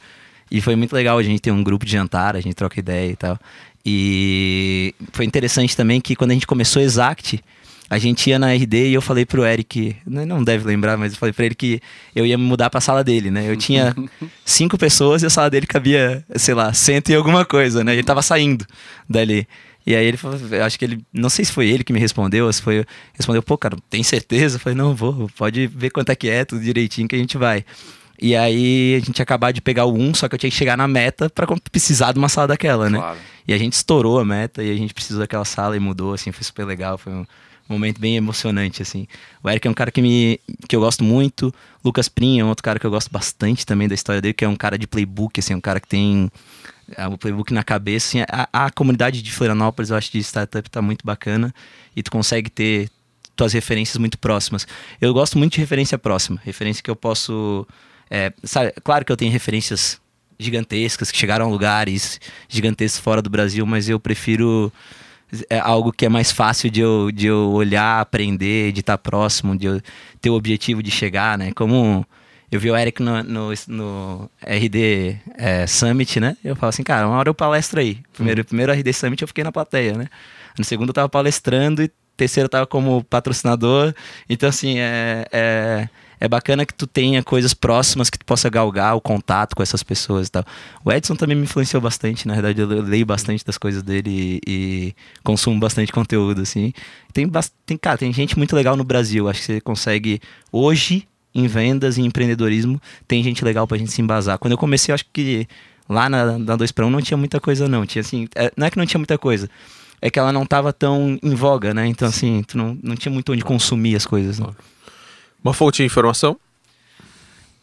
E 0.50 0.60
foi 0.60 0.76
muito 0.76 0.92
legal 0.92 1.16
a 1.16 1.22
gente 1.22 1.40
ter 1.40 1.50
um 1.50 1.64
grupo 1.64 1.86
de 1.86 1.92
jantar, 1.92 2.36
a 2.36 2.42
gente 2.42 2.54
troca 2.54 2.78
ideia 2.78 3.10
e 3.10 3.16
tal. 3.16 3.38
E 3.86 4.94
foi 5.12 5.24
interessante 5.24 5.74
também 5.74 5.98
que 5.98 6.14
quando 6.14 6.32
a 6.32 6.34
gente 6.34 6.46
começou 6.46 6.82
Exact, 6.82 7.42
a 7.90 7.98
gente 7.98 8.30
ia 8.30 8.38
na 8.38 8.54
RD 8.54 8.90
e 8.90 8.94
eu 8.94 9.02
falei 9.02 9.26
pro 9.26 9.44
Eric, 9.44 9.96
não 10.06 10.44
deve 10.44 10.64
lembrar, 10.64 10.96
mas 10.96 11.12
eu 11.12 11.18
falei 11.18 11.32
pra 11.32 11.44
ele 11.44 11.56
que 11.56 11.80
eu 12.14 12.24
ia 12.24 12.38
me 12.38 12.44
mudar 12.44 12.70
pra 12.70 12.80
sala 12.80 13.02
dele, 13.02 13.32
né? 13.32 13.50
Eu 13.50 13.56
tinha 13.56 13.92
cinco 14.46 14.78
pessoas 14.78 15.24
e 15.24 15.26
a 15.26 15.30
sala 15.30 15.50
dele 15.50 15.66
cabia, 15.66 16.24
sei 16.36 16.54
lá, 16.54 16.72
cento 16.72 17.10
e 17.10 17.16
alguma 17.16 17.44
coisa, 17.44 17.82
né? 17.82 17.92
Ele 17.92 18.04
tava 18.04 18.22
saindo 18.22 18.64
dali. 19.08 19.44
E 19.84 19.96
aí 19.96 20.06
ele 20.06 20.16
falou, 20.16 20.38
acho 20.64 20.78
que 20.78 20.84
ele, 20.84 21.04
não 21.12 21.28
sei 21.28 21.44
se 21.44 21.50
foi 21.50 21.68
ele 21.68 21.82
que 21.82 21.92
me 21.92 21.98
respondeu, 21.98 22.46
ou 22.46 22.52
se 22.52 22.62
foi, 22.62 22.86
respondeu, 23.12 23.42
pô, 23.42 23.58
cara, 23.58 23.76
tem 23.88 24.04
certeza? 24.04 24.54
Eu 24.54 24.60
falei, 24.60 24.78
não, 24.78 24.94
vou, 24.94 25.28
pode 25.36 25.66
ver 25.66 25.90
quanto 25.90 26.10
é 26.10 26.14
que 26.14 26.28
é, 26.28 26.44
tudo 26.44 26.60
direitinho 26.60 27.08
que 27.08 27.16
a 27.16 27.18
gente 27.18 27.36
vai. 27.36 27.64
E 28.22 28.36
aí 28.36 28.94
a 28.94 29.04
gente 29.04 29.18
ia 29.18 29.22
acabar 29.24 29.50
de 29.50 29.60
pegar 29.60 29.86
o 29.86 29.94
1, 29.96 30.14
só 30.14 30.28
que 30.28 30.36
eu 30.36 30.38
tinha 30.38 30.50
que 30.50 30.56
chegar 30.56 30.76
na 30.76 30.86
meta 30.86 31.28
para 31.28 31.44
precisar 31.72 32.12
de 32.12 32.20
uma 32.20 32.28
sala 32.28 32.48
daquela, 32.48 32.88
né? 32.88 32.98
Claro. 32.98 33.18
E 33.48 33.52
a 33.52 33.58
gente 33.58 33.72
estourou 33.72 34.20
a 34.20 34.24
meta 34.24 34.62
e 34.62 34.70
a 34.70 34.76
gente 34.76 34.94
precisou 34.94 35.18
daquela 35.18 35.44
sala 35.44 35.76
e 35.76 35.80
mudou, 35.80 36.12
assim, 36.12 36.30
foi 36.30 36.44
super 36.44 36.64
legal, 36.64 36.96
foi 36.96 37.12
um, 37.12 37.26
momento 37.72 38.00
bem 38.00 38.16
emocionante, 38.16 38.82
assim. 38.82 39.06
O 39.42 39.48
Eric 39.48 39.66
é 39.66 39.70
um 39.70 39.74
cara 39.74 39.90
que, 39.90 40.02
me, 40.02 40.40
que 40.68 40.74
eu 40.74 40.80
gosto 40.80 41.04
muito. 41.04 41.54
Lucas 41.84 42.08
Prim 42.08 42.40
é 42.40 42.44
um 42.44 42.48
outro 42.48 42.62
cara 42.62 42.78
que 42.78 42.86
eu 42.86 42.90
gosto 42.90 43.10
bastante 43.10 43.64
também 43.64 43.88
da 43.88 43.94
história 43.94 44.20
dele, 44.20 44.34
que 44.34 44.44
é 44.44 44.48
um 44.48 44.56
cara 44.56 44.78
de 44.78 44.86
playbook, 44.86 45.38
assim, 45.38 45.54
um 45.54 45.60
cara 45.60 45.80
que 45.80 45.88
tem 45.88 46.30
é, 46.96 47.06
o 47.06 47.16
playbook 47.16 47.52
na 47.52 47.62
cabeça. 47.62 48.08
Assim, 48.08 48.24
a, 48.28 48.66
a 48.66 48.70
comunidade 48.70 49.22
de 49.22 49.32
Florianópolis, 49.32 49.90
eu 49.90 49.96
acho, 49.96 50.10
de 50.12 50.18
startup 50.20 50.68
tá 50.68 50.82
muito 50.82 51.04
bacana 51.04 51.54
e 51.94 52.02
tu 52.02 52.10
consegue 52.10 52.50
ter 52.50 52.90
tuas 53.36 53.52
referências 53.52 53.96
muito 53.96 54.18
próximas. 54.18 54.66
Eu 55.00 55.14
gosto 55.14 55.38
muito 55.38 55.54
de 55.54 55.60
referência 55.60 55.96
próxima, 55.98 56.40
referência 56.44 56.82
que 56.82 56.90
eu 56.90 56.96
posso... 56.96 57.66
É, 58.10 58.32
sabe, 58.42 58.72
claro 58.82 59.04
que 59.04 59.12
eu 59.12 59.16
tenho 59.16 59.30
referências 59.30 60.00
gigantescas 60.38 61.10
que 61.10 61.18
chegaram 61.18 61.46
a 61.46 61.48
lugares 61.48 62.20
gigantescos 62.48 62.98
fora 63.00 63.22
do 63.22 63.30
Brasil, 63.30 63.64
mas 63.66 63.88
eu 63.88 64.00
prefiro 64.00 64.72
é 65.48 65.58
algo 65.58 65.92
que 65.92 66.06
é 66.06 66.08
mais 66.08 66.32
fácil 66.32 66.70
de 66.70 66.80
eu, 66.80 67.10
de 67.10 67.26
eu 67.26 67.50
olhar, 67.50 68.00
aprender, 68.00 68.72
de 68.72 68.80
estar 68.80 68.98
próximo, 68.98 69.56
de 69.56 69.66
eu 69.66 69.80
ter 70.20 70.30
o 70.30 70.34
objetivo 70.34 70.82
de 70.82 70.90
chegar, 70.90 71.38
né? 71.38 71.52
Como 71.52 72.06
eu 72.50 72.58
vi 72.58 72.70
o 72.70 72.76
Eric 72.76 73.02
no, 73.02 73.22
no, 73.22 73.52
no 73.68 74.30
RD 74.42 75.16
é, 75.38 75.66
Summit, 75.66 76.18
né? 76.18 76.36
Eu 76.44 76.56
falo 76.56 76.70
assim, 76.70 76.82
cara, 76.82 77.06
uma 77.06 77.16
hora 77.16 77.28
eu 77.28 77.34
palestro 77.34 77.80
aí. 77.80 77.98
Primeiro, 78.12 78.44
primeiro 78.44 78.72
RD 78.72 78.92
Summit 78.92 79.22
eu 79.22 79.28
fiquei 79.28 79.44
na 79.44 79.52
plateia, 79.52 79.96
né? 79.96 80.06
No 80.58 80.64
segundo 80.64 80.88
eu 80.88 80.94
tava 80.94 81.08
palestrando 81.08 81.82
e 81.82 81.90
terceiro 82.16 82.46
eu 82.46 82.50
tava 82.50 82.66
como 82.66 83.04
patrocinador. 83.04 83.94
Então, 84.28 84.48
assim, 84.48 84.78
é, 84.78 85.26
é 85.32 85.88
é 86.20 86.28
bacana 86.28 86.66
que 86.66 86.74
tu 86.74 86.86
tenha 86.86 87.22
coisas 87.22 87.54
próximas 87.54 88.10
que 88.10 88.18
tu 88.18 88.26
possa 88.26 88.50
galgar 88.50 88.94
o 88.94 89.00
contato 89.00 89.56
com 89.56 89.62
essas 89.62 89.82
pessoas 89.82 90.28
e 90.28 90.30
tal. 90.30 90.44
O 90.84 90.92
Edson 90.92 91.16
também 91.16 91.34
me 91.34 91.44
influenciou 91.44 91.80
bastante, 91.80 92.28
na 92.28 92.34
verdade 92.34 92.60
eu 92.60 92.66
leio 92.82 93.06
bastante 93.06 93.44
das 93.44 93.56
coisas 93.56 93.82
dele 93.82 94.10
e, 94.10 94.40
e 94.46 94.94
consumo 95.24 95.58
bastante 95.58 95.90
conteúdo, 95.90 96.42
assim. 96.42 96.74
Tem, 97.12 97.28
tem, 97.64 97.78
cara, 97.78 97.96
tem 97.96 98.12
gente 98.12 98.36
muito 98.36 98.54
legal 98.54 98.76
no 98.76 98.84
Brasil, 98.84 99.28
acho 99.28 99.40
que 99.40 99.46
você 99.46 99.60
consegue, 99.60 100.20
hoje, 100.52 101.08
em 101.34 101.46
vendas 101.46 101.96
e 101.96 102.02
empreendedorismo, 102.02 102.80
tem 103.08 103.22
gente 103.22 103.42
legal 103.42 103.66
pra 103.66 103.78
gente 103.78 103.90
se 103.90 104.02
embasar. 104.02 104.38
Quando 104.38 104.52
eu 104.52 104.58
comecei, 104.58 104.92
eu 104.92 104.94
acho 104.94 105.06
que 105.10 105.48
lá 105.88 106.10
na, 106.10 106.38
na 106.38 106.56
2 106.56 106.70
para 106.70 106.86
1 106.86 106.90
não 106.90 107.00
tinha 107.00 107.16
muita 107.16 107.40
coisa 107.40 107.66
não, 107.66 107.86
tinha 107.86 108.02
assim, 108.02 108.28
é, 108.34 108.52
não 108.56 108.66
é 108.66 108.70
que 108.70 108.76
não 108.76 108.86
tinha 108.86 108.98
muita 108.98 109.16
coisa, 109.16 109.48
é 110.02 110.10
que 110.10 110.18
ela 110.18 110.32
não 110.32 110.42
estava 110.42 110.72
tão 110.72 111.18
em 111.22 111.34
voga, 111.34 111.72
né? 111.72 111.86
Então, 111.86 112.08
assim, 112.08 112.42
tu 112.46 112.58
não, 112.58 112.78
não 112.82 112.96
tinha 112.96 113.12
muito 113.12 113.32
onde 113.32 113.42
consumir 113.42 113.96
as 113.96 114.06
coisas. 114.06 114.38
Não. 114.38 114.54
Uma 115.42 115.54
fonte 115.54 115.78
de 115.78 115.84
informação? 115.84 116.38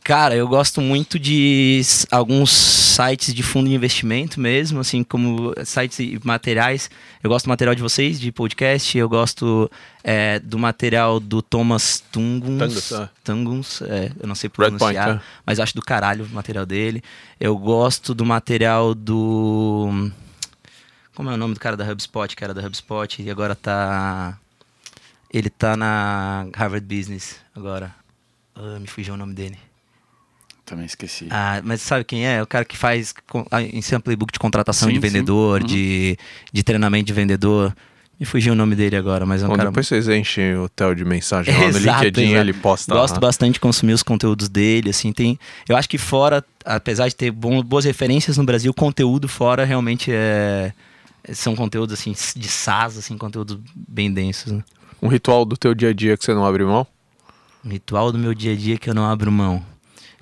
Cara, 0.08 0.34
eu 0.34 0.48
gosto 0.48 0.80
muito 0.80 1.20
de 1.20 1.82
alguns 2.10 2.50
sites 2.50 3.34
de 3.34 3.44
fundo 3.44 3.68
de 3.68 3.76
investimento 3.76 4.40
mesmo, 4.40 4.80
assim 4.80 5.04
como 5.04 5.54
sites 5.66 6.00
e 6.00 6.18
materiais. 6.24 6.90
Eu 7.22 7.30
gosto 7.30 7.46
do 7.46 7.50
material 7.50 7.76
de 7.76 7.82
vocês, 7.82 8.18
de 8.18 8.32
podcast. 8.32 8.98
Eu 8.98 9.10
gosto 9.10 9.70
é, 10.02 10.40
do 10.40 10.58
material 10.58 11.20
do 11.20 11.42
Thomas 11.42 12.02
Tunguns. 12.10 12.58
Tungus, 12.58 12.92
é. 12.94 13.10
Tunguns 13.22 13.82
é, 13.82 14.12
eu 14.18 14.28
não 14.28 14.34
sei 14.34 14.50
pronunciar, 14.50 15.08
Point, 15.08 15.22
é. 15.22 15.22
mas 15.46 15.60
acho 15.60 15.76
do 15.76 15.82
caralho 15.82 16.24
o 16.24 16.30
material 16.30 16.66
dele. 16.66 17.04
Eu 17.38 17.58
gosto 17.58 18.16
do 18.16 18.26
material 18.26 18.96
do... 18.96 20.10
Como 21.14 21.30
é 21.30 21.34
o 21.34 21.38
nome 21.38 21.54
do 21.54 21.60
cara 21.60 21.76
da 21.76 21.84
HubSpot, 21.84 22.34
que 22.34 22.44
era 22.46 22.54
da 22.54 22.66
HubSpot 22.66 23.22
e 23.22 23.30
agora 23.30 23.56
tá... 23.56 24.40
Ele 25.32 25.50
tá 25.50 25.76
na 25.76 26.48
Harvard 26.56 26.86
Business 26.86 27.38
agora. 27.56 27.94
Ah, 28.56 28.80
me 28.80 28.88
fugiu 28.88 29.14
o 29.14 29.18
nome 29.18 29.34
dele. 29.34 29.58
Também 30.66 30.86
esqueci. 30.86 31.28
Ah, 31.30 31.62
mas 31.64 31.82
sabe 31.82 32.04
quem 32.04 32.28
é? 32.28 32.36
é 32.36 32.44
o 32.44 32.48
cara 32.48 32.66
que 32.66 32.76
faz 32.76 33.14
ensina 33.74 34.02
playbook 34.02 34.34
de 34.34 34.40
contratação 34.40 34.90
sim, 34.90 34.94
de 34.94 35.00
vendedor, 35.00 35.62
uhum. 35.62 35.68
de, 35.68 36.18
de 36.52 36.64
treinamento 36.64 37.06
de 37.06 37.14
vendedor. 37.14 37.74
Me 38.20 38.26
fugiu 38.26 38.52
o 38.54 38.56
nome 38.56 38.76
dele 38.76 38.96
agora, 38.96 39.26
mas 39.26 39.44
é 39.44 39.46
um 39.46 39.50
Bom, 39.50 39.56
cara. 39.56 39.70
Depois 39.70 39.88
vocês 39.88 40.10
enchem 40.10 40.58
o 40.58 40.68
tel 40.68 40.94
de 40.96 41.06
mensagem 41.06 41.54
lá 41.54 41.72
no 41.72 41.78
LinkedIn, 41.78 42.22
exato. 42.24 42.40
ele 42.40 42.54
posta. 42.54 42.94
Gosto 42.94 43.14
lá. 43.14 43.20
bastante 43.22 43.54
de 43.54 43.60
consumir 43.60 43.94
os 43.94 44.04
conteúdos 44.04 44.50
dele, 44.50 44.90
assim, 44.90 45.14
tem. 45.14 45.40
Eu 45.70 45.78
acho 45.78 45.88
que 45.88 45.98
fora, 45.98 46.44
apesar 46.66 47.08
de 47.08 47.16
ter 47.16 47.32
bom, 47.32 47.62
boas 47.62 47.86
referências 47.86 48.38
no 48.38 48.44
Brasil, 48.44 48.74
conteúdo 48.74 49.28
fora 49.30 49.64
realmente 49.64 50.12
é. 50.12 50.74
São 51.34 51.56
conteúdos 51.56 52.00
assim, 52.00 52.14
de 52.36 52.48
SaaS, 52.48 52.98
assim, 52.98 53.18
conteúdos 53.18 53.60
bem 53.76 54.12
densos. 54.12 54.52
Né? 54.52 54.64
Um 55.02 55.08
ritual 55.08 55.46
do 55.46 55.56
teu 55.56 55.74
dia 55.76 55.90
a 55.90 55.94
dia 55.94 56.18
que 56.18 56.26
você 56.26 56.34
não 56.34 56.46
abre 56.46 56.64
mão? 56.64 56.88
Um 57.64 57.70
ritual 57.70 58.12
do 58.12 58.18
meu 58.18 58.34
dia 58.34 58.54
a 58.54 58.56
dia 58.56 58.78
que 58.78 58.90
eu 58.90 58.94
não 58.94 59.06
abro 59.06 59.32
mão. 59.32 59.64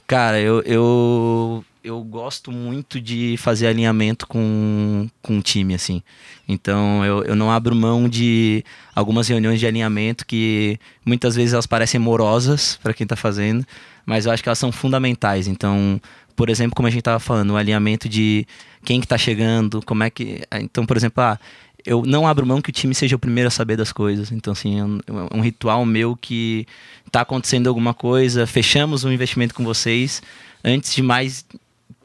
Cara, 0.07 0.39
eu, 0.39 0.61
eu, 0.61 1.65
eu 1.83 2.03
gosto 2.03 2.51
muito 2.51 2.99
de 2.99 3.37
fazer 3.37 3.67
alinhamento 3.67 4.27
com, 4.27 5.07
com 5.21 5.37
o 5.37 5.41
time, 5.41 5.73
assim. 5.73 6.01
Então, 6.47 7.05
eu, 7.05 7.23
eu 7.23 7.35
não 7.35 7.51
abro 7.51 7.75
mão 7.75 8.09
de 8.09 8.63
algumas 8.93 9.27
reuniões 9.27 9.59
de 9.59 9.65
alinhamento 9.65 10.25
que 10.25 10.79
muitas 11.05 11.35
vezes 11.35 11.53
elas 11.53 11.65
parecem 11.65 11.99
morosas 11.99 12.79
para 12.83 12.93
quem 12.93 13.05
está 13.05 13.15
fazendo, 13.15 13.65
mas 14.05 14.25
eu 14.25 14.31
acho 14.31 14.43
que 14.43 14.49
elas 14.49 14.59
são 14.59 14.71
fundamentais. 14.71 15.47
Então, 15.47 15.99
por 16.35 16.49
exemplo, 16.49 16.75
como 16.75 16.87
a 16.87 16.91
gente 16.91 16.99
estava 16.99 17.19
falando, 17.19 17.51
o 17.51 17.57
alinhamento 17.57 18.09
de 18.09 18.45
quem 18.83 18.99
que 18.99 19.05
está 19.05 19.17
chegando, 19.17 19.81
como 19.85 20.03
é 20.03 20.09
que... 20.09 20.41
Então, 20.59 20.85
por 20.85 20.97
exemplo, 20.97 21.23
ah, 21.23 21.39
eu 21.85 22.03
não 22.05 22.25
abro 22.27 22.45
mão 22.45 22.61
que 22.61 22.69
o 22.69 22.73
time 22.73 22.95
seja 22.95 23.15
o 23.15 23.19
primeiro 23.19 23.47
a 23.47 23.51
saber 23.51 23.77
das 23.77 23.91
coisas. 23.93 24.31
Então, 24.31 24.53
assim, 24.53 24.79
é 24.79 24.83
um, 24.83 24.99
é 25.07 25.35
um 25.37 25.41
ritual 25.41 25.85
meu 25.85 26.15
que 26.15 26.65
está 27.05 27.21
acontecendo 27.21 27.67
alguma 27.67 27.93
coisa, 27.93 28.47
fechamos 28.47 29.03
um 29.03 29.11
investimento 29.11 29.53
com 29.53 29.63
vocês. 29.63 30.21
Antes 30.63 30.93
de 30.95 31.03
mais 31.03 31.45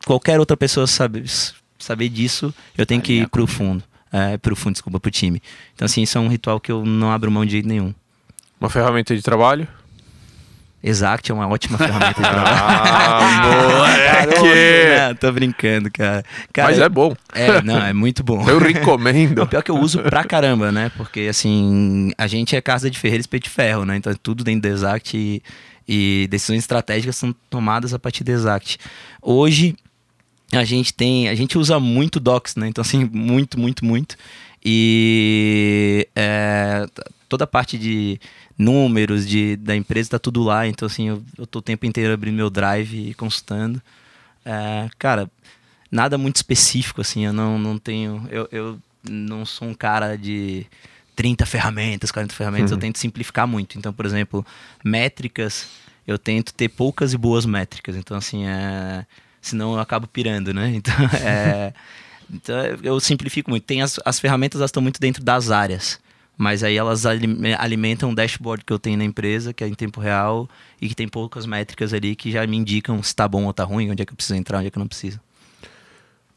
qualquer 0.05 0.39
outra 0.39 0.57
pessoa 0.57 0.87
saber, 0.87 1.25
saber 1.79 2.09
disso, 2.11 2.55
eu 2.77 2.85
tenho 2.85 3.01
que 3.01 3.15
ir 3.15 3.29
pro 3.29 3.47
fundo. 3.47 3.83
É, 4.13 4.37
pro 4.37 4.57
fundo, 4.57 4.75
desculpa, 4.75 5.01
pro 5.01 5.11
time. 5.11 5.41
Então, 5.75 5.87
assim, 5.87 6.03
isso 6.03 6.19
é 6.19 6.21
um 6.21 6.29
ritual 6.29 6.61
que 6.61 6.71
eu 6.71 6.85
não 6.85 7.11
abro 7.11 7.31
mão 7.31 7.47
de 7.47 7.53
jeito 7.53 7.69
nenhum. 7.69 7.95
Uma 8.61 8.69
ferramenta 8.69 9.17
de 9.17 9.23
trabalho? 9.23 9.67
Exact 10.83 11.31
é 11.31 11.35
uma 11.35 11.47
ótima 11.47 11.77
ferramenta. 11.79 12.21
Ah, 12.25 13.43
moleque! 13.45 14.99
Não, 14.99 15.15
tô 15.15 15.33
brincando, 15.33 15.91
cara. 15.91 16.25
cara. 16.53 16.69
Mas 16.69 16.79
é 16.79 16.89
bom. 16.89 17.15
É, 17.35 17.61
não, 17.63 17.85
é 17.85 17.93
muito 17.93 18.25
bom. 18.25 18.49
Eu 18.49 18.59
recomendo. 18.59 19.43
O 19.43 19.47
pior 19.47 19.63
que 19.63 19.71
eu 19.71 19.79
uso 19.79 20.03
pra 20.03 20.25
caramba, 20.25 20.73
né? 20.73 20.91
Porque, 20.97 21.21
assim, 21.29 22.13
a 22.17 22.27
gente 22.27 22.57
é 22.57 22.61
casa 22.61 22.91
de 22.91 22.99
ferreiro 22.99 23.25
e 23.31 23.39
de 23.39 23.51
ferro, 23.51 23.85
né? 23.85 23.97
Então, 23.97 24.13
é 24.13 24.17
tudo 24.21 24.43
dentro 24.43 24.63
do 24.63 24.75
Exact 24.75 25.17
e, 25.17 25.43
e 25.87 26.27
decisões 26.31 26.61
estratégicas 26.61 27.17
são 27.17 27.35
tomadas 27.51 27.93
a 27.93 27.99
partir 27.99 28.25
do 28.25 28.31
Exact. 28.31 28.79
Hoje, 29.21 29.77
a 30.53 30.65
gente 30.65 30.95
tem... 30.95 31.29
A 31.29 31.35
gente 31.35 31.59
usa 31.59 31.79
muito 31.79 32.19
Docs, 32.19 32.57
né? 32.57 32.69
Então, 32.69 32.81
assim, 32.81 33.09
muito, 33.13 33.61
muito, 33.61 33.85
muito. 33.85 34.17
E 34.65 36.07
é, 36.15 36.87
toda 37.29 37.45
a 37.45 37.47
parte 37.47 37.79
de 37.79 38.21
números 38.61 39.27
de, 39.27 39.57
da 39.57 39.75
empresa, 39.75 40.09
está 40.09 40.19
tudo 40.19 40.43
lá. 40.43 40.69
Então, 40.69 40.85
assim, 40.85 41.09
eu, 41.09 41.23
eu 41.39 41.47
tô 41.47 41.61
o 41.61 41.63
tempo 41.63 41.87
inteiro 41.87 42.13
abrindo 42.13 42.37
meu 42.37 42.51
drive 42.51 43.11
e 43.11 43.15
consultando. 43.15 43.81
É, 44.45 44.89
cara, 44.99 45.31
nada 45.91 46.19
muito 46.19 46.37
específico, 46.37 47.01
assim, 47.01 47.25
eu 47.25 47.33
não, 47.33 47.59
não 47.59 47.79
tenho. 47.79 48.29
Eu, 48.31 48.49
eu 48.53 48.79
não 49.09 49.47
sou 49.47 49.67
um 49.67 49.75
cara 49.75 50.17
de 50.17 50.67
30 51.17 51.47
ferramentas, 51.47 52.11
40 52.11 52.35
ferramentas, 52.35 52.71
uhum. 52.71 52.77
eu 52.77 52.81
tento 52.81 52.99
simplificar 52.99 53.47
muito. 53.47 53.79
Então, 53.79 53.95
por 53.95 54.05
exemplo, 54.05 54.45
métricas, 54.85 55.67
eu 56.07 56.19
tento 56.19 56.53
ter 56.53 56.69
poucas 56.69 57.15
e 57.15 57.17
boas 57.17 57.47
métricas. 57.47 57.97
Então, 57.97 58.17
assim, 58.17 58.47
é. 58.47 59.07
Senão 59.41 59.73
eu 59.73 59.81
acabo 59.81 60.07
pirando, 60.07 60.53
né? 60.53 60.71
Então, 60.77 60.95
é. 61.25 61.73
Então, 62.33 62.57
eu 62.83 63.01
simplifico 63.01 63.51
muito. 63.51 63.65
Tem 63.65 63.81
as, 63.81 63.99
as 64.05 64.21
ferramentas, 64.21 64.61
elas 64.61 64.69
estão 64.69 64.83
muito 64.83 65.01
dentro 65.01 65.25
das 65.25 65.51
áreas 65.51 65.99
mas 66.41 66.65
aí 66.65 66.75
elas 66.75 67.05
alimentam 67.05 68.09
um 68.09 68.15
dashboard 68.15 68.65
que 68.65 68.73
eu 68.73 68.79
tenho 68.79 68.97
na 68.97 69.05
empresa, 69.05 69.53
que 69.53 69.63
é 69.63 69.69
em 69.69 69.75
tempo 69.75 70.01
real, 70.01 70.49
e 70.81 70.89
que 70.89 70.95
tem 70.95 71.07
poucas 71.07 71.45
métricas 71.45 71.93
ali 71.93 72.17
que 72.17 72.33
já 72.33 72.47
me 72.47 72.57
indicam 72.57 72.97
se 73.03 73.09
está 73.11 73.29
bom 73.29 73.45
ou 73.45 73.51
está 73.51 73.63
ruim, 73.63 73.91
onde 73.91 74.01
é 74.01 74.07
que 74.07 74.13
eu 74.13 74.17
preciso 74.17 74.39
entrar, 74.39 74.57
onde 74.57 74.69
é 74.69 74.71
que 74.71 74.79
eu 74.79 74.81
não 74.81 74.89
preciso. 74.89 75.21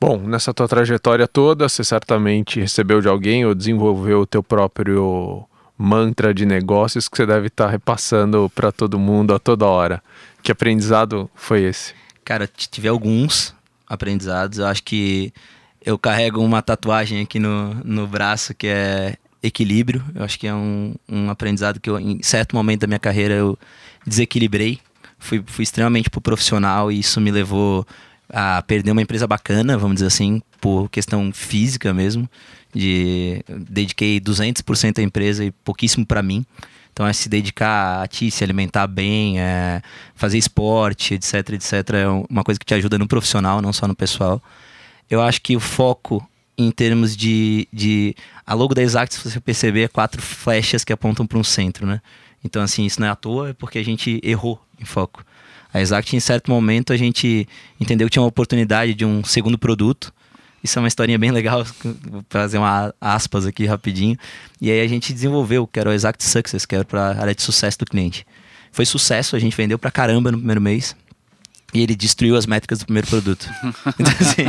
Bom, 0.01 0.17
nessa 0.17 0.53
tua 0.53 0.67
trajetória 0.67 1.25
toda, 1.25 1.69
você 1.69 1.85
certamente 1.85 2.59
recebeu 2.59 2.99
de 2.99 3.07
alguém 3.07 3.45
ou 3.45 3.55
desenvolveu 3.55 4.19
o 4.19 4.25
teu 4.25 4.43
próprio 4.43 5.47
mantra 5.77 6.33
de 6.33 6.45
negócios 6.45 7.07
que 7.07 7.15
você 7.15 7.25
deve 7.25 7.47
estar 7.47 7.67
tá 7.67 7.71
repassando 7.71 8.51
para 8.53 8.73
todo 8.73 8.99
mundo 8.99 9.33
a 9.33 9.39
toda 9.39 9.65
hora. 9.67 10.03
Que 10.41 10.51
aprendizado 10.51 11.31
foi 11.33 11.63
esse? 11.63 11.93
Cara, 12.25 12.45
tive 12.45 12.89
alguns 12.89 13.55
aprendizados. 13.87 14.59
Eu 14.59 14.65
acho 14.65 14.83
que 14.83 15.33
eu 15.81 15.97
carrego 15.97 16.41
uma 16.41 16.61
tatuagem 16.61 17.21
aqui 17.21 17.39
no, 17.39 17.73
no 17.85 18.05
braço 18.05 18.53
que 18.53 18.67
é 18.67 19.15
equilíbrio. 19.43 20.03
Eu 20.15 20.23
acho 20.23 20.39
que 20.39 20.47
é 20.47 20.55
um, 20.55 20.95
um 21.07 21.29
aprendizado 21.29 21.79
que 21.79 21.89
eu, 21.89 21.99
em 21.99 22.23
certo 22.23 22.55
momento 22.55 22.81
da 22.81 22.87
minha 22.87 22.99
carreira, 22.99 23.33
eu 23.33 23.59
desequilibrei. 24.07 24.79
Fui, 25.19 25.43
fui 25.45 25.63
extremamente 25.63 26.09
pro 26.09 26.21
profissional 26.21 26.91
e 26.91 26.99
isso 26.99 27.19
me 27.19 27.31
levou 27.31 27.85
a 28.29 28.61
perder 28.61 28.91
uma 28.91 29.01
empresa 29.01 29.27
bacana, 29.27 29.77
vamos 29.77 29.95
dizer 29.95 30.07
assim, 30.07 30.41
por 30.59 30.89
questão 30.89 31.31
física 31.33 31.93
mesmo. 31.93 32.27
De, 32.73 33.43
dediquei 33.69 34.19
200% 34.19 34.97
à 34.97 35.01
empresa 35.03 35.45
e 35.45 35.51
pouquíssimo 35.51 36.05
para 36.05 36.23
mim. 36.23 36.45
Então, 36.91 37.07
é 37.07 37.13
se 37.13 37.27
dedicar 37.27 38.03
a 38.03 38.07
ti, 38.07 38.29
se 38.29 38.43
alimentar 38.43 38.85
bem, 38.87 39.39
é, 39.39 39.81
fazer 40.15 40.37
esporte, 40.37 41.15
etc, 41.15 41.49
etc, 41.49 41.73
é 41.95 42.07
uma 42.29 42.43
coisa 42.43 42.59
que 42.59 42.65
te 42.65 42.73
ajuda 42.75 42.99
no 42.99 43.07
profissional, 43.07 43.61
não 43.61 43.73
só 43.73 43.87
no 43.87 43.95
pessoal. 43.95 44.41
Eu 45.09 45.21
acho 45.21 45.41
que 45.41 45.55
o 45.55 45.59
foco 45.59 46.27
em 46.57 46.71
termos 46.71 47.15
de, 47.15 47.67
de. 47.71 48.15
A 48.45 48.53
logo 48.53 48.73
da 48.73 48.81
Exact, 48.81 49.15
se 49.15 49.29
você 49.29 49.39
perceber, 49.39 49.83
é 49.83 49.87
quatro 49.87 50.21
flechas 50.21 50.83
que 50.83 50.93
apontam 50.93 51.25
para 51.25 51.37
um 51.37 51.43
centro, 51.43 51.85
né? 51.85 52.01
Então, 52.43 52.61
assim, 52.61 52.85
isso 52.85 52.99
não 52.99 53.07
é 53.07 53.09
à 53.09 53.15
toa, 53.15 53.49
é 53.49 53.53
porque 53.53 53.79
a 53.79 53.83
gente 53.83 54.19
errou 54.23 54.61
em 54.79 54.85
foco. 54.85 55.23
A 55.73 55.81
Exact, 55.81 56.15
em 56.15 56.19
certo 56.19 56.51
momento, 56.51 56.93
a 56.93 56.97
gente 56.97 57.47
entendeu 57.79 58.07
que 58.07 58.11
tinha 58.11 58.21
uma 58.21 58.27
oportunidade 58.27 58.93
de 58.93 59.05
um 59.05 59.23
segundo 59.23 59.57
produto. 59.57 60.13
Isso 60.63 60.77
é 60.77 60.81
uma 60.81 60.87
historinha 60.87 61.17
bem 61.17 61.31
legal, 61.31 61.65
vou 62.09 62.23
fazer 62.29 62.57
uma 62.57 62.93
aspas 63.01 63.45
aqui 63.45 63.65
rapidinho. 63.65 64.17
E 64.61 64.69
aí 64.69 64.81
a 64.81 64.87
gente 64.87 65.11
desenvolveu, 65.11 65.65
que 65.65 65.79
era 65.79 65.89
o 65.89 65.93
Exact 65.93 66.23
Success, 66.23 66.65
que 66.65 66.75
era 66.75 66.85
para 66.85 67.11
a 67.11 67.21
área 67.21 67.35
de 67.35 67.41
sucesso 67.41 67.79
do 67.79 67.85
cliente. 67.85 68.25
Foi 68.71 68.85
sucesso, 68.85 69.35
a 69.35 69.39
gente 69.39 69.55
vendeu 69.55 69.77
para 69.77 69.91
caramba 69.91 70.31
no 70.31 70.37
primeiro 70.37 70.61
mês. 70.61 70.95
E 71.73 71.81
ele 71.81 71.95
destruiu 71.95 72.35
as 72.35 72.45
métricas 72.45 72.79
do 72.79 72.85
primeiro 72.85 73.07
produto. 73.07 73.49
Então, 73.99 74.13
assim, 74.19 74.43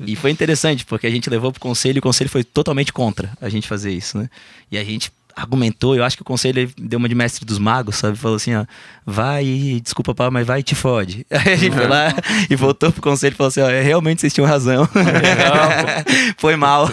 e 0.00 0.14
foi 0.14 0.30
interessante, 0.30 0.84
porque 0.84 1.06
a 1.06 1.10
gente 1.10 1.28
levou 1.30 1.50
para 1.50 1.58
o 1.58 1.60
conselho 1.60 1.96
e 1.96 2.00
o 2.00 2.02
conselho 2.02 2.28
foi 2.28 2.44
totalmente 2.44 2.92
contra 2.92 3.30
a 3.40 3.48
gente 3.48 3.66
fazer 3.66 3.92
isso, 3.92 4.18
né? 4.18 4.28
E 4.70 4.76
a 4.76 4.84
gente 4.84 5.10
argumentou, 5.34 5.96
eu 5.96 6.04
acho 6.04 6.16
que 6.16 6.22
o 6.22 6.24
conselho 6.24 6.70
deu 6.76 6.98
uma 6.98 7.08
de 7.08 7.14
mestre 7.14 7.44
dos 7.44 7.58
magos, 7.58 7.96
sabe? 7.96 8.16
Falou 8.16 8.36
assim, 8.36 8.54
ó, 8.54 8.64
vai, 9.06 9.80
desculpa, 9.82 10.14
pá, 10.14 10.30
mas 10.30 10.46
vai 10.46 10.60
e 10.60 10.62
te 10.62 10.74
fode. 10.74 11.26
Aí 11.30 11.52
a 11.52 11.56
gente 11.56 11.74
foi 11.74 11.86
lá 11.86 12.14
e 12.48 12.56
voltou 12.56 12.92
pro 12.92 13.02
conselho 13.02 13.32
e 13.32 13.36
falou 13.36 13.48
assim, 13.48 13.60
ó, 13.60 13.68
é, 13.68 13.80
realmente 13.80 14.20
vocês 14.20 14.32
tinham 14.34 14.46
razão. 14.46 14.88
foi 16.36 16.56
mal. 16.60 16.88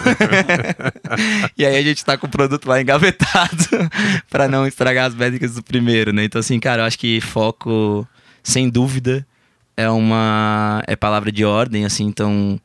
e 1.56 1.64
aí 1.64 1.76
a 1.76 1.82
gente 1.82 2.04
tá 2.04 2.16
com 2.16 2.26
o 2.26 2.30
produto 2.30 2.66
lá 2.66 2.80
engavetado 2.80 3.90
para 4.30 4.48
não 4.48 4.66
estragar 4.66 5.06
as 5.06 5.14
métricas 5.14 5.54
do 5.54 5.62
primeiro, 5.62 6.12
né? 6.12 6.24
Então 6.24 6.40
assim, 6.40 6.58
cara, 6.58 6.82
eu 6.82 6.86
acho 6.86 6.98
que 6.98 7.20
foco, 7.20 8.06
sem 8.42 8.68
dúvida, 8.68 9.26
é 9.78 9.88
uma 9.88 10.82
é 10.88 10.96
palavra 10.96 11.30
de 11.30 11.44
ordem, 11.44 11.84
assim, 11.84 12.04
então 12.04 12.60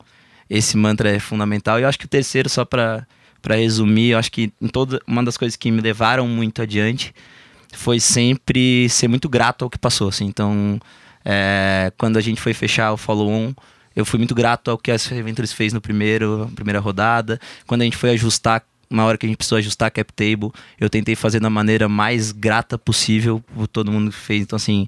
esse 0.50 0.76
mantra 0.76 1.08
é 1.08 1.20
fundamental. 1.20 1.78
E 1.78 1.82
eu 1.82 1.88
acho 1.88 1.96
que 1.96 2.06
o 2.06 2.08
terceiro, 2.08 2.48
só 2.48 2.64
para 2.64 3.06
resumir, 3.50 4.10
eu 4.10 4.18
acho 4.18 4.32
que 4.32 4.52
em 4.60 4.66
toda 4.66 5.00
uma 5.06 5.22
das 5.22 5.36
coisas 5.36 5.54
que 5.54 5.70
me 5.70 5.80
levaram 5.80 6.26
muito 6.26 6.60
adiante 6.60 7.14
foi 7.72 8.00
sempre 8.00 8.88
ser 8.88 9.06
muito 9.06 9.28
grato 9.28 9.64
ao 9.64 9.70
que 9.70 9.78
passou, 9.78 10.08
assim. 10.08 10.24
Então, 10.26 10.80
é, 11.24 11.92
quando 11.96 12.16
a 12.16 12.20
gente 12.20 12.40
foi 12.40 12.52
fechar 12.52 12.92
o 12.92 12.96
follow-on, 12.96 13.54
eu 13.94 14.04
fui 14.04 14.18
muito 14.18 14.34
grato 14.34 14.72
ao 14.72 14.76
que 14.76 14.90
a 14.90 14.96
Ventures 14.96 15.52
fez 15.52 15.72
no 15.72 15.80
primeiro, 15.80 16.50
primeira 16.56 16.80
rodada. 16.80 17.40
Quando 17.64 17.82
a 17.82 17.84
gente 17.84 17.96
foi 17.96 18.10
ajustar 18.10 18.60
uma 18.90 19.04
hora 19.04 19.18
que 19.18 19.26
a 19.26 19.28
gente 19.28 19.36
precisou 19.36 19.58
ajustar 19.58 19.88
a 19.88 19.90
cap 19.90 20.12
table, 20.12 20.50
eu 20.78 20.88
tentei 20.88 21.14
fazer 21.14 21.40
da 21.40 21.50
maneira 21.50 21.88
mais 21.88 22.32
grata 22.32 22.78
possível, 22.78 23.42
todo 23.72 23.90
mundo 23.90 24.12
fez, 24.12 24.42
então 24.42 24.56
assim, 24.56 24.86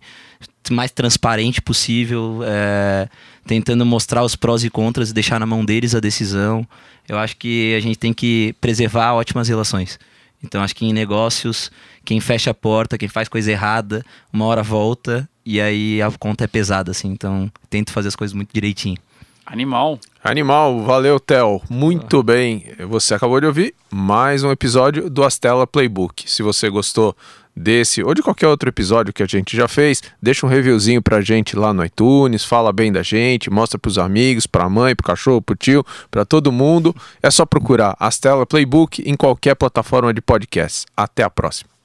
mais 0.71 0.91
transparente 0.91 1.61
possível, 1.61 2.41
é, 2.45 3.09
tentando 3.47 3.85
mostrar 3.87 4.23
os 4.23 4.37
prós 4.37 4.65
e 4.65 4.71
contras 4.71 5.11
e 5.11 5.15
deixar 5.15 5.39
na 5.39 5.47
mão 5.47 5.65
deles 5.65 5.95
a 5.95 6.01
decisão. 6.01 6.67
Eu 7.09 7.19
acho 7.19 7.37
que 7.37 7.75
a 7.75 7.81
gente 7.81 7.99
tem 7.99 8.13
que 8.13 8.55
preservar 8.61 9.15
ótimas 9.15 9.49
relações. 9.49 9.99
Então 10.43 10.63
acho 10.63 10.75
que 10.75 10.85
em 10.85 10.93
negócios, 10.93 11.71
quem 12.05 12.21
fecha 12.21 12.51
a 12.51 12.55
porta, 12.55 12.99
quem 12.99 13.09
faz 13.09 13.29
coisa 13.29 13.51
errada, 13.51 14.05
uma 14.33 14.45
hora 14.45 14.63
volta 14.63 15.29
e 15.45 15.61
aí 15.61 16.03
a 16.03 16.11
conta 16.11 16.45
é 16.45 16.47
pesada, 16.47 16.91
assim. 16.91 17.09
Então 17.09 17.51
tento 17.71 17.93
fazer 17.93 18.09
as 18.09 18.17
coisas 18.17 18.35
muito 18.35 18.53
direitinho. 18.53 18.99
Animal. 19.47 20.01
Animal, 20.25 20.83
valeu, 20.83 21.21
Theo. 21.21 21.63
Muito 21.71 22.19
ah. 22.19 22.23
bem. 22.23 22.65
Você 22.89 23.15
acabou 23.15 23.41
de 23.41 23.47
ouvir 23.47 23.75
mais 23.89 24.43
um 24.43 24.51
episódio 24.51 25.09
do 25.09 25.23
Astela 25.23 25.67
Playbook. 25.69 26.29
Se 26.29 26.43
você 26.43 26.69
gostou 26.69 27.17
desse 27.57 28.03
ou 28.03 28.13
de 28.13 28.23
qualquer 28.23 28.49
outro 28.49 28.69
episódio 28.69 29.15
que 29.15 29.23
a 29.23 29.27
gente 29.27 29.57
já 29.57 29.69
fez, 29.69 30.03
deixa 30.21 30.45
um 30.45 30.49
reviewzinho 30.49 31.01
pra 31.01 31.21
gente 31.21 31.57
lá 31.57 31.73
no 31.73 31.85
iTunes, 31.85 32.45
fala 32.45 32.73
bem 32.73 32.93
da 32.93 33.03
gente, 33.03 33.49
mostra 33.49 33.79
pros 33.79 33.99
amigos, 33.99 34.47
pra 34.47 34.69
mãe, 34.69 34.97
pro 34.97 35.07
cachorro, 35.07 35.41
pro 35.41 35.55
tio, 35.55 35.87
pra 36.11 36.25
todo 36.25 36.51
mundo. 36.51 36.95
É 37.23 37.31
só 37.31 37.47
procurar 37.47 37.97
Astela 38.01 38.45
Playbook 38.45 39.03
em 39.07 39.15
qualquer 39.15 39.55
plataforma 39.55 40.13
de 40.13 40.21
podcast. 40.21 40.87
Até 40.97 41.23
a 41.23 41.31
próxima. 41.31 41.76